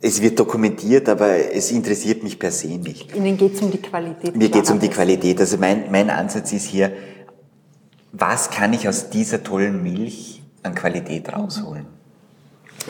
Es 0.01 0.21
wird 0.21 0.39
dokumentiert, 0.39 1.09
aber 1.09 1.53
es 1.53 1.73
interessiert 1.73 2.23
mich 2.23 2.39
per 2.39 2.53
se 2.53 2.69
nicht. 2.69 3.17
Ihnen 3.17 3.37
geht 3.37 3.55
es 3.55 3.63
um 3.63 3.71
die 3.71 3.79
Qualität. 3.79 4.37
Mir 4.37 4.51
geht 4.51 4.65
es 4.65 4.71
um 4.71 4.79
die 4.79 4.91
Qualität. 4.91 5.41
Also 5.41 5.57
mein, 5.57 5.91
mein 5.91 6.11
Ansatz 6.11 6.53
ist 6.53 6.67
hier, 6.67 6.93
was 8.13 8.51
kann 8.51 8.73
ich 8.75 8.87
aus 8.87 9.11
dieser 9.11 9.43
tollen 9.43 9.83
Milch 9.83 10.44
an 10.65 10.75
Qualität 10.75 11.33
rausholen. 11.33 11.87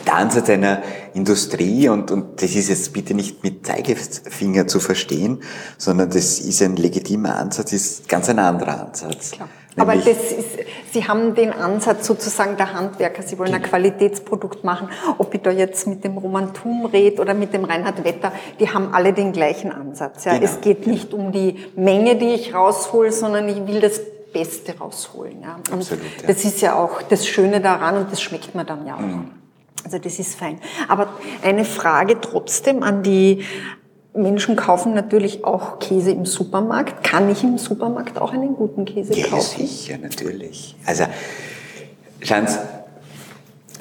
der 0.05 0.15
Ansatz 0.15 0.49
einer 0.49 0.81
Industrie 1.13 1.87
und, 1.89 2.11
und 2.11 2.41
das 2.41 2.55
ist 2.55 2.69
jetzt 2.69 2.93
bitte 2.93 3.13
nicht 3.13 3.43
mit 3.43 3.65
Zeigefinger 3.65 4.67
zu 4.67 4.79
verstehen, 4.79 5.41
sondern 5.77 6.09
das 6.09 6.39
ist 6.39 6.61
ein 6.61 6.75
legitimer 6.75 7.35
Ansatz, 7.35 7.71
ist 7.71 8.09
ganz 8.09 8.29
ein 8.29 8.39
anderer 8.39 8.87
Ansatz. 8.87 9.31
Klar. 9.31 9.49
Aber 9.77 9.95
das 9.95 10.07
ist, 10.07 10.59
Sie 10.91 11.05
haben 11.05 11.35
den 11.35 11.51
Ansatz 11.51 12.07
sozusagen 12.07 12.55
der 12.55 12.73
Handwerker. 12.73 13.23
Sie 13.23 13.37
wollen 13.37 13.53
ein 13.53 13.61
genau. 13.61 13.71
Qualitätsprodukt 13.71 14.63
machen. 14.63 14.89
Ob 15.17 15.33
ich 15.33 15.41
da 15.41 15.51
jetzt 15.51 15.85
mit 15.87 16.03
dem 16.03 16.17
Roman 16.17 16.53
Thum 16.53 16.85
rede 16.85 17.21
oder 17.21 17.33
mit 17.33 17.53
dem 17.53 17.65
Reinhard 17.65 18.05
Wetter, 18.05 18.31
die 18.59 18.69
haben 18.69 18.93
alle 18.93 19.11
den 19.11 19.33
gleichen 19.33 19.71
Ansatz. 19.73 20.23
Ja. 20.23 20.33
Genau. 20.33 20.45
Es 20.45 20.61
geht 20.61 20.87
nicht 20.87 21.13
um 21.13 21.33
die 21.33 21.57
Menge, 21.75 22.15
die 22.15 22.29
ich 22.29 22.53
raushole, 22.53 23.11
sondern 23.11 23.49
ich 23.49 23.67
will 23.67 23.81
das 23.81 23.99
Beste 24.35 24.77
rausholen. 24.77 25.41
Ja. 25.41 25.55
Und 25.55 25.71
Absolut, 25.71 26.03
ja. 26.21 26.27
das 26.27 26.43
ist 26.43 26.59
ja 26.59 26.75
auch 26.75 27.01
das 27.01 27.25
Schöne 27.25 27.61
daran 27.61 27.95
und 27.95 28.11
das 28.11 28.21
schmeckt 28.21 28.53
mir 28.53 28.65
dann 28.65 28.85
ja 28.85 28.95
auch. 28.95 28.99
Mhm. 28.99 29.31
Also 29.85 29.97
das 29.97 30.19
ist 30.19 30.35
fein. 30.35 30.59
Aber 30.89 31.07
eine 31.41 31.63
Frage 31.63 32.19
trotzdem 32.19 32.83
an 32.83 33.01
die 33.01 33.45
Menschen 34.13 34.57
kaufen 34.57 34.93
natürlich 34.93 35.45
auch 35.45 35.79
Käse 35.79 36.11
im 36.11 36.25
Supermarkt. 36.25 37.03
Kann 37.03 37.29
ich 37.29 37.43
im 37.43 37.57
Supermarkt 37.57 38.17
auch 38.17 38.33
einen 38.33 38.55
guten 38.55 38.83
Käse 38.83 39.13
ja, 39.13 39.27
kaufen? 39.27 39.61
Ja, 39.61 39.67
sicher, 39.67 39.97
natürlich. 39.97 40.75
Also, 40.85 41.05
schauen 42.21 42.47
Sie, 42.47 42.57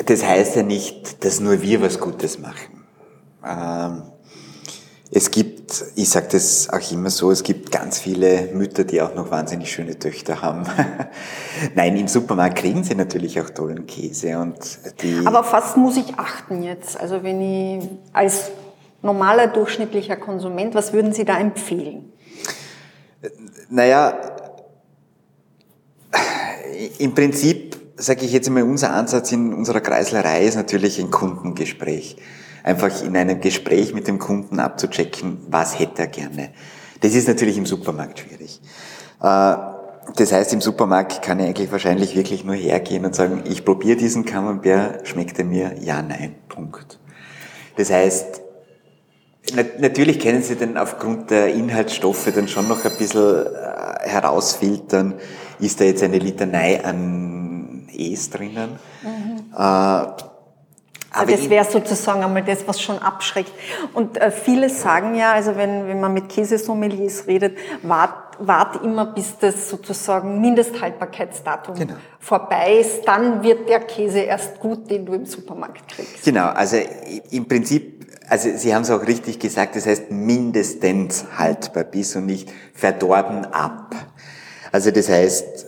das 0.06 0.24
heißt 0.24 0.56
ja 0.56 0.62
nicht, 0.62 1.24
dass 1.24 1.40
nur 1.40 1.62
wir 1.62 1.80
was 1.82 1.98
Gutes 1.98 2.38
machen. 2.38 2.84
Ähm, 3.44 4.02
es 5.10 5.30
gibt, 5.30 5.53
ich 5.94 6.08
sage 6.08 6.28
das 6.32 6.68
auch 6.70 6.92
immer 6.92 7.10
so, 7.10 7.30
es 7.30 7.42
gibt 7.42 7.70
ganz 7.70 7.98
viele 7.98 8.48
Mütter, 8.52 8.84
die 8.84 9.00
auch 9.00 9.14
noch 9.14 9.30
wahnsinnig 9.30 9.72
schöne 9.72 9.98
Töchter 9.98 10.42
haben. 10.42 10.64
Nein, 11.74 11.96
im 11.96 12.08
Supermarkt 12.08 12.58
kriegen 12.58 12.84
sie 12.84 12.94
natürlich 12.94 13.40
auch 13.40 13.50
tollen 13.50 13.86
Käse 13.86 14.38
und 14.38 14.56
die. 15.02 15.20
Aber 15.24 15.40
auf 15.40 15.52
was 15.52 15.76
muss 15.76 15.96
ich 15.96 16.18
achten 16.18 16.62
jetzt? 16.62 16.98
Also 16.98 17.22
wenn 17.22 17.40
ich 17.40 17.88
als 18.12 18.50
normaler 19.02 19.46
durchschnittlicher 19.46 20.16
Konsument, 20.16 20.74
was 20.74 20.92
würden 20.92 21.12
Sie 21.12 21.24
da 21.24 21.38
empfehlen? 21.38 22.12
Naja, 23.68 24.14
im 26.98 27.14
Prinzip 27.14 27.76
sage 27.96 28.24
ich 28.24 28.32
jetzt 28.32 28.48
immer, 28.48 28.64
unser 28.64 28.92
Ansatz 28.92 29.32
in 29.32 29.54
unserer 29.54 29.80
Kreislerei 29.80 30.44
ist 30.44 30.56
natürlich 30.56 30.98
ein 30.98 31.10
Kundengespräch. 31.10 32.16
Einfach 32.64 33.04
in 33.04 33.16
einem 33.16 33.40
Gespräch 33.40 33.94
mit 33.94 34.08
dem 34.08 34.18
Kunden 34.18 34.58
abzuchecken, 34.58 35.38
was 35.48 35.78
hätte 35.78 36.02
er 36.02 36.08
gerne. 36.08 36.50
Das 37.00 37.14
ist 37.14 37.28
natürlich 37.28 37.56
im 37.56 37.66
Supermarkt 37.66 38.18
schwierig. 38.18 38.60
Äh, 39.22 39.56
das 40.16 40.32
heißt, 40.32 40.52
im 40.52 40.60
Supermarkt 40.60 41.22
kann 41.22 41.38
ich 41.38 41.46
eigentlich 41.46 41.70
wahrscheinlich 41.70 42.16
wirklich 42.16 42.44
nur 42.44 42.56
hergehen 42.56 43.04
und 43.04 43.14
sagen, 43.14 43.44
ich 43.44 43.64
probiere 43.64 43.96
diesen 43.96 44.24
Camembert, 44.24 45.06
schmeckt 45.06 45.38
er 45.38 45.44
mir? 45.44 45.76
Ja, 45.80 46.02
nein, 46.02 46.34
Punkt. 46.48 46.98
Das 47.76 47.90
heißt, 47.92 48.42
Natürlich 49.78 50.20
können 50.20 50.42
Sie 50.42 50.56
dann 50.56 50.78
aufgrund 50.78 51.30
der 51.30 51.54
Inhaltsstoffe 51.54 52.32
dann 52.34 52.48
schon 52.48 52.66
noch 52.66 52.82
ein 52.84 52.96
bisschen 52.96 53.44
äh, 53.44 54.08
herausfiltern, 54.08 55.14
ist 55.60 55.80
da 55.80 55.84
jetzt 55.84 56.02
eine 56.02 56.18
Litanei 56.18 56.82
an 56.82 57.86
Es 57.94 58.30
drinnen. 58.30 58.78
Mhm. 59.02 59.52
Äh, 59.54 60.06
aber 61.14 61.32
das 61.32 61.48
wäre 61.48 61.64
sozusagen 61.64 62.24
einmal 62.24 62.42
das, 62.42 62.66
was 62.66 62.80
schon 62.80 62.98
abschreckt. 62.98 63.52
Und 63.92 64.16
äh, 64.16 64.30
viele 64.30 64.68
sagen 64.68 65.14
ja, 65.14 65.32
also 65.32 65.56
wenn, 65.56 65.86
wenn 65.86 66.00
man 66.00 66.12
mit 66.12 66.28
Käsesommeliers 66.28 67.26
redet, 67.26 67.56
wart, 67.82 68.36
wart 68.38 68.82
immer, 68.84 69.06
bis 69.06 69.38
das 69.38 69.68
sozusagen 69.68 70.40
Mindesthaltbarkeitsdatum 70.40 71.76
genau. 71.76 71.94
vorbei 72.18 72.78
ist, 72.80 73.06
dann 73.06 73.42
wird 73.42 73.68
der 73.68 73.80
Käse 73.80 74.20
erst 74.20 74.58
gut, 74.58 74.90
den 74.90 75.06
du 75.06 75.14
im 75.14 75.24
Supermarkt 75.24 75.88
kriegst. 75.88 76.24
Genau, 76.24 76.48
also 76.48 76.78
im 77.30 77.46
Prinzip 77.46 77.94
also 78.26 78.48
Sie 78.56 78.74
haben 78.74 78.82
es 78.82 78.90
auch 78.90 79.06
richtig 79.06 79.38
gesagt, 79.38 79.76
das 79.76 79.86
heißt 79.86 80.10
mindestens 80.10 81.26
haltbar 81.36 81.84
bis 81.84 82.16
und 82.16 82.26
nicht 82.26 82.50
verdorben 82.72 83.44
ab. 83.44 83.94
Also 84.72 84.90
das 84.90 85.08
heißt, 85.08 85.66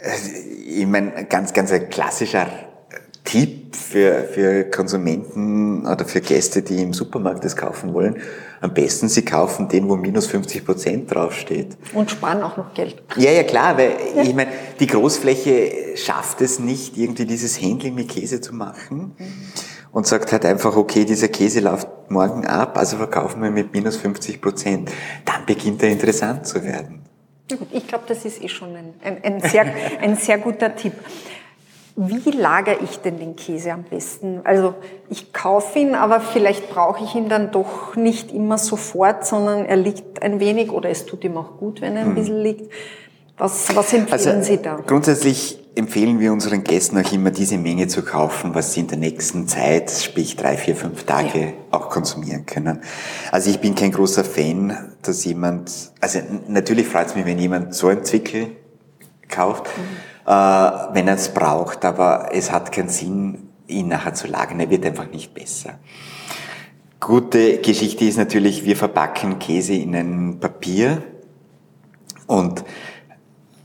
äh, 0.00 0.10
ich 0.66 0.86
meine, 0.86 1.24
ganz, 1.26 1.52
ganz 1.52 1.72
ein 1.72 1.88
klassischer 1.88 2.48
Tipp 3.24 3.63
für, 3.74 4.24
für 4.24 4.64
Konsumenten 4.64 5.86
oder 5.86 6.04
für 6.04 6.20
Gäste, 6.20 6.62
die 6.62 6.82
im 6.82 6.92
Supermarkt 6.92 7.44
das 7.44 7.56
kaufen 7.56 7.92
wollen. 7.94 8.16
Am 8.60 8.72
besten, 8.72 9.08
sie 9.08 9.24
kaufen 9.24 9.68
den, 9.68 9.88
wo 9.88 9.96
minus 9.96 10.26
50 10.26 10.64
Prozent 10.64 11.14
draufsteht. 11.14 11.76
Und 11.92 12.10
sparen 12.10 12.42
auch 12.42 12.56
noch 12.56 12.72
Geld. 12.74 13.02
Ja, 13.16 13.30
ja, 13.30 13.42
klar, 13.42 13.76
weil 13.76 13.92
ja. 14.16 14.22
ich 14.22 14.34
meine, 14.34 14.50
die 14.80 14.86
Großfläche 14.86 15.96
schafft 15.96 16.40
es 16.40 16.58
nicht, 16.58 16.96
irgendwie 16.96 17.26
dieses 17.26 17.60
Handling 17.60 17.94
mit 17.94 18.08
Käse 18.08 18.40
zu 18.40 18.54
machen. 18.54 19.14
Mhm 19.18 19.26
und 19.94 20.08
sagt 20.08 20.32
halt 20.32 20.44
einfach, 20.44 20.76
okay, 20.76 21.04
dieser 21.04 21.28
Käse 21.28 21.60
läuft 21.60 21.86
morgen 22.08 22.44
ab, 22.46 22.76
also 22.76 22.96
verkaufen 22.96 23.40
wir 23.42 23.50
mit 23.52 23.72
minus 23.72 23.96
50 23.96 24.40
Prozent. 24.40 24.90
Dann 25.24 25.46
beginnt 25.46 25.84
er 25.84 25.90
interessant 25.90 26.46
zu 26.48 26.64
werden. 26.64 27.04
Ich 27.70 27.86
glaube, 27.86 28.04
das 28.08 28.24
ist 28.24 28.42
eh 28.42 28.48
schon 28.48 28.74
ein, 28.74 28.94
ein, 29.04 29.22
ein, 29.22 29.40
sehr, 29.40 29.66
ein 30.00 30.16
sehr 30.16 30.38
guter 30.38 30.74
Tipp. 30.74 30.94
Wie 31.96 32.30
lagere 32.30 32.78
ich 32.82 32.98
denn 33.00 33.18
den 33.18 33.36
Käse 33.36 33.72
am 33.72 33.84
besten? 33.84 34.40
Also 34.42 34.74
ich 35.08 35.32
kaufe 35.32 35.78
ihn, 35.78 35.94
aber 35.94 36.20
vielleicht 36.20 36.68
brauche 36.68 37.04
ich 37.04 37.14
ihn 37.14 37.28
dann 37.28 37.52
doch 37.52 37.94
nicht 37.94 38.32
immer 38.32 38.58
sofort, 38.58 39.24
sondern 39.24 39.64
er 39.64 39.76
liegt 39.76 40.20
ein 40.22 40.40
wenig 40.40 40.72
oder 40.72 40.90
es 40.90 41.06
tut 41.06 41.22
ihm 41.22 41.36
auch 41.36 41.56
gut, 41.56 41.80
wenn 41.80 41.94
er 41.94 42.02
ein 42.02 42.08
hm. 42.08 42.14
bisschen 42.16 42.42
liegt. 42.42 42.72
Was, 43.38 43.74
was 43.74 43.92
empfehlen 43.92 44.38
also, 44.38 44.42
Sie 44.42 44.62
da? 44.62 44.80
Grundsätzlich 44.86 45.58
empfehlen 45.74 46.20
wir 46.20 46.32
unseren 46.32 46.62
Gästen 46.62 46.98
auch 46.98 47.12
immer, 47.12 47.30
diese 47.30 47.58
Menge 47.58 47.88
zu 47.88 48.02
kaufen, 48.02 48.54
was 48.54 48.72
sie 48.72 48.80
in 48.80 48.88
der 48.88 48.98
nächsten 48.98 49.48
Zeit, 49.48 49.90
sprich 49.90 50.36
drei, 50.36 50.56
vier, 50.56 50.76
fünf 50.76 51.04
Tage, 51.04 51.40
ja. 51.40 51.52
auch 51.70 51.90
konsumieren 51.90 52.46
können. 52.46 52.80
Also 53.32 53.50
ich 53.50 53.60
bin 53.60 53.74
kein 53.74 53.90
großer 53.90 54.24
Fan, 54.24 54.94
dass 55.02 55.24
jemand, 55.24 55.92
also 56.00 56.20
natürlich 56.48 56.86
freut 56.86 57.08
es 57.08 57.16
mich, 57.16 57.26
wenn 57.26 57.38
jemand 57.38 57.74
so 57.74 57.88
ein 57.88 58.04
Zwickel 58.04 58.48
kauft, 59.28 59.66
mhm. 59.66 60.13
Äh, 60.26 60.30
wenn 60.30 61.08
er 61.08 61.14
es 61.14 61.32
braucht, 61.32 61.84
aber 61.84 62.28
es 62.32 62.50
hat 62.50 62.72
keinen 62.72 62.88
Sinn, 62.88 63.48
ihn 63.66 63.88
nachher 63.88 64.14
zu 64.14 64.26
lagern. 64.26 64.60
Er 64.60 64.70
wird 64.70 64.84
einfach 64.84 65.10
nicht 65.10 65.34
besser. 65.34 65.78
Gute 67.00 67.58
Geschichte 67.58 68.04
ist 68.04 68.16
natürlich, 68.16 68.64
wir 68.64 68.76
verpacken 68.76 69.38
Käse 69.38 69.74
in 69.74 69.94
ein 69.94 70.40
Papier 70.40 71.02
und 72.26 72.64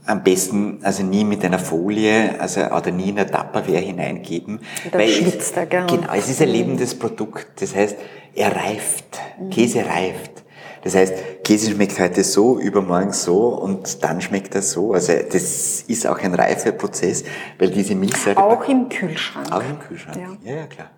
am 0.05 0.23
besten 0.23 0.79
also 0.81 1.03
nie 1.03 1.23
mit 1.23 1.45
einer 1.45 1.59
Folie, 1.59 2.39
also 2.39 2.61
oder 2.61 2.91
nie 2.91 3.09
in 3.09 3.19
eine 3.19 3.29
Tupperware 3.29 3.77
hineingeben. 3.77 4.59
Weil 4.91 5.07
schwitzt 5.07 5.55
er, 5.55 5.67
gell? 5.67 5.85
Genau, 5.85 6.11
es 6.13 6.29
ist 6.29 6.41
ein 6.41 6.49
lebendes 6.49 6.97
Produkt. 6.97 7.61
Das 7.61 7.75
heißt, 7.75 7.95
er 8.33 8.55
reift. 8.55 9.19
Mhm. 9.39 9.49
Käse 9.51 9.85
reift. 9.85 10.43
Das 10.83 10.95
heißt, 10.95 11.43
Käse 11.43 11.71
schmeckt 11.71 11.99
heute 11.99 12.23
so, 12.23 12.59
übermorgen 12.59 13.11
so 13.13 13.49
und 13.49 14.03
dann 14.03 14.21
schmeckt 14.21 14.55
er 14.55 14.61
so. 14.61 14.93
Also 14.93 15.13
das 15.31 15.81
ist 15.81 16.07
auch 16.07 16.19
ein 16.19 16.33
Reifeprozess, 16.33 17.23
weil 17.57 17.69
diese 17.69 17.95
Milchsäure... 17.95 18.37
Auch 18.37 18.67
im 18.67 18.89
Kühlschrank. 18.89 19.51
Auch 19.51 19.63
im 19.63 19.79
Kühlschrank, 19.79 20.17
ja, 20.17 20.51
ja, 20.51 20.59
ja 20.61 20.67
klar. 20.67 20.89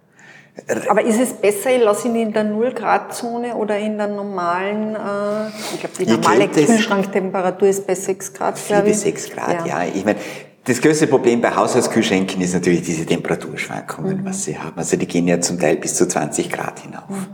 Aber 0.90 1.04
ist 1.04 1.20
es 1.20 1.34
besser, 1.34 1.74
ich 1.76 1.82
lasse 1.82 2.10
ihn 2.10 2.16
in 2.16 2.34
der 2.34 2.44
0-Grad-Zone 2.44 3.56
oder 3.56 3.78
in 3.80 3.98
der 3.98 4.08
normalen, 4.08 4.96
äh, 4.96 5.48
ich 5.74 5.80
glaube, 5.80 5.96
die 5.98 6.06
normale 6.06 6.48
Kühlschranktemperatur 6.50 7.70
ist 7.70 7.88
bei 7.88 7.96
6 7.96 8.34
Grad, 8.34 8.60
4 8.60 8.82
bis 8.82 9.02
6 9.02 9.30
Grad, 9.32 9.66
ja. 9.66 9.84
ja. 9.84 9.92
Ich 9.94 10.04
meine, 10.04 10.20
das 10.66 10.82
größte 10.82 11.08
Problem 11.08 11.42
bei 11.42 11.56
Haushaltskühlschränken 11.56 12.42
ist 12.42 12.54
natürlich 12.54 12.84
diese 12.84 13.06
Temperaturschwankungen, 13.06 14.22
mhm. 14.22 14.26
was 14.26 14.44
sie 14.44 14.58
haben. 14.58 14.78
Also 14.78 14.98
die 14.98 15.08
gehen 15.08 15.28
ja 15.28 15.40
zum 15.42 15.60
Teil 15.60 15.78
bis 15.78 15.96
zu 15.96 16.08
20 16.08 16.52
Grad 16.52 16.82
hinauf. 16.82 17.10
Mhm. 17.10 17.28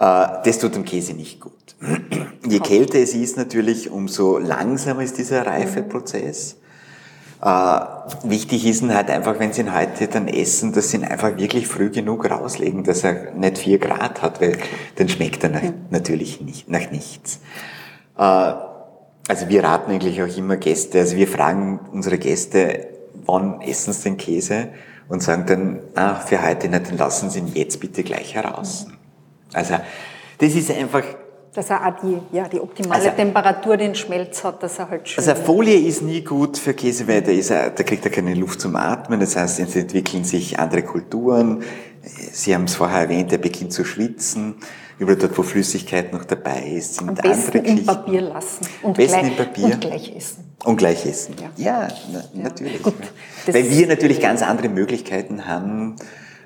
Äh, 0.00 0.26
das 0.44 0.58
tut 0.58 0.74
dem 0.74 0.84
Käse 0.84 1.12
nicht 1.12 1.40
gut. 1.40 1.52
Je 2.48 2.58
kälter 2.58 2.98
es 2.98 3.14
ist 3.14 3.36
natürlich, 3.36 3.90
umso 3.90 4.38
langsamer 4.38 5.02
ist 5.02 5.18
dieser 5.18 5.46
Reifeprozess. 5.46 6.56
Äh, 7.42 7.80
wichtig 8.24 8.66
ist 8.66 8.82
ihnen 8.82 8.94
halt 8.94 9.10
einfach, 9.10 9.38
wenn 9.38 9.52
sie 9.52 9.60
ihn 9.60 9.74
heute 9.74 10.08
dann 10.08 10.26
essen, 10.26 10.72
dass 10.72 10.90
sie 10.90 10.98
ihn 10.98 11.04
einfach 11.04 11.36
wirklich 11.36 11.68
früh 11.68 11.90
genug 11.90 12.30
rauslegen, 12.30 12.82
dass 12.82 13.04
er 13.04 13.32
nicht 13.32 13.58
vier 13.58 13.78
Grad 13.78 14.22
hat, 14.22 14.40
weil 14.40 14.56
dann 14.96 15.08
schmeckt 15.08 15.44
er 15.44 15.50
nach, 15.50 15.62
natürlich 15.90 16.40
nicht, 16.40 16.68
nach 16.68 16.90
nichts. 16.90 17.40
Äh, 18.16 18.22
also 18.22 19.48
wir 19.48 19.62
raten 19.62 19.92
eigentlich 19.92 20.22
auch 20.22 20.36
immer 20.36 20.56
Gäste, 20.56 20.98
also 20.98 21.16
wir 21.16 21.28
fragen 21.28 21.78
unsere 21.92 22.18
Gäste, 22.18 22.88
wann 23.26 23.60
essen 23.60 23.92
sie 23.92 24.04
den 24.04 24.16
Käse 24.16 24.68
und 25.08 25.22
sagen 25.22 25.44
dann, 25.46 25.80
ah, 25.94 26.16
für 26.16 26.42
heute 26.42 26.68
nicht, 26.68 26.90
dann 26.90 26.98
lassen 26.98 27.30
sie 27.30 27.40
ihn 27.40 27.52
jetzt 27.54 27.80
bitte 27.80 28.02
gleich 28.02 28.34
heraus. 28.34 28.86
Also 29.52 29.74
das 30.38 30.54
ist 30.54 30.70
einfach 30.70 31.04
dass 31.52 31.68
er 31.68 31.84
auch 31.84 32.00
die, 32.00 32.16
ja, 32.36 32.46
die 32.46 32.60
optimale 32.60 32.94
also, 32.94 33.10
Temperatur, 33.10 33.76
den 33.76 33.94
Schmelz 33.96 34.44
hat, 34.44 34.62
dass 34.62 34.78
er 34.78 34.88
halt 34.88 35.08
schön 35.08 35.24
Also 35.24 35.34
Folie 35.34 35.80
ist 35.80 36.02
nie 36.02 36.22
gut 36.22 36.56
für 36.56 36.74
Käse, 36.74 37.08
weil 37.08 37.22
da, 37.22 37.32
ist 37.32 37.50
er, 37.50 37.70
da 37.70 37.82
kriegt 37.82 38.04
er 38.04 38.12
keine 38.12 38.34
Luft 38.34 38.60
zum 38.60 38.76
Atmen. 38.76 39.18
Das 39.18 39.34
heißt, 39.34 39.58
es 39.58 39.74
entwickeln 39.74 40.22
sich 40.22 40.60
andere 40.60 40.82
Kulturen. 40.82 41.64
Sie 42.02 42.54
haben 42.54 42.64
es 42.64 42.76
vorher 42.76 43.00
erwähnt, 43.00 43.32
er 43.32 43.38
beginnt 43.38 43.72
zu 43.72 43.84
schwitzen. 43.84 44.56
Überall 44.98 45.16
dort, 45.16 45.36
wo 45.36 45.42
Flüssigkeit 45.42 46.12
noch 46.12 46.24
dabei 46.24 46.62
ist, 46.62 46.96
sind 46.96 47.08
Am 47.08 47.14
besten 47.16 47.58
andere 47.58 47.72
im 47.72 47.86
Papier 47.86 48.20
lassen. 48.20 48.66
Und, 48.82 48.96
gleich, 48.96 49.22
im 49.22 49.36
Papier. 49.36 49.64
und 49.64 49.80
gleich 49.80 50.16
essen. 50.16 50.44
Und 50.64 50.76
gleich 50.76 51.06
essen. 51.06 51.34
Ja, 51.40 51.50
ja, 51.56 51.88
na, 52.12 52.18
ja. 52.32 52.42
natürlich. 52.44 52.82
Gut, 52.82 52.94
weil 53.46 53.68
wir 53.70 53.86
natürlich 53.88 54.20
ganz 54.20 54.42
andere 54.42 54.68
Möglichkeiten 54.68 55.48
haben, 55.48 55.96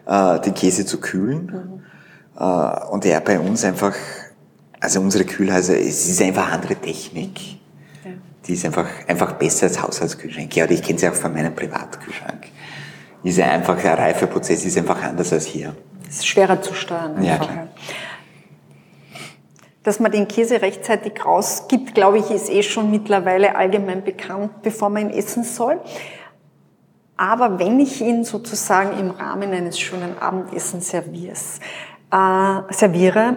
äh, 0.07 0.41
den 0.41 0.55
Käse 0.55 0.87
zu 0.87 1.01
kühlen. 1.01 1.47
Mhm. 1.47 1.94
Äh, 2.39 2.87
und 2.91 3.05
er 3.05 3.21
bei 3.21 3.39
uns 3.39 3.65
einfach, 3.65 3.95
also 4.81 5.01
unsere 5.01 5.25
Kühlhäuser, 5.25 5.79
es 5.79 6.09
ist 6.09 6.21
einfach 6.23 6.53
andere 6.53 6.77
Technik. 6.77 7.39
Ja. 8.05 8.11
Die 8.47 8.55
ist 8.55 8.65
einfach, 8.65 8.87
einfach 9.07 9.33
besser 9.33 9.67
als 9.67 9.81
Haushaltskühlschrank. 9.81 10.55
Ja, 10.57 10.69
ich 10.69 10.83
kenne 10.83 10.99
sie 10.99 11.09
auch 11.09 11.15
von 11.15 11.33
meinem 11.33 11.55
Privatkühlschrank. 11.55 12.49
Ist 13.23 13.39
ja 13.39 13.47
einfach, 13.47 13.81
der 13.81 13.99
Reifeprozess 13.99 14.65
ist 14.67 14.77
einfach 14.77 15.03
anders 15.03 15.33
als 15.33 15.47
hier. 15.47 15.75
Es 16.09 16.17
ist 16.17 16.27
schwerer 16.27 16.61
zu 16.61 16.75
steuern. 16.75 17.23
Ja, 17.23 17.39
klar. 17.39 17.69
Dass 19.83 20.01
man 20.01 20.13
den 20.13 20.29
Käse 20.29 20.63
rechtzeitig 20.63 21.25
rausgibt, 21.25 21.95
glaube 21.95 22.19
ich, 22.19 22.31
ist 22.31 22.51
eh 22.51 22.63
schon 22.63 22.91
mittlerweile 22.91 23.57
allgemein 23.57 24.05
bekannt, 24.05 24.63
bevor 24.63 24.91
man 24.91 25.11
ihn 25.11 25.19
essen 25.19 25.45
soll. 25.45 25.81
Aber 27.17 27.59
wenn 27.59 27.81
ich 27.81 28.01
ihn 28.01 28.25
sozusagen 28.25 28.99
im 28.99 29.11
Rahmen 29.11 29.53
eines 29.53 29.79
schönen 29.79 30.19
Abendessens 30.19 30.89
serviere, 30.89 31.35
äh, 32.15 32.73
serviere 32.73 33.37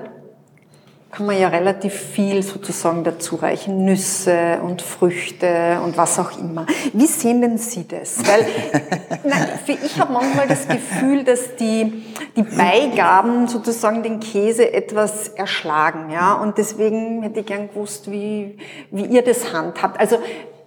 kann 1.17 1.25
man 1.25 1.39
ja 1.39 1.47
relativ 1.47 1.93
viel 1.93 2.43
sozusagen 2.43 3.03
dazu 3.03 3.37
reichen, 3.37 3.85
Nüsse 3.85 4.59
und 4.61 4.83
Früchte 4.83 5.79
und 5.83 5.97
was 5.97 6.19
auch 6.19 6.37
immer. 6.37 6.67
Wie 6.93 7.07
sehen 7.07 7.41
denn 7.41 7.57
Sie 7.57 7.87
das? 7.87 8.19
Weil 8.27 8.45
nein, 9.23 9.47
ich 9.83 9.99
habe 9.99 10.13
manchmal 10.13 10.47
das 10.47 10.67
Gefühl, 10.67 11.23
dass 11.23 11.55
die, 11.55 12.03
die 12.35 12.43
Beigaben 12.43 13.47
sozusagen 13.47 14.03
den 14.03 14.19
Käse 14.19 14.71
etwas 14.71 15.29
erschlagen, 15.29 16.11
ja. 16.11 16.33
Und 16.35 16.57
deswegen 16.59 17.23
hätte 17.23 17.39
ich 17.39 17.45
gern 17.45 17.69
gewusst, 17.69 18.11
wie, 18.11 18.57
wie 18.91 19.05
ihr 19.05 19.23
das 19.23 19.53
handhabt. 19.53 19.99
Also 19.99 20.19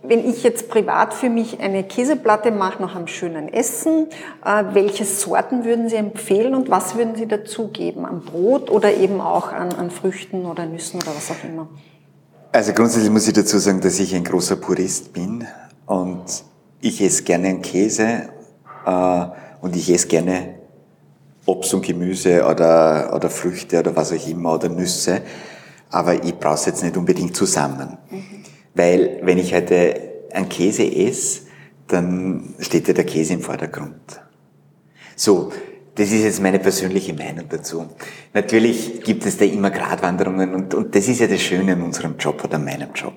wenn 0.02 0.28
ich 0.28 0.42
jetzt 0.42 0.68
privat 0.68 1.12
für 1.12 1.28
mich 1.28 1.60
eine 1.60 1.84
Käseplatte 1.84 2.50
mache 2.50 2.80
nach 2.80 2.96
einem 2.96 3.06
schönen 3.06 3.52
Essen, 3.52 4.06
äh, 4.44 4.64
welche 4.72 5.04
Sorten 5.04 5.64
würden 5.64 5.88
Sie 5.88 5.96
empfehlen 5.96 6.54
und 6.54 6.70
was 6.70 6.96
würden 6.96 7.16
Sie 7.16 7.26
dazugeben? 7.26 8.06
Am 8.06 8.20
Brot 8.20 8.70
oder 8.70 8.94
eben 8.94 9.20
auch 9.20 9.52
an, 9.52 9.72
an 9.72 9.90
Früchten 9.90 10.46
oder 10.46 10.66
Nüssen 10.66 11.00
oder 11.02 11.14
was 11.14 11.30
auch 11.30 11.44
immer? 11.44 11.68
Also 12.52 12.72
grundsätzlich 12.72 13.10
muss 13.10 13.28
ich 13.28 13.34
dazu 13.34 13.58
sagen, 13.58 13.80
dass 13.80 14.00
ich 14.00 14.14
ein 14.14 14.24
großer 14.24 14.56
Purist 14.56 15.12
bin 15.12 15.46
und 15.86 16.24
ich 16.80 17.00
esse 17.02 17.22
gerne 17.22 17.48
einen 17.48 17.62
Käse 17.62 18.30
äh, 18.86 19.24
und 19.60 19.76
ich 19.76 19.92
esse 19.92 20.08
gerne 20.08 20.54
Obst 21.46 21.74
und 21.74 21.84
Gemüse 21.84 22.44
oder, 22.44 23.12
oder 23.14 23.28
Früchte 23.28 23.78
oder 23.78 23.94
was 23.94 24.12
auch 24.12 24.26
immer 24.26 24.54
oder 24.54 24.68
Nüsse, 24.68 25.22
aber 25.90 26.24
ich 26.24 26.38
brauche 26.38 26.54
es 26.54 26.66
jetzt 26.66 26.82
nicht 26.82 26.96
unbedingt 26.96 27.36
zusammen. 27.36 27.98
Mhm. 28.10 28.39
Weil 28.74 29.20
wenn 29.22 29.38
ich 29.38 29.54
heute 29.54 30.00
einen 30.32 30.48
Käse 30.48 30.84
esse, 30.84 31.42
dann 31.88 32.54
steht 32.60 32.88
ja 32.88 32.94
der 32.94 33.04
Käse 33.04 33.34
im 33.34 33.40
Vordergrund. 33.40 34.20
So, 35.16 35.52
das 35.94 36.10
ist 36.12 36.22
jetzt 36.22 36.40
meine 36.40 36.58
persönliche 36.58 37.12
Meinung 37.12 37.46
dazu. 37.48 37.86
Natürlich 38.32 39.02
gibt 39.02 39.26
es 39.26 39.36
da 39.36 39.44
immer 39.44 39.70
Gratwanderungen 39.70 40.54
und, 40.54 40.74
und 40.74 40.94
das 40.94 41.08
ist 41.08 41.20
ja 41.20 41.26
das 41.26 41.42
Schöne 41.42 41.72
in 41.72 41.82
unserem 41.82 42.16
Job 42.16 42.42
oder 42.44 42.58
meinem 42.58 42.92
Job. 42.94 43.14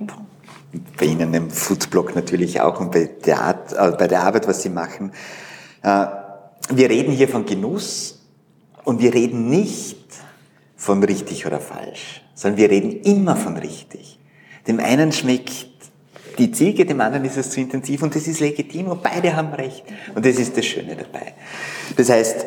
Bei 0.98 1.06
Ihnen 1.06 1.34
im 1.34 1.52
Foodblog 1.52 2.16
natürlich 2.16 2.60
auch 2.60 2.80
und 2.80 2.92
bei 2.92 3.10
der, 3.26 3.42
Art, 3.42 3.74
äh, 3.74 3.96
bei 3.98 4.08
der 4.08 4.24
Arbeit, 4.24 4.48
was 4.48 4.64
Sie 4.64 4.70
machen. 4.70 5.12
Äh, 5.84 6.06
wir 6.70 6.90
reden 6.90 7.14
hier 7.14 7.28
von 7.28 7.46
Genuss 7.46 8.24
und 8.84 9.00
wir 9.00 9.14
reden 9.14 9.50
nicht 9.50 10.08
von 10.76 11.04
richtig 11.04 11.46
oder 11.46 11.60
falsch, 11.60 12.24
sondern 12.34 12.58
wir 12.58 12.70
reden 12.72 13.02
immer 13.02 13.36
von 13.36 13.56
richtig. 13.56 14.20
Dem 14.68 14.80
einen 14.80 15.12
schmeckt 15.12 15.68
die 16.38 16.52
Ziege, 16.52 16.86
dem 16.86 17.02
anderen 17.02 17.26
ist 17.26 17.38
es 17.38 17.52
zu 17.52 17.60
intensiv 17.60 18.02
und 18.02 18.16
das 18.16 18.28
ist 18.28 18.40
legitim 18.40 18.88
und 18.88 19.04
beide 19.04 19.36
haben 19.36 19.54
recht. 19.54 19.84
Und 20.16 20.26
das 20.26 20.38
ist 20.38 20.58
das 20.58 20.66
Schöne 20.66 20.96
dabei. 20.96 21.34
Das 21.96 22.10
heißt, 22.10 22.46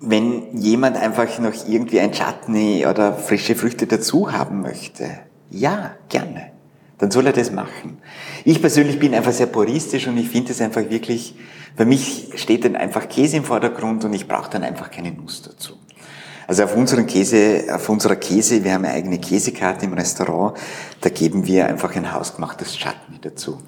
wenn 0.00 0.56
jemand 0.56 0.96
einfach 0.96 1.38
noch 1.38 1.54
irgendwie 1.68 2.00
ein 2.00 2.12
Chutney 2.12 2.86
oder 2.86 3.14
frische 3.14 3.54
Früchte 3.54 3.86
dazu 3.86 4.32
haben 4.32 4.62
möchte, 4.62 5.08
ja, 5.50 5.94
gerne. 6.08 6.52
Dann 6.98 7.10
soll 7.10 7.26
er 7.26 7.32
das 7.32 7.52
machen. 7.52 7.98
Ich 8.44 8.60
persönlich 8.60 8.98
bin 8.98 9.14
einfach 9.14 9.32
sehr 9.32 9.46
puristisch 9.46 10.06
und 10.06 10.16
ich 10.16 10.28
finde 10.28 10.52
es 10.52 10.60
einfach 10.60 10.88
wirklich, 10.88 11.34
für 11.76 11.84
mich 11.84 12.30
steht 12.36 12.64
dann 12.64 12.74
einfach 12.74 13.08
Käse 13.08 13.36
im 13.36 13.44
Vordergrund 13.44 14.04
und 14.04 14.14
ich 14.14 14.26
brauche 14.26 14.50
dann 14.50 14.62
einfach 14.62 14.90
keine 14.90 15.12
Nuss 15.12 15.42
dazu. 15.42 15.74
Also 16.46 16.62
auf 16.62 16.76
unseren 16.76 17.06
Käse, 17.06 17.64
auf 17.72 17.88
unserer 17.88 18.14
Käse, 18.14 18.62
wir 18.62 18.72
haben 18.72 18.84
eine 18.84 18.94
eigene 18.94 19.18
Käsekarte 19.18 19.86
im 19.86 19.94
Restaurant, 19.94 20.56
da 21.00 21.08
geben 21.08 21.44
wir 21.46 21.66
einfach 21.66 21.94
ein 21.96 22.12
hausgemachtes 22.12 22.76
Chutney 22.76 23.18
dazu. 23.20 23.60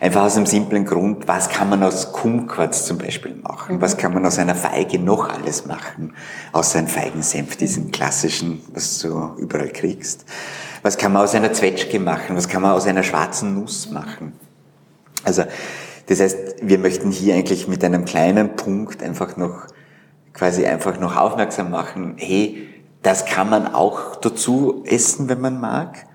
Einfach 0.00 0.22
aus 0.22 0.36
einem 0.36 0.46
simplen 0.46 0.86
Grund, 0.86 1.28
was 1.28 1.50
kann 1.50 1.68
man 1.68 1.82
aus 1.82 2.12
Kumquats 2.12 2.86
zum 2.86 2.96
Beispiel 2.96 3.34
machen? 3.34 3.82
Was 3.82 3.98
kann 3.98 4.14
man 4.14 4.24
aus 4.24 4.38
einer 4.38 4.54
Feige 4.54 4.98
noch 4.98 5.28
alles 5.28 5.66
machen? 5.66 6.14
Außer 6.52 6.78
ein 6.78 6.88
Feigensenf, 6.88 7.56
diesen 7.56 7.90
klassischen, 7.90 8.62
was 8.72 8.98
du 9.00 9.34
überall 9.36 9.68
kriegst. 9.68 10.24
Was 10.80 10.96
kann 10.96 11.12
man 11.12 11.22
aus 11.22 11.34
einer 11.34 11.52
Zwetschge 11.52 12.00
machen? 12.00 12.34
Was 12.34 12.48
kann 12.48 12.62
man 12.62 12.72
aus 12.72 12.86
einer 12.86 13.02
schwarzen 13.02 13.54
Nuss 13.54 13.90
machen? 13.90 14.32
Also, 15.22 15.44
das 16.06 16.18
heißt, 16.18 16.36
wir 16.62 16.78
möchten 16.78 17.10
hier 17.10 17.34
eigentlich 17.34 17.68
mit 17.68 17.84
einem 17.84 18.04
kleinen 18.04 18.56
Punkt 18.56 19.02
einfach 19.02 19.36
noch 19.36 19.66
quasi 20.32 20.66
einfach 20.66 20.98
noch 20.98 21.16
aufmerksam 21.16 21.70
machen, 21.70 22.14
hey, 22.18 22.68
das 23.02 23.26
kann 23.26 23.50
man 23.50 23.72
auch 23.74 24.16
dazu 24.16 24.82
essen, 24.86 25.28
wenn 25.28 25.40
man 25.40 25.60
mag, 25.60 26.06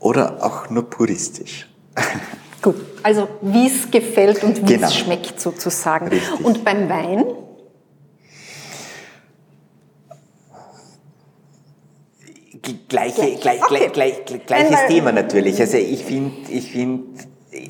oder 0.00 0.44
auch 0.44 0.70
nur 0.70 0.88
puristisch. 0.88 1.68
Gut, 2.62 2.76
also 3.02 3.28
wie 3.40 3.66
es 3.66 3.90
gefällt 3.90 4.42
und 4.42 4.62
wie 4.62 4.74
genau. 4.74 4.88
es 4.88 4.96
schmeckt 4.96 5.40
sozusagen. 5.40 6.08
Richtig. 6.08 6.44
Und 6.44 6.64
beim 6.64 6.88
Wein? 6.88 7.24
Gleiche, 12.88 13.36
gleich, 13.36 13.62
okay. 13.62 13.90
gleich, 13.92 14.24
gleich, 14.24 14.46
gleiches 14.46 14.86
Thema 14.88 15.12
natürlich. 15.12 15.60
Also 15.60 15.76
ich 15.76 16.04
finde, 16.04 16.50
ich 16.50 16.72
finde, 16.72 17.04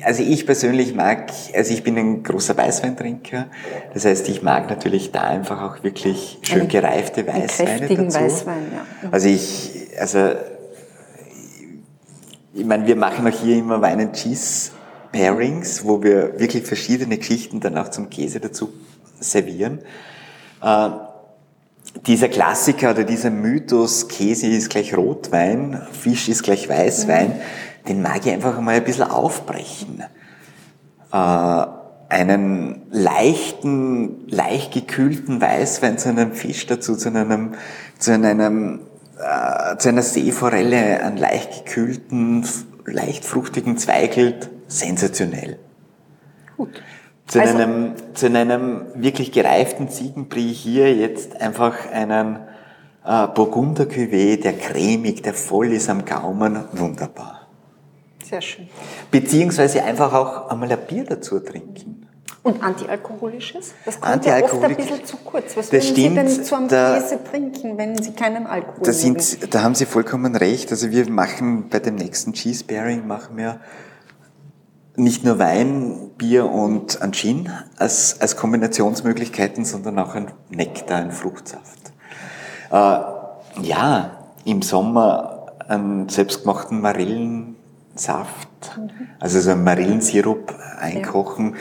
also 0.03 0.23
ich 0.23 0.45
persönlich 0.45 0.93
mag, 0.95 1.31
also 1.55 1.73
ich 1.73 1.83
bin 1.83 1.97
ein 1.97 2.23
großer 2.23 2.55
Weißweintrinker. 2.55 3.47
Das 3.93 4.05
heißt, 4.05 4.27
ich 4.29 4.41
mag 4.41 4.69
natürlich 4.69 5.11
da 5.11 5.21
einfach 5.21 5.61
auch 5.61 5.83
wirklich 5.83 6.39
schön 6.41 6.67
gereifte 6.67 7.25
Weißweine 7.27 7.87
dazu. 7.87 8.19
Weißwein, 8.19 8.63
ja. 8.73 9.09
Also 9.11 9.27
ich, 9.29 9.87
also 9.99 10.31
ich 12.53 12.65
meine, 12.65 12.85
wir 12.87 12.95
machen 12.95 13.27
auch 13.27 13.37
hier 13.37 13.57
immer 13.57 13.81
Wein 13.81 13.99
and 13.99 14.15
Cheese 14.15 14.71
Pairings, 15.11 15.85
wo 15.85 16.03
wir 16.03 16.39
wirklich 16.39 16.65
verschiedene 16.65 17.17
Geschichten 17.17 17.59
dann 17.59 17.77
auch 17.77 17.89
zum 17.89 18.09
Käse 18.09 18.39
dazu 18.39 18.69
servieren. 19.19 19.79
Äh, 20.61 20.89
dieser 22.05 22.29
Klassiker 22.29 22.91
oder 22.91 23.03
dieser 23.03 23.31
Mythos, 23.31 24.07
Käse 24.07 24.47
ist 24.47 24.69
gleich 24.69 24.95
Rotwein, 24.95 25.81
Fisch 25.91 26.29
ist 26.29 26.43
gleich 26.43 26.69
Weißwein, 26.69 27.29
mhm 27.29 27.68
den 27.89 28.01
mag 28.01 28.25
ich 28.25 28.31
einfach 28.31 28.59
mal 28.61 28.75
ein 28.75 28.83
bisschen 28.83 29.09
aufbrechen. 29.09 30.03
Äh, 31.11 31.65
einen 32.09 32.83
leichten, 32.91 34.27
leicht 34.27 34.73
gekühlten 34.73 35.41
Weißwein 35.41 35.97
zu 35.97 36.09
einem 36.09 36.33
Fisch 36.33 36.65
dazu, 36.65 36.95
zu 36.95 37.09
einem, 37.09 37.53
zu 37.97 38.13
einem, 38.13 38.81
äh, 39.17 39.77
zu 39.77 39.89
einer 39.89 40.01
Seeforelle, 40.01 41.03
einen 41.03 41.17
leicht 41.17 41.65
gekühlten, 41.65 42.45
leicht 42.85 43.25
fruchtigen 43.25 43.77
Zweigelt, 43.77 44.49
sensationell. 44.67 45.59
Gut. 46.57 46.81
Zu, 47.27 47.41
also, 47.41 47.57
einem, 47.57 47.93
zu 48.15 48.25
einem 48.25 48.81
wirklich 48.95 49.31
gereiften 49.31 49.89
Ziegenbrie 49.89 50.51
hier 50.51 50.95
jetzt 50.95 51.39
einfach 51.39 51.91
einen 51.91 52.39
äh, 53.05 53.27
Burgunder 53.27 53.83
Cuvée, 53.83 54.41
der 54.41 54.53
cremig, 54.53 55.21
der 55.21 55.35
voll 55.35 55.73
ist 55.73 55.89
am 55.89 56.05
Gaumen, 56.05 56.63
wunderbar. 56.71 57.38
Sehr 58.29 58.41
schön. 58.41 58.69
Beziehungsweise 59.09 59.83
einfach 59.83 60.13
auch 60.13 60.49
einmal 60.49 60.71
ein 60.71 60.77
Bier 60.87 61.03
dazu 61.03 61.39
trinken. 61.39 62.07
Und 62.43 62.63
antialkoholisches? 62.63 63.73
Das 63.85 63.99
kommt 63.99 64.25
ja 64.25 64.41
oft 64.43 64.63
ein 64.63 64.75
bisschen 64.75 65.03
zu 65.03 65.17
kurz. 65.17 65.57
Was 65.57 65.71
würden 65.71 65.95
Sie 65.95 66.09
denn 66.09 66.43
zu 66.43 66.55
einem 66.55 66.67
da, 66.67 66.99
Käse 66.99 67.19
trinken, 67.23 67.77
wenn 67.77 68.01
Sie 68.01 68.11
keinen 68.11 68.47
Alkohol 68.47 68.83
da, 68.83 68.93
sind, 68.93 69.53
da 69.53 69.63
haben 69.63 69.75
Sie 69.75 69.85
vollkommen 69.85 70.35
recht. 70.35 70.71
Also 70.71 70.91
wir 70.91 71.09
machen 71.09 71.69
bei 71.69 71.79
dem 71.79 71.95
nächsten 71.95 72.33
Cheese 72.33 72.63
Pairing 72.63 73.07
machen 73.07 73.35
wir 73.35 73.59
nicht 74.95 75.23
nur 75.23 75.39
Wein, 75.39 76.11
Bier 76.17 76.45
und 76.45 77.01
ein 77.01 77.13
Gin 77.13 77.51
als, 77.77 78.21
als 78.21 78.35
Kombinationsmöglichkeiten, 78.35 79.65
sondern 79.65 79.99
auch 79.99 80.15
ein 80.15 80.31
Nektar, 80.49 80.99
ein 80.99 81.11
Fruchtsaft. 81.11 81.91
Äh, 82.71 82.73
ja, 83.63 84.31
im 84.45 84.61
Sommer 84.61 85.53
einen 85.67 86.09
selbstgemachten 86.09 86.81
Marillen 86.81 87.55
Saft, 87.99 88.79
also 89.19 89.39
so 89.39 89.51
einen 89.51 89.63
Marillensirup 89.63 90.55
einkochen, 90.79 91.53
ja. 91.53 91.57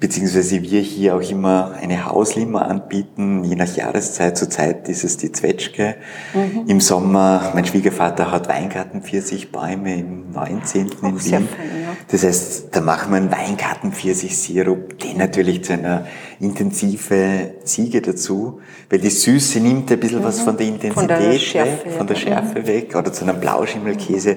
Beziehungsweise 0.00 0.62
wir 0.62 0.80
hier 0.80 1.16
auch 1.16 1.30
immer 1.30 1.72
eine 1.80 2.06
Hauslima 2.06 2.62
anbieten, 2.62 3.42
je 3.42 3.56
nach 3.56 3.74
Jahreszeit. 3.74 4.38
Zurzeit 4.38 4.88
ist 4.88 5.02
es 5.02 5.16
die 5.16 5.32
Zwetschge. 5.32 5.96
Mhm. 6.34 6.68
Im 6.68 6.80
Sommer, 6.80 7.50
mein 7.54 7.66
Schwiegervater 7.66 8.30
hat 8.30 8.48
Weingarten, 8.48 9.02
Bäume 9.50 9.98
im 9.98 10.30
19. 10.30 10.90
Auch 10.90 11.02
in 11.02 11.24
Wien. 11.24 11.30
Fein, 11.30 11.38
ja. 11.82 11.96
Das 12.08 12.22
heißt, 12.22 12.68
da 12.70 12.80
machen 12.80 13.10
wir 13.10 13.16
einen 13.16 13.32
Weingarten-Pfirsich-Sirup, 13.32 14.98
den 15.00 15.18
natürlich 15.18 15.64
zu 15.64 15.72
einer 15.72 16.06
intensive 16.38 17.54
Ziege 17.64 18.00
dazu, 18.00 18.60
weil 18.88 19.00
die 19.00 19.10
Süße 19.10 19.58
nimmt 19.58 19.90
ein 19.90 19.98
bisschen 19.98 20.20
mhm. 20.20 20.24
was 20.24 20.40
von 20.40 20.56
der 20.56 20.68
Intensität 20.68 20.94
von 20.94 21.08
der 21.08 21.38
Schärfe, 21.38 21.86
weg, 21.86 21.92
von 21.92 22.06
der 22.06 22.14
Schärfe 22.14 22.60
mhm. 22.60 22.66
weg, 22.66 22.94
oder 22.94 23.12
zu 23.12 23.24
einem 23.24 23.40
Blauschimmelkäse, 23.40 24.36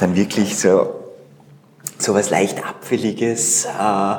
dann 0.00 0.16
wirklich 0.16 0.56
so, 0.56 0.94
so 1.98 2.14
was 2.14 2.30
leicht 2.30 2.64
Apfeliges, 2.64 3.66
äh, 3.66 4.16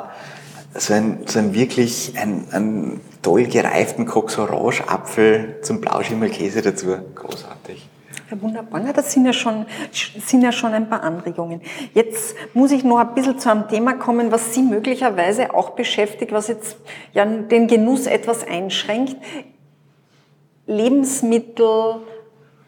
so 0.78 0.94
ein, 0.94 1.20
so 1.26 1.38
ein 1.38 1.54
wirklich 1.54 2.12
ein, 2.16 2.46
ein 2.52 3.00
toll 3.22 3.44
gereiften 3.44 4.06
Cox 4.06 4.38
Orange 4.38 4.88
Apfel 4.88 5.56
zum 5.62 5.80
Blauschimmelkäse 5.80 6.62
dazu. 6.62 6.96
Großartig. 7.14 7.88
Ja, 8.30 8.42
wunderbar. 8.42 8.80
Na, 8.84 8.92
das 8.92 9.12
sind 9.12 9.24
ja, 9.24 9.32
schon, 9.32 9.66
sind 9.92 10.42
ja 10.42 10.50
schon 10.50 10.72
ein 10.72 10.88
paar 10.88 11.02
Anregungen. 11.02 11.60
Jetzt 11.94 12.34
muss 12.54 12.72
ich 12.72 12.82
noch 12.82 12.98
ein 12.98 13.14
bisschen 13.14 13.38
zu 13.38 13.50
einem 13.50 13.68
Thema 13.68 13.94
kommen, 13.94 14.32
was 14.32 14.52
Sie 14.52 14.62
möglicherweise 14.62 15.54
auch 15.54 15.70
beschäftigt, 15.70 16.32
was 16.32 16.48
jetzt 16.48 16.76
ja 17.12 17.24
den 17.24 17.68
Genuss 17.68 18.06
etwas 18.06 18.46
einschränkt. 18.46 19.16
Lebensmittel, 20.66 22.00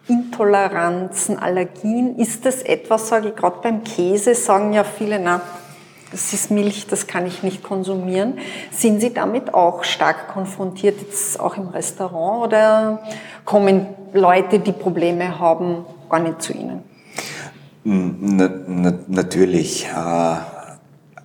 Intoleranzen, 0.06 1.38
Allergien, 1.38 2.16
ist 2.18 2.46
das 2.46 2.62
etwas, 2.62 3.08
sage 3.08 3.30
ich, 3.30 3.36
gerade 3.36 3.58
beim 3.60 3.82
Käse 3.82 4.34
sagen 4.34 4.72
ja 4.72 4.84
viele, 4.84 5.18
na, 5.18 5.42
das 6.10 6.32
ist 6.32 6.50
Milch, 6.50 6.86
das 6.86 7.06
kann 7.06 7.26
ich 7.26 7.42
nicht 7.42 7.62
konsumieren. 7.62 8.38
Sind 8.70 9.00
Sie 9.00 9.12
damit 9.12 9.52
auch 9.54 9.84
stark 9.84 10.28
konfrontiert, 10.28 11.00
jetzt 11.00 11.38
auch 11.38 11.56
im 11.56 11.68
Restaurant, 11.68 12.46
oder 12.46 13.02
kommen 13.44 13.86
Leute, 14.12 14.58
die 14.58 14.72
Probleme 14.72 15.38
haben, 15.38 15.84
gar 16.08 16.20
nicht 16.20 16.42
zu 16.42 16.52
Ihnen? 16.52 16.82
Na, 17.84 18.50
na, 18.66 18.98
natürlich. 19.08 19.86
Äh, 19.86 20.36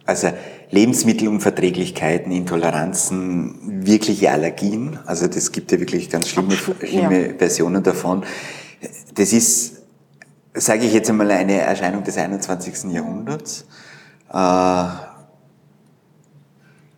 also 0.06 0.30
Lebensmittelunverträglichkeiten, 0.72 2.32
Intoleranzen, 2.32 3.86
wirkliche 3.86 4.32
Allergien. 4.32 5.00
Also 5.06 5.28
das 5.28 5.52
gibt 5.52 5.72
ja 5.72 5.80
wirklich 5.80 6.10
ganz 6.10 6.28
schlimme, 6.30 6.56
schlimme 6.56 7.28
ja. 7.28 7.34
Versionen 7.38 7.84
davon. 7.84 8.24
Das 9.14 9.34
ist, 9.34 9.84
sage 10.54 10.86
ich 10.86 10.94
jetzt 10.94 11.10
einmal, 11.10 11.32
eine 11.32 11.60
Erscheinung 11.60 12.04
des 12.04 12.18
21. 12.18 12.92
Jahrhunderts. 12.92 13.66
Äh, 14.34 14.84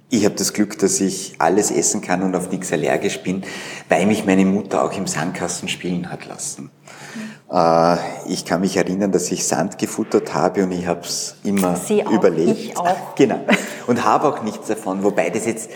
ich 0.10 0.24
habe 0.24 0.36
das 0.36 0.54
Glück, 0.54 0.78
dass 0.80 1.02
ich 1.02 1.36
alles 1.40 1.72
essen 1.72 2.02
kann 2.02 2.24
und 2.24 2.36
auf 2.36 2.50
nichts 2.50 2.72
allergisch 2.72 3.22
bin, 3.22 3.44
weil 3.90 4.06
mich 4.06 4.26
meine 4.26 4.46
Mutter 4.46 4.84
auch 4.84 4.94
im 4.94 5.08
Sandkasten 5.08 5.68
spielen 5.68 6.10
hat 6.12 6.26
lassen. 6.26 6.72
Mhm. 7.16 8.00
Ich 8.28 8.46
kann 8.46 8.62
mich 8.62 8.78
erinnern, 8.78 9.12
dass 9.12 9.32
ich 9.32 9.46
Sand 9.46 9.78
gefuttert 9.78 10.34
habe 10.34 10.64
und 10.64 10.72
ich 10.72 10.88
habe 10.88 11.02
es 11.02 11.36
immer 11.44 11.76
Sie 11.76 12.02
überlebt. 12.02 12.78
Auch, 12.78 12.86
ich 12.86 12.92
auch. 12.92 12.96
Genau. 13.16 13.40
Und 13.88 14.04
habe 14.04 14.28
auch 14.28 14.42
nichts 14.44 14.68
davon, 14.68 15.04
wobei 15.04 15.30
das 15.30 15.46
jetzt 15.46 15.70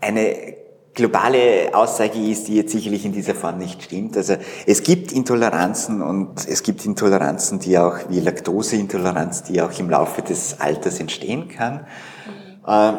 eine 0.00 0.54
globale 0.94 1.70
Aussage 1.72 2.18
ist, 2.18 2.48
die 2.48 2.56
jetzt 2.56 2.72
sicherlich 2.72 3.04
in 3.04 3.12
dieser 3.12 3.34
Form 3.34 3.58
nicht 3.58 3.82
stimmt. 3.82 4.16
Also 4.16 4.36
es 4.66 4.82
gibt 4.82 5.12
Intoleranzen 5.12 6.02
und 6.02 6.46
es 6.46 6.62
gibt 6.62 6.84
Intoleranzen, 6.84 7.58
die 7.58 7.78
auch 7.78 7.96
wie 8.08 8.20
Laktoseintoleranz, 8.20 9.44
die 9.44 9.62
auch 9.62 9.78
im 9.78 9.88
Laufe 9.88 10.22
des 10.22 10.60
Alters 10.60 11.00
entstehen 11.00 11.48
kann. 11.48 11.86
Mhm. 12.66 12.98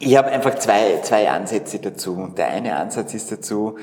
Ich 0.00 0.16
habe 0.16 0.28
einfach 0.28 0.56
zwei, 0.56 1.00
zwei 1.02 1.28
Ansätze 1.30 1.78
dazu. 1.78 2.28
Der 2.36 2.48
eine 2.48 2.76
Ansatz 2.76 3.14
ist 3.14 3.32
dazu, 3.32 3.76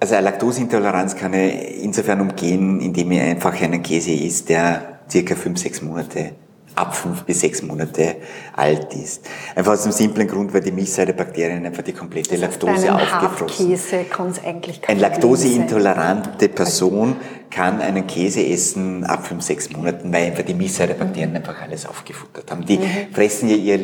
also 0.00 0.14
eine 0.16 0.24
Laktoseintoleranz 0.24 1.16
kann 1.16 1.32
ich 1.32 1.82
insofern 1.82 2.20
umgehen, 2.20 2.80
indem 2.80 3.12
ich 3.12 3.20
einfach 3.20 3.58
einen 3.60 3.82
Käse 3.82 4.12
isst, 4.12 4.48
der 4.48 5.00
circa 5.08 5.34
fünf, 5.34 5.58
sechs 5.58 5.80
Monate 5.80 6.32
ab 6.74 6.96
fünf 6.96 7.24
bis 7.24 7.40
sechs 7.40 7.62
Monate 7.62 8.16
alt 8.54 8.94
ist. 8.94 9.28
Einfach 9.54 9.72
aus 9.72 9.84
dem 9.84 9.92
simplen 9.92 10.26
Grund, 10.26 10.52
weil 10.52 10.60
die 10.60 10.72
Milchsäurebakterien 10.72 11.64
einfach 11.64 11.82
die 11.82 11.92
komplette 11.92 12.36
Laktose 12.36 12.94
aufgefroren 12.94 13.46
Käse 13.46 14.04
kann 14.04 14.30
es 14.30 14.42
eigentlich 14.42 14.82
kein 14.82 14.96
Eine 14.96 15.08
laktoseintolerante 15.08 16.48
Person 16.48 17.16
kann 17.50 17.80
einen 17.80 18.06
Käse 18.06 18.44
essen 18.44 19.04
ab 19.04 19.26
fünf, 19.26 19.42
sechs 19.42 19.70
Monaten, 19.70 20.12
weil 20.12 20.26
einfach 20.26 20.44
die 20.44 20.54
Milchsäurebakterien 20.54 21.30
mhm. 21.30 21.36
einfach 21.36 21.60
alles 21.62 21.86
aufgefuttert 21.86 22.50
haben. 22.50 22.66
Die 22.66 22.78
mhm. 22.78 23.12
fressen 23.12 23.48
ja 23.48 23.56
ihr 23.56 23.80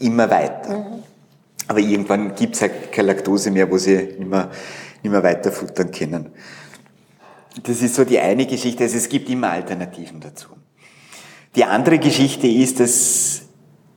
immer 0.00 0.28
weiter. 0.28 0.78
Mhm. 0.78 1.02
Aber 1.68 1.78
irgendwann 1.78 2.34
gibt 2.34 2.56
es 2.56 2.62
halt 2.62 2.92
keine 2.92 3.08
Laktose 3.08 3.50
mehr, 3.50 3.70
wo 3.70 3.78
sie 3.78 3.96
nicht 3.96 4.28
mehr, 4.28 4.50
nicht 5.02 5.12
mehr 5.12 5.22
weiter 5.22 5.52
futtern 5.52 5.90
können. 5.92 6.30
Das 7.62 7.82
ist 7.82 7.94
so 7.94 8.04
die 8.04 8.18
eine 8.18 8.46
Geschichte. 8.46 8.82
Also 8.82 8.96
es 8.96 9.08
gibt 9.08 9.28
immer 9.28 9.50
Alternativen 9.50 10.20
dazu. 10.20 10.48
Die 11.54 11.64
andere 11.64 11.98
Geschichte 11.98 12.46
ist, 12.46 12.80
dass 12.80 13.42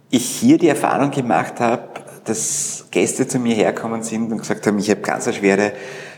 ich 0.09 0.25
hier 0.25 0.57
die 0.57 0.67
Erfahrung 0.67 1.11
gemacht 1.11 1.59
habe, 1.59 1.89
dass 2.25 2.87
Gäste 2.91 3.27
zu 3.27 3.39
mir 3.39 3.55
herkommen 3.55 4.03
sind 4.03 4.31
und 4.31 4.39
gesagt 4.39 4.67
haben, 4.67 4.77
ich 4.79 4.89
habe 4.89 5.01
ganz 5.01 5.27
eine 5.27 5.35
schwere 5.35 5.73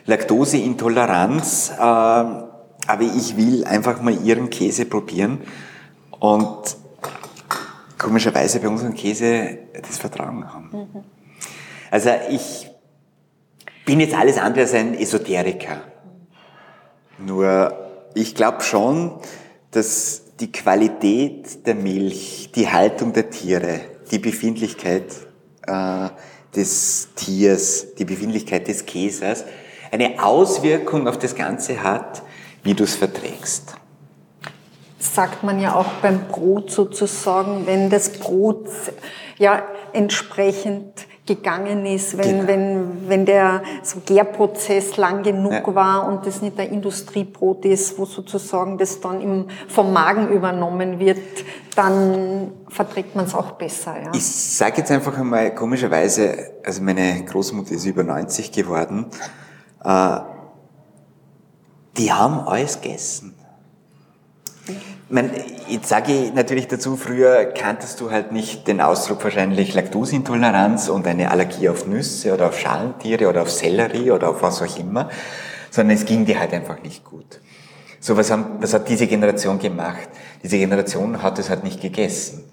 Laktoseintoleranz, 0.05 1.73
äh, 1.77 1.81
aber 1.81 3.01
ich 3.01 3.35
will 3.37 3.65
einfach 3.65 4.01
mal 4.01 4.17
ihren 4.23 4.49
Käse 4.49 4.85
probieren. 4.85 5.41
Und 6.19 6.77
komischerweise 7.97 8.59
bei 8.59 8.69
unserem 8.69 8.93
Käse 8.93 9.57
das 9.73 9.97
Vertrauen 9.97 10.51
haben. 10.51 10.69
Mhm. 10.71 11.03
Also 11.91 12.09
ich 12.29 12.69
bin 13.85 13.99
jetzt 13.99 14.15
alles 14.15 14.37
andere 14.37 14.61
als 14.61 14.73
ein 14.73 14.93
Esoteriker. 14.93 15.81
Nur 17.17 17.73
ich 18.15 18.35
glaube 18.35 18.61
schon, 18.61 19.19
dass 19.71 20.23
die 20.39 20.51
Qualität 20.51 21.65
der 21.65 21.75
Milch, 21.75 22.49
die 22.53 22.69
Haltung 22.69 23.13
der 23.13 23.29
Tiere, 23.29 23.81
die 24.11 24.19
Befindlichkeit 24.19 25.05
äh, 25.65 26.09
des 26.55 27.09
Tiers, 27.15 27.95
die 27.95 28.05
Befindlichkeit 28.05 28.67
des 28.67 28.85
Käsers 28.85 29.45
eine 29.91 30.23
Auswirkung 30.23 31.07
auf 31.07 31.17
das 31.17 31.35
Ganze 31.35 31.81
hat, 31.81 32.21
wie 32.63 32.73
du 32.73 32.83
es 32.83 32.95
verträgst. 32.95 33.75
Sagt 34.99 35.43
man 35.43 35.59
ja 35.59 35.75
auch 35.75 35.91
beim 36.01 36.27
Brot 36.27 36.71
sozusagen, 36.71 37.65
wenn 37.65 37.89
das 37.89 38.09
Brot 38.13 38.67
ja 39.37 39.63
entsprechend 39.93 41.07
gegangen 41.27 41.85
ist, 41.85 42.17
wenn, 42.17 42.29
genau. 42.29 42.47
wenn, 42.47 43.09
wenn 43.09 43.25
der 43.25 43.61
so 43.83 43.99
Gärprozess 44.03 44.97
lang 44.97 45.21
genug 45.21 45.51
ja. 45.51 45.75
war 45.75 46.07
und 46.07 46.25
das 46.25 46.41
nicht 46.41 46.57
der 46.57 46.69
Industriebrot 46.69 47.65
ist, 47.65 47.99
wo 47.99 48.05
sozusagen 48.05 48.77
das 48.77 48.99
dann 48.99 49.21
im, 49.21 49.45
vom 49.67 49.93
Magen 49.93 50.29
übernommen 50.29 50.99
wird, 50.99 51.19
dann 51.75 52.51
verträgt 52.69 53.15
man 53.15 53.25
es 53.25 53.35
auch 53.35 53.51
besser. 53.51 53.95
Ja. 54.01 54.11
Ich 54.13 54.25
sage 54.25 54.77
jetzt 54.77 54.91
einfach 54.91 55.17
einmal 55.17 55.53
komischerweise, 55.53 56.53
also 56.63 56.81
meine 56.81 57.23
Großmutter 57.25 57.73
ist 57.73 57.85
über 57.85 58.03
90 58.03 58.51
geworden, 58.51 59.05
äh, 59.83 60.17
die 61.97 62.11
haben 62.11 62.39
alles 62.39 62.81
gegessen. 62.81 63.36
Man, 65.09 65.31
jetzt 65.69 65.87
sage 65.87 66.11
ich 66.11 66.33
natürlich 66.33 66.67
dazu, 66.67 66.97
früher 66.97 67.45
kanntest 67.45 68.01
du 68.01 68.11
halt 68.11 68.33
nicht 68.33 68.67
den 68.67 68.81
Ausdruck 68.81 69.23
wahrscheinlich 69.23 69.73
Laktoseintoleranz 69.73 70.89
und 70.89 71.07
eine 71.07 71.31
Allergie 71.31 71.69
auf 71.69 71.87
Nüsse 71.87 72.33
oder 72.33 72.47
auf 72.47 72.59
Schalentiere 72.59 73.29
oder 73.29 73.43
auf 73.43 73.49
Sellerie 73.49 74.11
oder 74.11 74.29
auf 74.29 74.41
was 74.41 74.61
auch 74.61 74.77
immer, 74.77 75.09
sondern 75.71 75.95
es 75.95 76.05
ging 76.05 76.25
dir 76.25 76.39
halt 76.39 76.53
einfach 76.53 76.81
nicht 76.81 77.05
gut. 77.05 77.39
So, 78.01 78.17
was, 78.17 78.29
haben, 78.31 78.57
was 78.59 78.73
hat 78.73 78.89
diese 78.89 79.07
Generation 79.07 79.59
gemacht? 79.59 80.09
Diese 80.43 80.57
Generation 80.57 81.23
hat 81.23 81.39
es 81.39 81.49
halt 81.49 81.63
nicht 81.63 81.81
gegessen. 81.81 82.43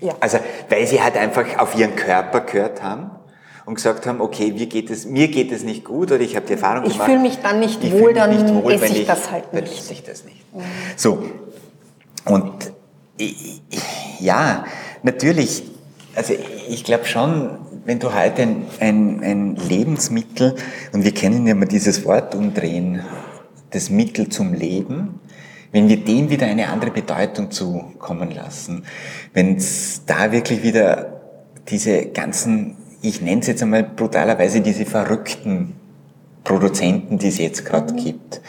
Ja. 0.00 0.14
Also, 0.20 0.38
weil 0.68 0.86
sie 0.86 1.00
halt 1.00 1.16
einfach 1.16 1.58
auf 1.58 1.76
ihren 1.78 1.94
Körper 1.94 2.40
gehört 2.40 2.82
haben 2.82 3.10
und 3.66 3.74
gesagt 3.74 4.06
haben, 4.06 4.20
okay, 4.20 4.52
mir 4.52 4.66
geht 4.66 4.90
es, 4.90 5.04
mir 5.04 5.28
geht 5.28 5.52
es 5.52 5.64
nicht 5.64 5.84
gut 5.84 6.12
oder 6.12 6.20
ich 6.20 6.36
habe 6.36 6.46
die 6.46 6.54
Erfahrung 6.54 6.84
ich 6.84 6.92
gemacht. 6.92 7.08
Ich 7.08 7.14
fühle 7.14 7.28
mich 7.28 7.38
dann 7.42 7.60
nicht 7.60 7.92
wohl, 7.92 8.14
dann 8.14 8.30
nicht 8.30 8.54
wohl, 8.54 8.72
esse 8.72 8.86
ich, 8.86 9.00
ich 9.00 9.06
das 9.06 9.30
halt 9.30 9.52
nicht. 9.52 9.78
Esse 9.78 9.92
ich 9.92 10.02
das 10.04 10.24
nicht. 10.24 10.54
Mhm. 10.54 10.60
So, 10.96 11.24
und 12.24 12.72
ja, 14.20 14.64
natürlich, 15.02 15.64
also 16.14 16.34
ich 16.68 16.84
glaube 16.84 17.06
schon, 17.06 17.58
wenn 17.84 17.98
du 17.98 18.14
heute 18.14 18.42
ein, 18.42 18.66
ein, 18.80 19.22
ein 19.22 19.56
Lebensmittel, 19.56 20.56
und 20.92 21.04
wir 21.04 21.12
kennen 21.12 21.46
ja 21.46 21.54
mal 21.54 21.66
dieses 21.66 22.04
Wort 22.04 22.34
umdrehen, 22.34 23.00
das 23.70 23.90
Mittel 23.90 24.28
zum 24.28 24.54
Leben, 24.54 25.20
wenn 25.72 25.88
wir 25.88 25.96
dem 25.98 26.30
wieder 26.30 26.46
eine 26.46 26.68
andere 26.68 26.90
Bedeutung 26.90 27.50
zukommen 27.50 28.30
lassen, 28.30 28.84
wenn 29.34 29.56
es 29.56 30.02
da 30.06 30.32
wirklich 30.32 30.62
wieder 30.62 31.20
diese 31.68 32.06
ganzen, 32.06 32.76
ich 33.02 33.20
nenne 33.20 33.40
es 33.40 33.46
jetzt 33.46 33.62
einmal 33.62 33.84
brutalerweise, 33.84 34.60
diese 34.60 34.84
verrückten 34.84 35.74
Produzenten, 36.44 37.18
die 37.18 37.28
es 37.28 37.38
jetzt 37.38 37.64
gerade 37.64 37.92
mhm. 37.92 37.96
gibt, 37.98 38.40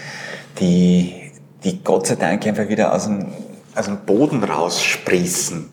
die, 0.59 1.31
die 1.63 1.83
Gott 1.83 2.07
sei 2.07 2.15
Dank 2.15 2.45
einfach 2.45 2.67
wieder 2.69 2.93
aus 2.93 3.05
dem 3.05 3.27
aus 3.77 3.85
dem 3.85 3.97
Boden 3.99 4.43
raussprießen, 4.43 5.69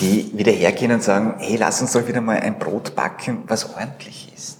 die 0.00 0.30
wieder 0.34 0.52
hergehen 0.52 0.92
und 0.92 1.02
sagen, 1.02 1.34
hey, 1.38 1.56
lass 1.56 1.80
uns 1.80 1.92
doch 1.92 2.06
wieder 2.08 2.20
mal 2.20 2.40
ein 2.40 2.58
Brot 2.58 2.94
backen, 2.94 3.44
was 3.46 3.74
ordentlich 3.74 4.32
ist. 4.34 4.58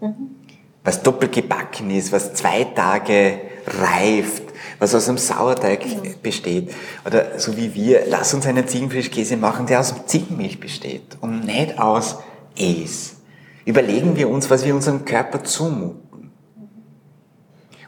Mhm. 0.00 0.36
Was 0.84 1.02
doppelt 1.02 1.32
gebacken 1.32 1.90
ist, 1.90 2.12
was 2.12 2.34
zwei 2.34 2.64
Tage 2.64 3.38
reift, 3.66 4.42
was 4.78 4.94
aus 4.94 5.08
einem 5.08 5.18
Sauerteig 5.18 5.80
genau. 5.80 6.02
besteht. 6.22 6.74
Oder 7.06 7.38
so 7.38 7.56
wie 7.56 7.72
wir, 7.74 8.02
lass 8.08 8.34
uns 8.34 8.46
einen 8.46 8.66
Ziegenfrischkäse 8.66 9.36
machen, 9.36 9.66
der 9.66 9.80
aus 9.80 9.94
Ziegenmilch 10.06 10.60
besteht 10.60 11.16
und 11.20 11.46
nicht 11.46 11.78
aus 11.78 12.18
Es. 12.56 13.16
Überlegen 13.64 14.16
wir 14.16 14.28
uns, 14.28 14.50
was 14.50 14.64
wir 14.64 14.74
unserem 14.74 15.04
Körper 15.04 15.44
zumuten. 15.44 16.32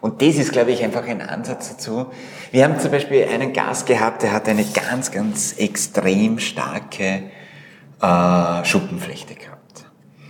Und 0.00 0.20
das 0.20 0.36
ist, 0.36 0.52
glaube 0.52 0.70
ich, 0.70 0.84
einfach 0.84 1.06
ein 1.06 1.22
Ansatz 1.22 1.70
dazu. 1.70 2.06
Wir 2.52 2.64
haben 2.64 2.78
zum 2.78 2.90
Beispiel 2.90 3.24
einen 3.24 3.52
Gast 3.54 3.86
gehabt, 3.86 4.22
der 4.22 4.32
hat 4.32 4.48
eine 4.48 4.64
ganz, 4.64 5.10
ganz 5.10 5.54
extrem 5.54 6.38
starke 6.38 7.22
äh, 8.02 8.64
Schuppenflechte 8.64 9.34
gehabt. 9.34 9.86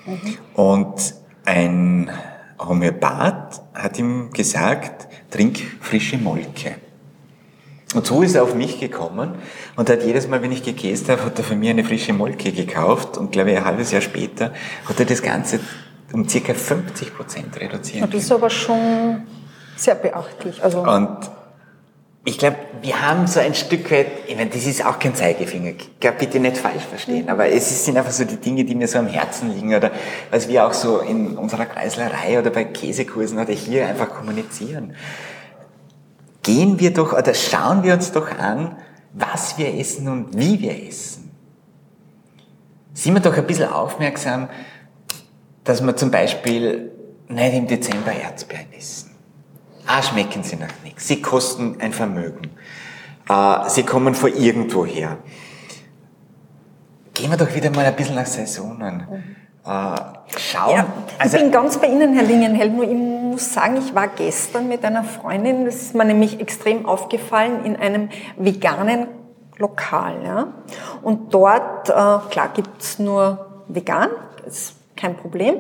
Mhm. 0.07 0.39
Und 0.55 1.15
ein 1.45 2.11
Homöopath 2.59 3.63
hat 3.75 3.99
ihm 3.99 4.31
gesagt, 4.31 5.09
trink 5.31 5.59
frische 5.81 6.19
Molke. 6.19 6.77
Und 7.95 8.07
so 8.07 8.23
ist 8.23 8.35
er 8.35 8.43
auf 8.43 8.55
mich 8.55 8.81
gekommen 8.81 9.37
und 9.77 9.89
hat 9.89 10.03
jedes 10.05 10.29
Mal, 10.29 10.43
wenn 10.43 10.53
ich 10.53 10.63
gekäst 10.63 11.09
habe, 11.09 11.25
hat 11.25 11.39
er 11.39 11.45
von 11.45 11.59
mir 11.59 11.71
eine 11.71 11.85
frische 11.85 12.13
Molke 12.13 12.53
gekauft 12.53 13.17
und 13.17 13.33
glaube 13.33 13.53
ich 13.53 13.57
ein 13.57 13.65
halbes 13.65 13.93
Jahr 13.93 14.03
später 14.03 14.53
hat 14.89 14.99
er 14.99 15.07
das 15.07 15.23
Ganze 15.23 15.61
um 16.13 16.29
circa 16.29 16.55
50 16.55 17.17
Prozent 17.17 17.61
reduziert. 17.61 18.13
Das 18.13 18.23
ist 18.23 18.33
aber 18.33 18.51
schon 18.51 19.23
sehr 19.77 19.95
beachtlich. 19.95 20.63
Also 20.63 20.83
und 20.83 21.19
ich 22.27 22.39
glaube, 22.39 22.57
wir 22.81 23.07
haben 23.07 23.27
so 23.27 23.39
ein 23.39 23.55
Stück 23.55 23.91
weit, 23.91 24.07
ich 24.27 24.37
meine, 24.37 24.49
das 24.49 24.65
ist 24.65 24.85
auch 24.85 24.99
kein 24.99 25.15
Zeigefinger, 25.15 25.71
ich 25.71 26.01
glaube, 26.01 26.17
bitte 26.19 26.41
nicht 26.41 26.57
falsch 26.57 26.83
verstehen, 26.83 27.29
aber 27.29 27.49
es 27.49 27.85
sind 27.85 27.99
einfach 27.99 28.13
so 28.13 28.25
die 28.25 28.39
Dinge, 28.39 28.65
die 28.65 28.75
mir 28.75 28.89
so 28.89 28.99
am 28.99 29.09
Herzen 29.09 29.53
liegen 29.53 29.75
oder 29.75 29.91
was 30.31 30.49
wir 30.49 30.67
auch 30.67 30.73
so 30.73 31.01
in 31.01 31.37
unserer 31.37 31.67
Kreislerei 31.67 32.39
oder 32.39 32.51
bei 32.51 32.65
Käsekursen 32.65 33.39
oder 33.39 33.53
hier 33.53 33.87
einfach 33.87 34.09
kommunizieren. 34.09 34.95
Gehen 36.45 36.79
wir 36.79 36.93
doch 36.93 37.13
oder 37.13 37.35
schauen 37.35 37.83
wir 37.83 37.95
uns 37.95 38.13
doch 38.13 38.31
an, 38.39 38.77
was 39.13 39.59
wir 39.59 39.75
essen 39.75 40.09
und 40.09 40.39
wie 40.39 40.61
wir 40.61 40.89
essen. 40.89 41.33
Sind 42.93 43.15
wir 43.15 43.21
doch 43.21 43.37
ein 43.37 43.47
bisschen 43.47 43.71
aufmerksam, 43.71 44.49
dass 45.65 45.83
wir 45.83 45.97
zum 45.97 46.13
Beispiel 46.13 46.93
nicht 47.29 47.55
im 47.55 47.67
Dezember 47.67 48.13
Erdbeeren 48.13 48.73
essen 48.77 49.15
Ah, 49.87 50.03
schmecken 50.03 50.43
sie 50.43 50.57
nach 50.57 50.73
nichts. 50.83 51.09
Sie 51.09 51.21
kosten 51.21 51.77
ein 51.81 51.93
Vermögen. 51.93 52.51
Äh, 53.29 53.69
sie 53.69 53.83
kommen 53.83 54.15
von 54.15 54.35
irgendwo 54.35 54.87
her. 54.87 55.19
Gehen 57.13 57.31
wir 57.31 57.37
doch 57.37 57.55
wieder 57.55 57.71
mal 57.71 57.85
ein 57.85 57.95
bisschen 57.95 58.15
nach 58.15 58.27
Saisonen. 58.27 59.07
Äh, 59.65 59.97
schauen. 60.39 60.77
Ja, 60.77 60.87
ich 61.17 61.21
also, 61.21 61.39
bin 61.39 61.51
ganz 61.51 61.79
bei 61.79 61.87
Ihnen, 61.87 62.15
Herr 62.15 62.25
Lingenheld, 62.25 62.75
nur 62.75 62.85
ich 62.85 62.95
muss 62.95 63.55
sagen, 63.55 63.79
ich 63.79 63.95
war 63.95 64.09
gestern 64.09 64.69
mit 64.69 64.85
einer 64.85 65.05
Freundin, 65.05 65.65
das 65.65 65.77
ist 65.77 65.95
mir 65.95 66.05
nämlich 66.05 66.41
extrem 66.41 66.87
aufgefallen, 66.87 67.65
in 67.65 67.77
einem 67.77 68.11
veganen 68.37 69.07
Lokal. 69.57 70.17
Ja? 70.25 70.49
Und 71.03 71.33
dort, 71.33 71.89
äh, 71.89 71.93
klar, 71.93 72.51
gibt's 72.53 72.99
nur 72.99 73.47
vegan, 73.69 74.11
ist 74.47 74.75
kein 74.97 75.17
Problem. 75.17 75.57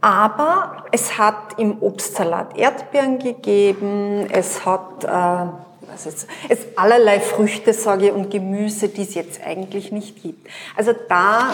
Aber 0.00 0.84
es 0.92 1.18
hat 1.18 1.58
im 1.58 1.82
Obstsalat 1.82 2.56
Erdbeeren 2.56 3.18
gegeben, 3.18 4.26
es 4.30 4.64
hat 4.64 5.04
äh, 5.04 5.52
was 5.90 6.06
ist, 6.06 6.28
es 6.48 6.58
allerlei 6.76 7.18
Früchte, 7.18 7.72
sage 7.72 8.06
ich, 8.06 8.12
und 8.12 8.30
Gemüse, 8.30 8.88
die 8.88 9.02
es 9.02 9.14
jetzt 9.14 9.40
eigentlich 9.44 9.90
nicht 9.90 10.22
gibt. 10.22 10.48
Also 10.76 10.92
da, 11.08 11.50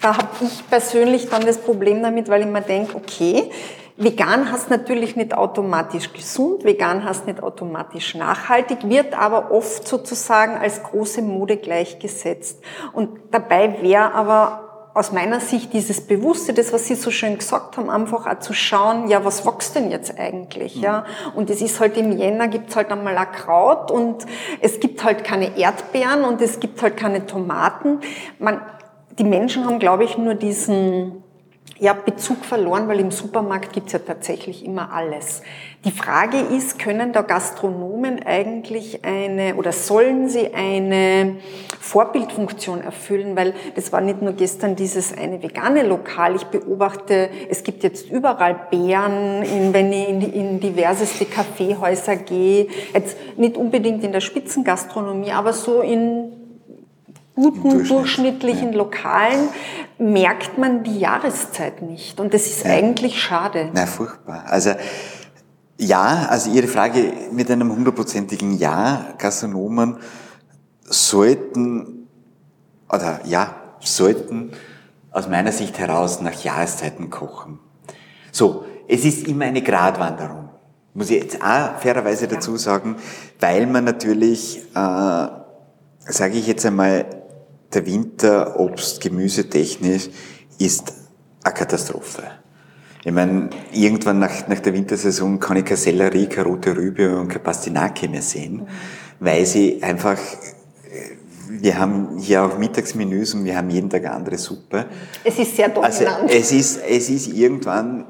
da 0.00 0.16
habe 0.16 0.28
ich 0.42 0.68
persönlich 0.68 1.28
dann 1.28 1.44
das 1.46 1.58
Problem 1.58 2.02
damit, 2.02 2.28
weil 2.28 2.42
ich 2.42 2.48
mir 2.48 2.62
denke, 2.62 2.96
okay, 2.96 3.50
Vegan 3.98 4.52
heißt 4.52 4.68
natürlich 4.68 5.16
nicht 5.16 5.32
automatisch 5.32 6.12
gesund, 6.12 6.64
vegan 6.64 7.02
heißt 7.02 7.26
nicht 7.26 7.42
automatisch 7.42 8.14
nachhaltig, 8.14 8.78
wird 8.88 9.18
aber 9.18 9.50
oft 9.50 9.88
sozusagen 9.88 10.58
als 10.58 10.82
große 10.82 11.22
Mode 11.22 11.56
gleichgesetzt. 11.56 12.62
Und 12.92 13.18
dabei 13.30 13.80
wäre 13.80 14.12
aber 14.12 14.90
aus 14.92 15.12
meiner 15.12 15.40
Sicht 15.40 15.72
dieses 15.74 16.06
Bewusste, 16.06 16.54
das, 16.54 16.72
was 16.72 16.86
Sie 16.86 16.94
so 16.94 17.10
schön 17.10 17.36
gesagt 17.36 17.76
haben, 17.76 17.90
einfach 17.90 18.26
auch 18.26 18.38
zu 18.38 18.54
schauen, 18.54 19.08
ja, 19.08 19.24
was 19.26 19.44
wächst 19.44 19.76
denn 19.76 19.90
jetzt 19.90 20.18
eigentlich, 20.18 20.76
ja? 20.76 21.04
Und 21.34 21.50
es 21.50 21.60
ist 21.60 21.80
halt 21.80 21.98
im 21.98 22.12
Jänner 22.12 22.48
gibt's 22.48 22.76
halt 22.76 22.90
einmal 22.90 23.16
ein 23.16 23.30
Kraut 23.30 23.90
und 23.90 24.24
es 24.60 24.80
gibt 24.80 25.04
halt 25.04 25.22
keine 25.22 25.58
Erdbeeren 25.58 26.24
und 26.24 26.40
es 26.40 26.60
gibt 26.60 26.80
halt 26.80 26.96
keine 26.96 27.26
Tomaten. 27.26 28.00
Man, 28.38 28.62
die 29.18 29.24
Menschen 29.24 29.64
haben, 29.64 29.78
glaube 29.78 30.04
ich, 30.04 30.18
nur 30.18 30.34
diesen, 30.34 31.22
ja, 31.78 31.92
Bezug 31.92 32.44
verloren, 32.44 32.88
weil 32.88 33.00
im 33.00 33.10
Supermarkt 33.10 33.72
gibt's 33.72 33.92
ja 33.92 33.98
tatsächlich 33.98 34.64
immer 34.64 34.92
alles. 34.92 35.42
Die 35.84 35.90
Frage 35.90 36.38
ist, 36.38 36.78
können 36.78 37.12
da 37.12 37.22
Gastronomen 37.22 38.24
eigentlich 38.24 39.04
eine 39.04 39.54
oder 39.56 39.72
sollen 39.72 40.28
sie 40.28 40.52
eine 40.54 41.36
Vorbildfunktion 41.80 42.80
erfüllen? 42.80 43.36
Weil 43.36 43.54
das 43.74 43.92
war 43.92 44.00
nicht 44.00 44.20
nur 44.20 44.32
gestern 44.32 44.74
dieses 44.74 45.16
eine 45.16 45.42
vegane 45.42 45.82
Lokal. 45.86 46.34
Ich 46.34 46.44
beobachte, 46.44 47.30
es 47.48 47.62
gibt 47.62 47.84
jetzt 47.84 48.10
überall 48.10 48.66
Bären, 48.70 49.42
in, 49.42 49.72
wenn 49.72 49.92
ich 49.92 50.08
in, 50.08 50.20
in 50.32 50.60
diverseste 50.60 51.24
Kaffeehäuser 51.26 52.16
gehe. 52.16 52.68
Jetzt 52.92 53.16
nicht 53.36 53.56
unbedingt 53.56 54.02
in 54.02 54.12
der 54.12 54.20
Spitzengastronomie, 54.20 55.32
aber 55.32 55.52
so 55.52 55.82
in 55.82 56.32
guten, 57.36 57.62
Durchschnitt. 57.62 57.90
durchschnittlichen 57.90 58.72
ja. 58.72 58.78
Lokalen 58.78 59.48
merkt 59.98 60.58
man 60.58 60.82
die 60.82 60.98
Jahreszeit 60.98 61.82
nicht. 61.82 62.18
Und 62.18 62.34
das 62.34 62.46
ist 62.46 62.64
ja. 62.64 62.72
eigentlich 62.72 63.22
schade. 63.22 63.70
Na, 63.72 63.86
furchtbar. 63.86 64.44
Also, 64.46 64.72
ja, 65.78 66.26
also 66.28 66.50
Ihre 66.50 66.66
Frage 66.66 67.12
mit 67.30 67.50
einem 67.50 67.70
hundertprozentigen 67.70 68.58
Ja, 68.58 69.14
Gastronomen 69.18 69.98
sollten, 70.82 72.08
oder 72.90 73.20
ja, 73.24 73.54
sollten 73.80 74.52
aus 75.10 75.28
meiner 75.28 75.52
Sicht 75.52 75.78
heraus 75.78 76.20
nach 76.20 76.42
Jahreszeiten 76.42 77.10
kochen. 77.10 77.58
So, 78.32 78.64
es 78.88 79.04
ist 79.04 79.26
immer 79.26 79.46
eine 79.46 79.62
Gratwanderung. 79.62 80.48
Muss 80.94 81.10
ich 81.10 81.22
jetzt 81.22 81.42
auch 81.42 81.78
fairerweise 81.78 82.26
dazu 82.28 82.56
sagen, 82.56 82.96
weil 83.40 83.66
man 83.66 83.84
natürlich, 83.84 84.58
äh, 84.74 85.28
sage 86.08 86.34
ich 86.34 86.46
jetzt 86.46 86.64
einmal, 86.64 87.04
der 87.72 87.86
Winter 87.86 88.58
Obst, 88.58 89.00
Gemüse 89.00 89.48
technisch 89.48 90.08
ist 90.58 90.92
eine 91.42 91.54
Katastrophe. 91.54 92.22
Ich 93.04 93.12
meine, 93.12 93.50
irgendwann 93.72 94.18
nach, 94.18 94.48
nach 94.48 94.58
der 94.58 94.74
Wintersaison 94.74 95.38
kann 95.38 95.58
ich 95.58 95.64
keine 95.64 95.76
Sellerie, 95.76 96.26
keine 96.26 96.48
rote 96.48 96.76
Rübe 96.76 97.16
und 97.16 97.28
keine 97.28 97.40
Pastinake 97.40 98.08
mehr 98.08 98.22
sehen, 98.22 98.66
weil 99.20 99.46
sie 99.46 99.80
einfach, 99.80 100.18
wir 101.48 101.78
haben 101.78 102.18
hier 102.18 102.42
auch 102.42 102.58
Mittagsmenüs 102.58 103.34
und 103.34 103.44
wir 103.44 103.56
haben 103.56 103.70
jeden 103.70 103.88
Tag 103.88 104.04
eine 104.04 104.14
andere 104.14 104.38
Suppe. 104.38 104.86
Es 105.22 105.38
ist 105.38 105.54
sehr 105.54 105.68
dominant. 105.68 105.96
Also 105.96 106.26
es 106.26 106.50
ist, 106.50 106.80
es 106.88 107.08
ist 107.08 107.28
irgendwann, 107.28 108.06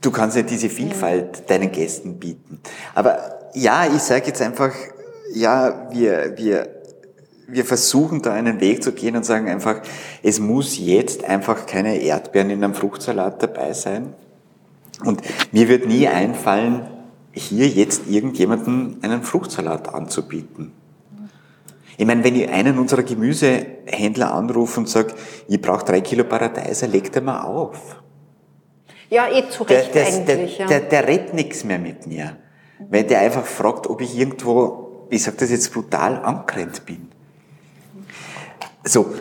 du 0.00 0.10
kannst 0.10 0.36
nicht 0.36 0.50
diese 0.50 0.68
Vielfalt 0.68 1.42
mhm. 1.42 1.46
deinen 1.46 1.70
Gästen 1.70 2.18
bieten. 2.18 2.60
Aber 2.96 3.38
ja, 3.54 3.86
ich 3.86 4.02
sage 4.02 4.26
jetzt 4.26 4.42
einfach, 4.42 4.72
ja, 5.34 5.88
wir, 5.92 6.36
wir 6.36 6.77
wir 7.48 7.64
versuchen 7.64 8.20
da 8.20 8.34
einen 8.34 8.60
Weg 8.60 8.82
zu 8.82 8.92
gehen 8.92 9.16
und 9.16 9.24
sagen 9.24 9.48
einfach, 9.48 9.80
es 10.22 10.38
muss 10.38 10.78
jetzt 10.78 11.24
einfach 11.24 11.66
keine 11.66 11.96
Erdbeeren 11.96 12.50
in 12.50 12.62
einem 12.62 12.74
Fruchtsalat 12.74 13.42
dabei 13.42 13.72
sein. 13.72 14.12
Und 15.04 15.22
mir 15.52 15.68
wird 15.68 15.86
nie 15.86 16.06
einfallen, 16.06 16.86
hier 17.32 17.68
jetzt 17.68 18.06
irgendjemanden 18.08 18.98
einen 19.02 19.22
Fruchtsalat 19.22 19.94
anzubieten. 19.94 20.72
Ich 21.96 22.06
meine, 22.06 22.22
wenn 22.22 22.36
ich 22.36 22.48
einen 22.48 22.78
unserer 22.78 23.02
Gemüsehändler 23.02 24.32
anrufe 24.32 24.80
und 24.80 24.88
sage, 24.88 25.14
ich 25.48 25.60
brauche 25.60 25.84
drei 25.84 26.00
Kilo 26.00 26.24
Paradeiser, 26.24 26.86
legt 26.86 27.16
er 27.16 27.22
mir 27.22 27.44
auf. 27.44 27.96
Ja, 29.08 29.26
eh 29.28 29.48
zu 29.48 29.62
Recht 29.62 29.94
der, 29.94 30.04
der, 30.04 30.14
eigentlich. 30.14 30.56
Der, 30.58 30.66
ja. 30.66 30.66
der, 30.66 30.80
der 30.80 31.08
redet 31.08 31.34
nichts 31.34 31.64
mehr 31.64 31.78
mit 31.78 32.06
mir. 32.06 32.36
Weil 32.90 33.04
der 33.04 33.20
einfach 33.20 33.46
fragt, 33.46 33.88
ob 33.88 34.00
ich 34.00 34.16
irgendwo, 34.16 35.06
ich 35.10 35.22
sage 35.22 35.38
das 35.38 35.50
jetzt 35.50 35.72
brutal, 35.72 36.22
angerannt 36.22 36.84
bin. 36.84 37.08
So, 38.84 39.12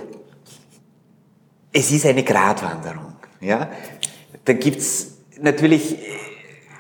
es 1.74 1.92
ist 1.92 2.06
eine 2.06 2.24
Gratwanderung. 2.24 3.14
Ja? 3.40 3.70
Da 4.46 4.54
gibt's 4.54 5.18
natürlich, 5.40 5.98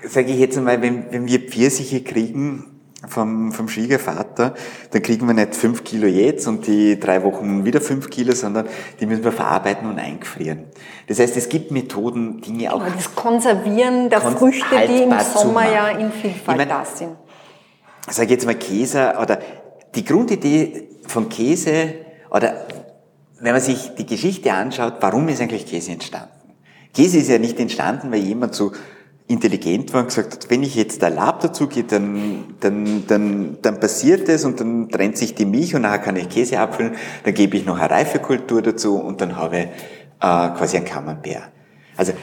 sage 0.03 0.31
ich 0.31 0.39
jetzt 0.39 0.57
einmal, 0.57 0.81
wenn, 0.81 1.11
wenn 1.11 1.27
wir 1.27 1.39
Pfirsiche 1.39 2.01
kriegen 2.01 2.65
vom, 3.07 3.51
vom 3.51 3.69
Schwiegervater, 3.69 4.55
dann 4.91 5.01
kriegen 5.01 5.27
wir 5.27 5.33
nicht 5.33 5.55
fünf 5.55 5.83
Kilo 5.83 6.07
jetzt 6.07 6.47
und 6.47 6.65
die 6.65 6.99
drei 6.99 7.23
Wochen 7.23 7.63
wieder 7.63 7.79
fünf 7.79 8.09
Kilo, 8.09 8.33
sondern 8.33 8.67
die 8.99 9.05
müssen 9.05 9.23
wir 9.23 9.31
verarbeiten 9.31 9.87
und 9.87 9.99
einfrieren. 9.99 10.63
Das 11.07 11.19
heißt, 11.19 11.37
es 11.37 11.47
gibt 11.49 11.71
Methoden, 11.71 12.41
Dinge 12.41 12.73
auch... 12.73 12.83
Das 12.83 13.13
Konservieren 13.13 14.09
der 14.09 14.21
Früchte, 14.21 14.87
die 14.87 15.03
im 15.03 15.13
Sommer 15.19 15.71
ja 15.71 15.89
in 15.89 16.11
Vielfalt 16.11 16.59
ich 16.59 16.67
mein, 16.67 16.69
da 16.69 16.85
sind. 16.85 17.15
Sag 18.09 18.25
ich 18.25 18.31
jetzt 18.31 18.45
mal 18.45 18.55
Käse 18.55 19.13
oder 19.21 19.39
die 19.93 20.03
Grundidee 20.03 20.87
von 21.05 21.29
Käse 21.29 22.06
oder 22.29 22.65
wenn 23.39 23.51
man 23.51 23.61
sich 23.61 23.91
die 23.95 24.05
Geschichte 24.05 24.51
anschaut, 24.53 24.95
warum 24.99 25.27
ist 25.29 25.41
eigentlich 25.41 25.65
Käse 25.65 25.91
entstanden? 25.91 26.29
Käse 26.93 27.19
ist 27.19 27.29
ja 27.29 27.37
nicht 27.37 27.59
entstanden, 27.59 28.11
weil 28.11 28.19
jemand 28.19 28.55
so 28.55 28.71
intelligent 29.27 29.93
war 29.93 30.01
und 30.01 30.07
gesagt 30.07 30.33
hat, 30.33 30.49
wenn 30.49 30.63
ich 30.63 30.75
jetzt 30.75 31.01
da 31.03 31.09
Lab 31.09 31.41
dazu 31.41 31.67
gehe, 31.67 31.83
dann, 31.83 32.55
dann, 32.59 33.05
dann, 33.07 33.57
dann 33.61 33.79
passiert 33.79 34.29
das 34.29 34.45
und 34.45 34.59
dann 34.59 34.89
trennt 34.89 35.17
sich 35.17 35.35
die 35.35 35.45
Milch 35.45 35.75
und 35.75 35.81
nachher 35.81 35.99
kann 35.99 36.15
ich 36.15 36.29
Käse 36.29 36.59
abfüllen, 36.59 36.95
dann 37.23 37.33
gebe 37.33 37.57
ich 37.57 37.65
noch 37.65 37.77
eine 37.77 37.89
Reifekultur 37.89 38.61
dazu 38.61 38.97
und 38.97 39.19
dann 39.21 39.35
habe 39.35 39.59
ich 39.59 39.65
äh, 39.65 39.69
quasi 40.19 40.77
einen 40.77 40.85
Camembert. 40.85 41.49
Also 41.97 42.13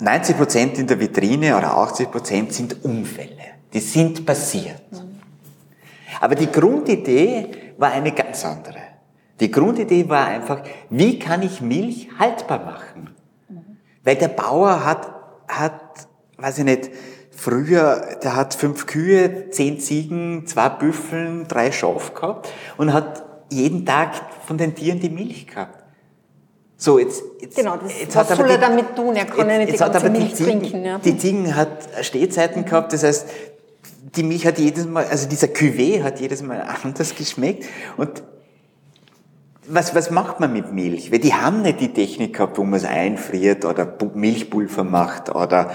90 0.00 0.36
Prozent 0.36 0.78
in 0.78 0.86
der 0.86 1.00
Vitrine 1.00 1.56
oder 1.56 1.76
80 1.76 2.10
Prozent 2.10 2.52
sind 2.52 2.84
Unfälle. 2.84 3.30
Die 3.72 3.80
sind 3.80 4.26
passiert. 4.26 4.82
Aber 6.20 6.34
die 6.34 6.50
Grundidee 6.50 7.46
war 7.78 7.92
eine 7.92 8.12
ganz 8.12 8.44
andere. 8.44 8.89
Die 9.40 9.50
Grundidee 9.50 10.08
war 10.08 10.26
einfach, 10.26 10.62
wie 10.90 11.18
kann 11.18 11.42
ich 11.42 11.60
Milch 11.60 12.08
haltbar 12.18 12.64
machen? 12.64 13.10
Weil 14.04 14.16
der 14.16 14.28
Bauer 14.28 14.84
hat, 14.84 15.10
hat 15.48 15.80
weiß 16.36 16.58
ich 16.58 16.64
nicht, 16.64 16.90
früher, 17.30 18.18
der 18.22 18.36
hat 18.36 18.54
fünf 18.54 18.86
Kühe, 18.86 19.50
zehn 19.50 19.80
Ziegen, 19.80 20.46
zwei 20.46 20.68
Büffeln, 20.68 21.48
drei 21.48 21.72
Schaf 21.72 22.14
gehabt 22.14 22.50
und 22.76 22.92
hat 22.92 23.24
jeden 23.50 23.84
Tag 23.84 24.14
von 24.46 24.58
den 24.58 24.74
Tieren 24.74 25.00
die 25.00 25.10
Milch 25.10 25.46
gehabt. 25.46 25.84
So, 26.76 26.98
jetzt, 26.98 27.22
jetzt, 27.40 27.56
genau, 27.56 27.76
das, 27.76 27.92
jetzt 28.00 28.16
was 28.16 28.28
soll 28.28 28.48
er 28.48 28.56
die, 28.56 28.60
damit 28.60 28.96
tun? 28.96 29.14
Er 29.14 29.26
kann 29.26 29.50
ja 29.50 29.58
nicht 29.58 29.74
die 29.74 29.76
ganze 29.76 30.08
Milch 30.08 30.28
die 30.30 30.34
Ziegen, 30.34 30.60
trinken. 30.62 30.84
Ja. 30.84 30.98
Die 30.98 31.18
Ziegen 31.18 31.54
hat 31.54 31.88
Stehzeiten 32.00 32.64
gehabt, 32.64 32.92
das 32.92 33.02
heißt, 33.02 33.28
die 34.16 34.22
Milch 34.22 34.46
hat 34.46 34.58
jedes 34.58 34.86
Mal, 34.86 35.04
also 35.04 35.28
dieser 35.28 35.48
Cuvée 35.48 36.02
hat 36.02 36.20
jedes 36.20 36.42
Mal 36.42 36.62
anders 36.82 37.14
geschmeckt 37.14 37.66
und 37.96 38.22
was, 39.66 39.94
was 39.94 40.10
macht 40.10 40.40
man 40.40 40.52
mit 40.52 40.72
Milch? 40.72 41.12
Weil 41.12 41.18
die 41.18 41.34
haben 41.34 41.62
nicht 41.62 41.80
die 41.80 41.92
Technik 41.92 42.34
gehabt, 42.34 42.58
wo 42.58 42.64
man 42.64 42.74
es 42.74 42.84
einfriert 42.84 43.64
oder 43.64 43.96
Milchpulver 44.14 44.84
macht 44.84 45.34
oder 45.34 45.70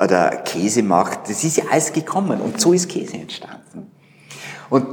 oder 0.00 0.30
Käse 0.44 0.82
macht, 0.82 1.28
das 1.28 1.44
ist 1.44 1.56
ja 1.56 1.64
alles 1.70 1.92
gekommen 1.92 2.40
und 2.40 2.60
so 2.60 2.72
ist 2.72 2.88
Käse 2.88 3.16
entstanden. 3.16 3.90
Und 4.70 4.86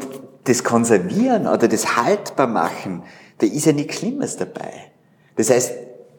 das 0.46 0.64
Konservieren 0.64 1.48
oder 1.48 1.68
das 1.68 1.98
Haltbarmachen, 1.98 3.04
da 3.39 3.46
ist 3.46 3.66
ja 3.66 3.74
nichts 3.74 4.00
Schlimmes 4.00 4.38
dabei. 4.38 4.72
Das 5.36 5.50
heißt, 5.50 5.74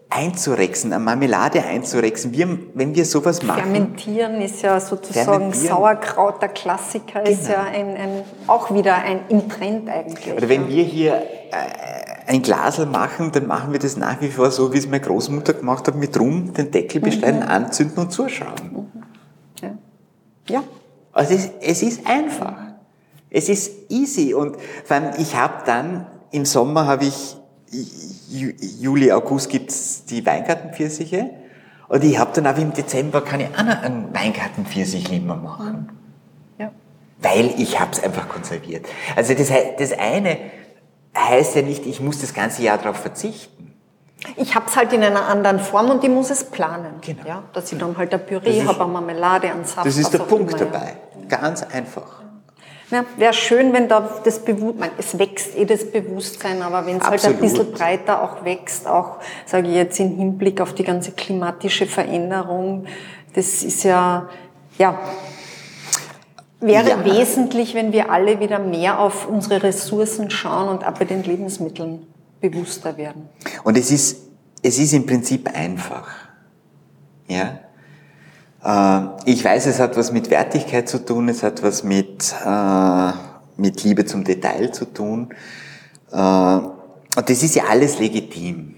einzurexen, 0.09 0.92
eine 0.92 1.04
Marmelade 1.04 1.62
einzurexen, 1.64 2.32
wir, 2.32 2.59
wenn 2.74 2.94
wir 2.94 3.04
sowas 3.04 3.42
machen. 3.42 3.62
Fermentieren 3.62 4.40
ist 4.40 4.62
ja 4.62 4.78
sozusagen 4.78 5.52
Sauerkraut, 5.52 6.40
der 6.40 6.48
Klassiker 6.50 7.22
genau. 7.22 7.30
ist 7.30 7.48
ja 7.48 7.62
ein, 7.62 7.96
ein, 7.96 8.22
auch 8.46 8.72
wieder 8.72 8.94
ein 8.94 9.20
im 9.28 9.48
Trend 9.48 9.88
eigentlich. 9.88 10.32
Oder 10.32 10.48
wenn 10.48 10.68
wir 10.68 10.84
hier 10.84 11.14
äh, 11.14 12.28
ein 12.28 12.42
Glasel 12.42 12.86
machen, 12.86 13.32
dann 13.32 13.46
machen 13.46 13.72
wir 13.72 13.78
das 13.78 13.96
nach 13.96 14.20
wie 14.20 14.30
vor 14.30 14.50
so, 14.50 14.72
wie 14.72 14.78
es 14.78 14.86
meine 14.86 15.00
Großmutter 15.00 15.54
gemacht 15.54 15.86
hat, 15.88 15.96
mit 15.96 16.18
Rum 16.18 16.52
den 16.54 16.70
Deckel 16.70 17.00
bestellen, 17.00 17.40
mhm. 17.40 17.48
anzünden 17.48 17.98
und 17.98 18.12
zuschrauben. 18.12 18.70
Mhm. 18.72 19.02
Ja. 19.61 19.70
ja. 20.48 20.62
Also 21.12 21.34
es, 21.34 21.50
es 21.61 21.82
ist 21.82 22.07
einfach. 22.07 22.57
Es 23.28 23.48
ist 23.48 23.90
easy 23.90 24.34
und 24.34 24.57
vor 24.84 24.96
allem 24.96 25.14
ich 25.18 25.34
habe 25.34 25.64
dann 25.66 26.07
im 26.30 26.44
Sommer 26.44 26.86
habe 26.86 27.07
ich 27.07 27.36
Juli, 28.29 29.12
August 29.12 29.51
gibt's 29.51 30.05
die 30.05 30.24
Weingartenpfirsiche. 30.24 31.31
Und 31.89 32.05
ich 32.05 32.18
habe 32.18 32.33
dann 32.35 32.47
auch 32.47 32.59
im 32.59 32.72
Dezember 32.72 33.20
kann 33.20 33.41
ich 33.41 33.49
auch 33.57 33.62
noch 33.62 33.83
einen 33.83 34.12
Weingartenpfirsich 34.12 35.12
immer 35.12 35.37
machen. 35.37 35.91
Ja. 36.59 36.72
Weil 37.20 37.55
ich 37.59 37.79
habe 37.79 37.93
es 37.93 38.03
einfach 38.03 38.29
konserviert. 38.29 38.87
Also 39.14 39.35
das, 39.35 39.53
das 39.79 39.93
eine 39.93 40.39
heißt 41.16 41.57
ja 41.57 41.62
nicht, 41.62 41.87
ich 41.87 42.01
muss 42.01 42.20
das 42.20 42.35
ganze 42.35 42.62
Jahr 42.62 42.79
darauf 42.79 42.97
verzichten. 42.97 43.72
Ich 44.37 44.55
habe 44.55 44.66
es 44.66 44.77
halt 44.77 44.93
in 44.93 45.03
einer 45.03 45.29
anderen 45.29 45.61
Form 45.61 45.91
und 45.91 46.03
ich 46.03 46.11
muss 46.11 46.31
es 46.31 46.45
planen. 46.45 46.95
Genau. 47.03 47.27
Ja, 47.27 47.43
dass 47.53 47.70
ich 47.70 47.79
dann 47.79 47.97
halt 47.97 48.12
ein 48.12 48.24
Püree 48.24 48.64
habe, 48.64 48.85
eine 48.85 48.93
Marmelade, 48.93 49.51
einen 49.51 49.64
Saft. 49.64 49.87
Das 49.87 49.97
ist 49.97 50.12
der 50.12 50.20
Punkt 50.20 50.55
immer, 50.55 50.64
dabei. 50.64 50.97
Ja. 51.31 51.39
Ganz 51.39 51.62
einfach. 51.62 52.22
Ja, 52.91 53.05
Wäre 53.16 53.32
schön, 53.32 53.72
wenn 53.72 53.89
da 53.89 54.20
das 54.24 54.45
Bewusstsein, 54.45 54.91
es 54.97 55.18
wächst 55.18 55.57
eh 55.57 55.64
das 55.64 55.91
Bewusstsein, 55.91 56.62
aber 56.62 56.87
wenn 56.87 56.99
es 56.99 57.05
halt 57.05 57.24
ein 57.24 57.39
bisschen 57.39 57.72
breiter 57.72 58.22
auch 58.22 58.45
wächst, 58.45 58.87
auch, 58.87 59.16
sage 59.45 59.68
ich 59.68 59.74
jetzt, 59.74 59.99
im 59.99 60.16
Hinblick 60.16 60.61
auf 60.61 60.72
die 60.72 60.84
ganze 60.84 61.11
klimatische 61.11 61.87
Veränderung, 61.87 62.87
das 63.34 63.64
ist 63.64 63.82
ja, 63.82 64.28
ja, 64.78 65.01
wäre 66.61 66.91
ja. 66.91 67.05
wesentlich, 67.05 67.74
wenn 67.74 67.93
wir 67.93 68.11
alle 68.11 68.39
wieder 68.39 68.61
mehr 68.61 69.01
auf 69.01 69.28
unsere 69.28 69.64
Ressourcen 69.64 70.30
schauen 70.30 70.68
und 70.68 70.87
auch 70.87 70.93
bei 70.93 71.05
den 71.05 71.24
Lebensmitteln 71.24 72.07
bewusster 72.41 72.97
werden. 72.97 73.28
Und 73.64 73.76
es 73.76 73.91
ist, 73.91 74.28
es 74.62 74.78
ist 74.78 74.93
im 74.93 75.07
Prinzip 75.07 75.51
einfach. 75.55 76.09
Ja? 77.26 77.59
Äh, 78.67 79.01
ich 79.27 79.45
weiß, 79.45 79.67
es 79.67 79.79
hat 79.79 79.97
was 79.97 80.11
mit 80.12 80.31
Wertigkeit 80.31 80.89
zu 80.89 81.05
tun, 81.05 81.29
es 81.29 81.43
hat 81.43 81.62
was 81.62 81.85
mit, 81.85 82.35
äh, 82.45 83.12
mit 83.57 83.85
Liebe 83.85 84.05
zum 84.05 84.25
Detail 84.25 84.73
zu 84.73 84.87
tun. 84.87 85.29
Äh, 86.11 86.17
und 86.17 87.31
das 87.31 87.43
ist 87.43 87.55
ja 87.55 87.64
alles 87.71 87.99
legitim. 87.99 88.75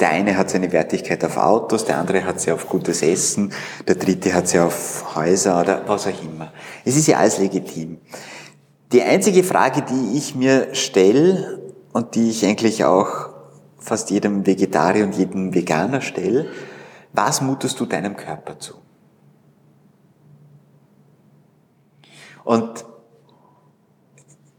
Der 0.00 0.08
eine 0.08 0.36
hat 0.36 0.50
seine 0.50 0.72
Wertigkeit 0.72 1.24
auf 1.24 1.36
Autos, 1.36 1.84
der 1.84 1.98
andere 1.98 2.24
hat 2.24 2.40
sie 2.40 2.50
auf 2.50 2.68
gutes 2.68 3.02
Essen, 3.02 3.52
der 3.86 3.94
dritte 3.94 4.34
hat 4.34 4.48
sie 4.48 4.58
auf 4.58 5.14
Häuser 5.14 5.60
oder 5.60 5.82
was 5.86 6.08
auch 6.08 6.22
immer. 6.22 6.52
Es 6.84 6.96
ist 6.96 7.06
ja 7.06 7.18
alles 7.18 7.38
legitim. 7.38 7.98
Die 8.90 9.02
einzige 9.02 9.44
Frage, 9.44 9.82
die 9.82 10.16
ich 10.16 10.34
mir 10.34 10.74
stelle 10.74 11.60
und 11.92 12.16
die 12.16 12.30
ich 12.30 12.44
eigentlich 12.44 12.84
auch 12.84 13.28
fast 13.78 14.10
jedem 14.10 14.46
Vegetarier 14.46 15.04
und 15.04 15.14
jedem 15.14 15.54
Veganer 15.54 16.00
stelle, 16.00 16.46
was 17.12 17.40
mutest 17.40 17.78
du 17.78 17.86
deinem 17.86 18.16
Körper 18.16 18.58
zu? 18.58 18.83
Und 22.44 22.84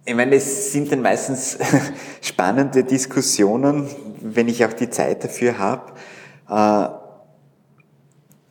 ich 0.06 0.14
meine, 0.14 0.36
es 0.36 0.72
sind 0.72 0.92
dann 0.92 1.02
meistens 1.02 1.58
spannende 2.22 2.84
Diskussionen, 2.84 3.88
wenn 4.22 4.48
ich 4.48 4.64
auch 4.66 4.74
die 4.74 4.90
Zeit 4.90 5.24
dafür 5.24 5.58
habe. 5.58 5.94
Äh, 6.50 7.06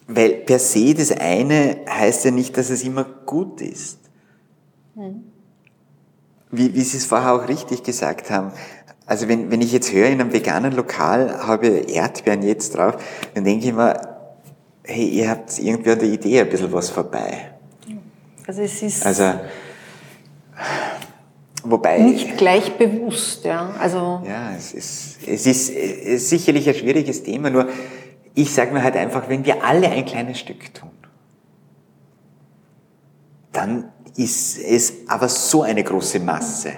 weil 0.07 0.31
per 0.45 0.59
se 0.59 0.95
das 0.95 1.13
eine 1.13 1.79
heißt 1.89 2.27
ja 2.27 2.31
nicht, 2.31 2.57
dass 2.57 2.71
es 2.71 2.83
immer 2.83 3.05
gut 3.05 3.61
ist. 3.61 3.99
Hm. 4.95 5.25
Wie, 6.51 6.75
wie 6.75 6.83
Sie 6.83 6.99
es 6.99 7.07
vorher 7.07 7.35
auch 7.35 7.49
richtig 7.49 7.83
gesagt 7.83 8.31
haben. 8.31 8.53
Also 9.07 9.29
wenn, 9.29 9.51
wenn 9.51 9.61
ich 9.61 9.73
jetzt 9.73 9.93
höre, 9.93 10.09
in 10.09 10.21
einem 10.21 10.33
veganen 10.33 10.73
Lokal 10.73 11.47
habe 11.47 11.67
Erdbeeren 11.67 12.43
jetzt 12.43 12.77
drauf, 12.77 12.97
dann 13.35 13.45
denke 13.45 13.67
ich 13.67 13.73
mir, 13.73 13.95
hey, 14.85 15.09
ihr 15.09 15.31
habt 15.31 15.59
irgendwie 15.59 15.91
an 15.91 15.99
der 15.99 16.09
Idee 16.09 16.41
ein 16.41 16.49
bisschen 16.49 16.73
was 16.73 16.91
vorbei. 16.91 17.54
Also 18.47 18.63
es 18.63 18.83
ist 18.83 19.07
also, 19.07 19.41
wobei, 21.63 21.99
nicht 21.99 22.37
gleich 22.37 22.77
bewusst. 22.77 23.45
Ja, 23.45 23.75
also 23.79 24.23
ja 24.27 24.55
es, 24.55 24.73
ist, 24.73 25.27
es 25.27 25.47
ist, 25.47 26.29
sicherlich 26.29 26.69
ein 26.69 26.75
schwieriges 26.75 27.23
Thema, 27.23 27.51
nur 27.51 27.69
ich 28.35 28.53
sage 28.53 28.73
mir 28.73 28.83
halt 28.83 28.97
einfach, 28.97 29.29
wenn 29.29 29.45
wir 29.45 29.65
alle 29.65 29.89
ein 29.89 30.05
kleines 30.05 30.39
Stück 30.39 30.75
tun, 30.75 30.91
dann 33.53 33.93
ist 34.17 34.59
es 34.59 34.93
aber 35.09 35.29
so 35.29 35.63
eine 35.63 35.83
große 35.83 36.21
Masse. 36.21 36.73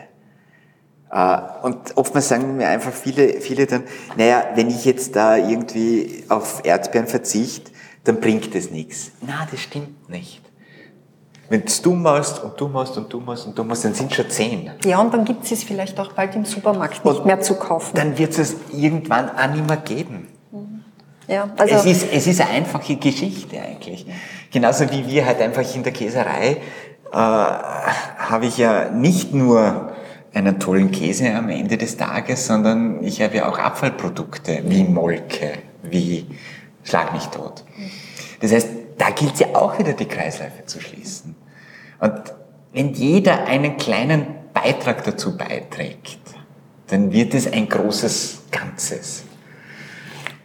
Äh, 1.10 1.38
und 1.62 1.96
oftmals 1.96 2.28
sagen 2.28 2.56
mir 2.56 2.68
einfach 2.68 2.92
viele, 2.92 3.40
viele 3.40 3.66
dann, 3.66 3.84
naja, 4.16 4.50
wenn 4.54 4.68
ich 4.68 4.84
jetzt 4.84 5.16
da 5.16 5.36
irgendwie 5.36 6.24
auf 6.28 6.64
Erdbeeren 6.64 7.06
verzichte, 7.06 7.72
dann 8.04 8.20
bringt 8.20 8.54
es 8.54 8.70
nichts. 8.70 9.10
Na, 9.20 9.46
das 9.50 9.60
stimmt 9.60 10.08
nicht. 10.08 10.45
Wenn 11.48 11.62
du 11.82 11.94
machst 11.94 12.42
und 12.42 12.60
du 12.60 12.68
machst 12.68 12.96
und 12.96 13.12
du 13.12 13.20
machst 13.20 13.46
und 13.46 13.56
du 13.56 13.62
machst, 13.62 13.84
dann 13.84 13.94
sind 13.94 14.12
schon 14.12 14.28
zehn. 14.28 14.70
Ja, 14.84 15.00
und 15.00 15.14
dann 15.14 15.24
gibt 15.24 15.50
es 15.50 15.62
vielleicht 15.62 15.98
auch 16.00 16.12
bald 16.12 16.34
im 16.34 16.44
Supermarkt 16.44 17.04
nicht 17.04 17.18
und 17.18 17.26
mehr 17.26 17.40
zu 17.40 17.54
kaufen. 17.54 17.94
Dann 17.94 18.18
wird 18.18 18.36
es 18.36 18.56
irgendwann 18.72 19.30
auch 19.30 19.54
nicht 19.54 19.66
mehr 19.66 19.76
geben. 19.76 20.28
Mhm. 20.50 20.84
Ja, 21.28 21.48
also 21.56 21.74
es, 21.74 21.84
ist, 21.84 22.12
es 22.12 22.26
ist 22.26 22.40
eine 22.40 22.50
einfache 22.50 22.96
Geschichte 22.96 23.60
eigentlich. 23.60 24.06
Genauso 24.50 24.90
wie 24.90 25.06
wir 25.06 25.24
halt 25.26 25.40
einfach 25.40 25.74
in 25.74 25.84
der 25.84 25.92
Käserei 25.92 26.56
äh, 27.12 27.16
habe 27.16 28.46
ich 28.46 28.58
ja 28.58 28.90
nicht 28.90 29.32
nur 29.32 29.92
einen 30.34 30.58
tollen 30.58 30.90
Käse 30.90 31.32
am 31.32 31.48
Ende 31.48 31.78
des 31.78 31.96
Tages, 31.96 32.46
sondern 32.46 33.02
ich 33.04 33.22
habe 33.22 33.36
ja 33.36 33.48
auch 33.48 33.58
Abfallprodukte 33.58 34.62
wie 34.66 34.84
Molke, 34.84 35.52
wie 35.82 36.26
Schlag 36.82 37.12
mich 37.12 37.26
tot. 37.26 37.64
Das 38.40 38.52
heißt, 38.52 38.68
da 38.98 39.10
gilt 39.10 39.34
es 39.34 39.40
ja 39.40 39.48
auch 39.54 39.78
wieder 39.78 39.92
die 39.92 40.06
Kreisläufe 40.06 40.64
zu 40.64 40.80
schließen. 40.80 41.36
Und 42.00 42.34
wenn 42.72 42.92
jeder 42.92 43.46
einen 43.46 43.76
kleinen 43.76 44.26
Beitrag 44.52 45.04
dazu 45.04 45.36
beiträgt, 45.36 46.18
dann 46.88 47.12
wird 47.12 47.34
es 47.34 47.50
ein 47.50 47.68
großes 47.68 48.44
Ganzes. 48.50 49.24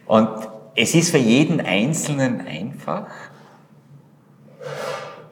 Und 0.06 0.48
es 0.74 0.94
ist 0.94 1.10
für 1.10 1.18
jeden 1.18 1.60
Einzelnen 1.60 2.46
einfach. 2.46 3.08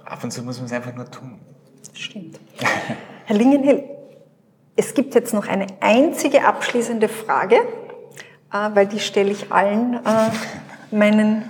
Ab 0.05 0.25
und 0.25 0.31
zu 0.31 0.43
muss 0.43 0.59
man 0.59 0.67
es 0.67 0.73
einfach 0.73 0.95
nur 0.95 1.11
tun. 1.11 1.39
Stimmt. 1.95 2.39
Herr 3.27 3.37
Lingenhill, 3.37 3.85
es 4.77 4.95
gibt 4.95 5.15
jetzt 5.15 5.35
noch 5.35 5.47
eine 5.47 5.67
einzige 5.81 6.45
abschließende 6.45 7.09
Frage, 7.09 7.57
äh, 8.53 8.71
weil 8.75 8.87
die 8.87 9.01
stelle 9.01 9.31
ich 9.31 9.53
allen 9.53 9.95
äh, 9.95 10.31
meinen 10.91 11.45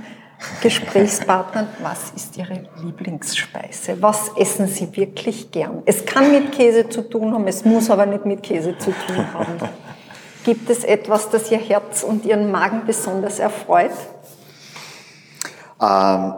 Gesprächspartnern, 0.62 1.68
was 1.82 2.12
ist 2.16 2.36
Ihre 2.36 2.68
Lieblingsspeise? 2.82 4.00
Was 4.00 4.30
essen 4.36 4.66
Sie 4.66 4.94
wirklich 4.96 5.50
gern? 5.50 5.82
Es 5.86 6.04
kann 6.06 6.32
mit 6.32 6.52
Käse 6.52 6.88
zu 6.88 7.02
tun 7.02 7.34
haben, 7.34 7.46
es 7.46 7.64
muss 7.64 7.90
aber 7.90 8.06
nicht 8.06 8.24
mit 8.24 8.42
Käse 8.42 8.76
zu 8.78 8.92
tun 8.92 9.32
haben. 9.34 9.58
Gibt 10.44 10.70
es 10.70 10.84
etwas, 10.84 11.28
das 11.30 11.50
Ihr 11.50 11.58
Herz 11.58 12.02
und 12.02 12.24
Ihren 12.24 12.50
Magen 12.50 12.82
besonders 12.86 13.38
erfreut? 13.38 13.92
Ähm, 15.80 16.34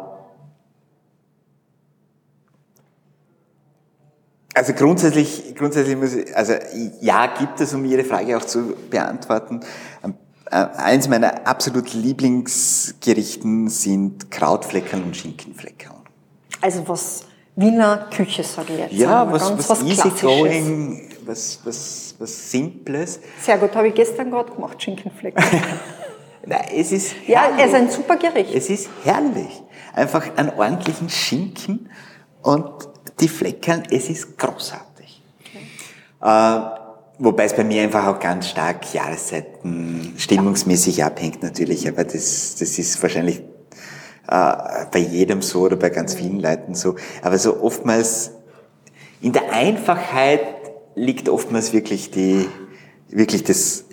also 4.54 4.72
grundsätzlich, 4.74 5.54
grundsätzlich 5.56 5.96
muss 5.96 6.14
ich, 6.14 6.36
also 6.36 6.54
ja, 7.00 7.26
gibt 7.26 7.60
es, 7.60 7.72
um 7.74 7.84
Ihre 7.84 8.04
Frage 8.04 8.36
auch 8.36 8.44
zu 8.44 8.74
beantworten. 8.90 9.60
Ähm, 10.04 10.10
äh, 10.10 10.31
eins 10.52 11.08
meiner 11.08 11.46
absolut 11.46 11.94
Lieblingsgerichten 11.94 13.68
sind 13.68 14.30
Krautfleckerl 14.30 15.02
und 15.02 15.16
Schinkenfleckerl. 15.16 15.96
Also 16.60 16.86
was 16.86 17.24
Wiener 17.54 18.08
Küche, 18.14 18.42
sage 18.42 18.72
ich 18.72 18.78
jetzt. 18.78 18.92
Ja, 18.92 19.30
was, 19.30 19.50
was, 19.58 19.68
was 19.68 19.82
easy 19.82 20.08
going, 20.20 21.10
was, 21.26 21.58
was, 21.64 22.14
was 22.18 22.50
Simples. 22.50 23.20
Sehr 23.40 23.58
gut, 23.58 23.74
habe 23.74 23.88
ich 23.88 23.94
gestern 23.94 24.30
gerade 24.30 24.52
gemacht, 24.52 24.82
Schinkenfleckerl. 24.82 25.44
Nein, 26.46 26.64
es 26.74 26.92
ist 26.92 27.14
herrlich. 27.26 27.28
Ja, 27.28 27.50
es 27.58 27.66
ist 27.68 27.74
ein 27.74 27.90
super 27.90 28.16
Gericht. 28.16 28.54
Es 28.54 28.70
ist 28.70 28.88
herrlich. 29.04 29.62
Einfach 29.94 30.36
einen 30.36 30.50
ordentlichen 30.50 31.10
Schinken 31.10 31.90
und 32.42 32.88
die 33.20 33.28
Fleckern, 33.28 33.84
es 33.90 34.08
ist 34.08 34.38
großartig. 34.38 35.22
Okay. 35.40 35.66
Äh, 36.22 36.81
wobei 37.22 37.44
es 37.44 37.54
bei 37.54 37.64
mir 37.64 37.82
einfach 37.82 38.06
auch 38.06 38.18
ganz 38.18 38.48
stark 38.48 38.92
Jahreszeiten 38.92 40.14
stimmungsmäßig 40.18 41.04
abhängt 41.04 41.42
natürlich, 41.42 41.88
aber 41.88 42.04
das, 42.04 42.56
das 42.58 42.78
ist 42.78 43.00
wahrscheinlich 43.00 43.38
äh, 44.26 44.54
bei 44.90 44.98
jedem 44.98 45.40
so 45.40 45.60
oder 45.60 45.76
bei 45.76 45.90
ganz 45.90 46.14
vielen 46.14 46.40
Leuten 46.40 46.74
so. 46.74 46.96
Aber 47.22 47.38
so 47.38 47.62
oftmals 47.62 48.32
in 49.20 49.32
der 49.32 49.52
Einfachheit 49.52 50.40
liegt 50.96 51.28
oftmals 51.28 51.72
wirklich 51.72 52.10
die, 52.10 52.48
wirklich 53.08 53.44
das, 53.44 53.84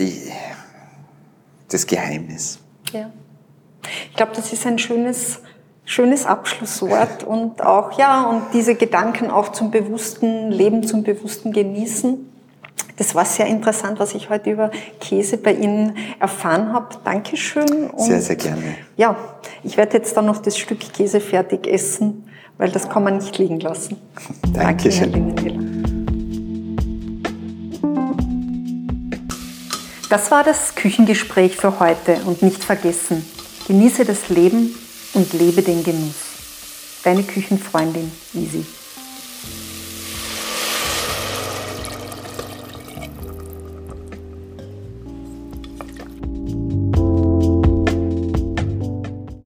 das 1.70 1.86
Geheimnis. 1.86 2.60
Ja. 2.92 3.12
Ich 4.10 4.16
glaube, 4.16 4.32
das 4.36 4.52
ist 4.52 4.66
ein 4.66 4.80
schönes, 4.80 5.40
schönes 5.86 6.26
Abschlusswort 6.26 7.24
und 7.24 7.62
auch, 7.64 7.98
ja, 7.98 8.28
und 8.28 8.42
diese 8.54 8.74
Gedanken 8.74 9.30
auch 9.30 9.50
zum 9.50 9.70
bewussten 9.70 10.50
Leben, 10.52 10.86
zum 10.86 11.04
bewussten 11.04 11.52
Genießen. 11.52 12.29
Das 12.98 13.16
war 13.16 13.26
sehr 13.26 13.48
interessant, 13.48 14.00
was 14.00 14.14
ich 14.14 14.30
heute 14.30 14.52
über 14.52 14.72
Käse 15.00 15.38
bei 15.38 15.54
Ihnen 15.54 15.96
erfahren 16.20 16.74
habe. 16.74 16.96
Dankeschön. 17.04 17.90
Und 17.90 18.04
sehr, 18.04 18.22
sehr 18.22 18.36
gerne. 18.36 18.76
Ja, 18.98 19.16
ich 19.64 19.78
werde 19.78 19.98
jetzt 19.98 20.18
dann 20.18 20.26
noch 20.26 20.42
das 20.42 20.58
Stück 20.58 20.80
Käse 20.94 21.22
fertig 21.22 21.66
essen, 21.68 22.30
weil 22.58 22.70
das 22.70 22.90
kann 22.90 23.04
man 23.04 23.18
nicht 23.18 23.38
liegen 23.38 23.60
lassen. 23.62 23.98
Dankeschön. 24.54 25.12
Danke, 25.14 25.80
Das 30.10 30.32
war 30.32 30.44
das 30.44 30.74
Küchengespräch 30.74 31.56
für 31.56 31.80
heute 31.80 32.18
und 32.26 32.42
nicht 32.42 32.64
vergessen, 32.64 33.24
genieße 33.68 34.06
das 34.06 34.30
Leben 34.30 34.76
und 35.14 35.34
lebe 35.34 35.62
den 35.62 35.84
Genuss. 35.84 36.16
Deine 37.04 37.22
Küchenfreundin 37.22 38.12
Easy. 38.34 38.66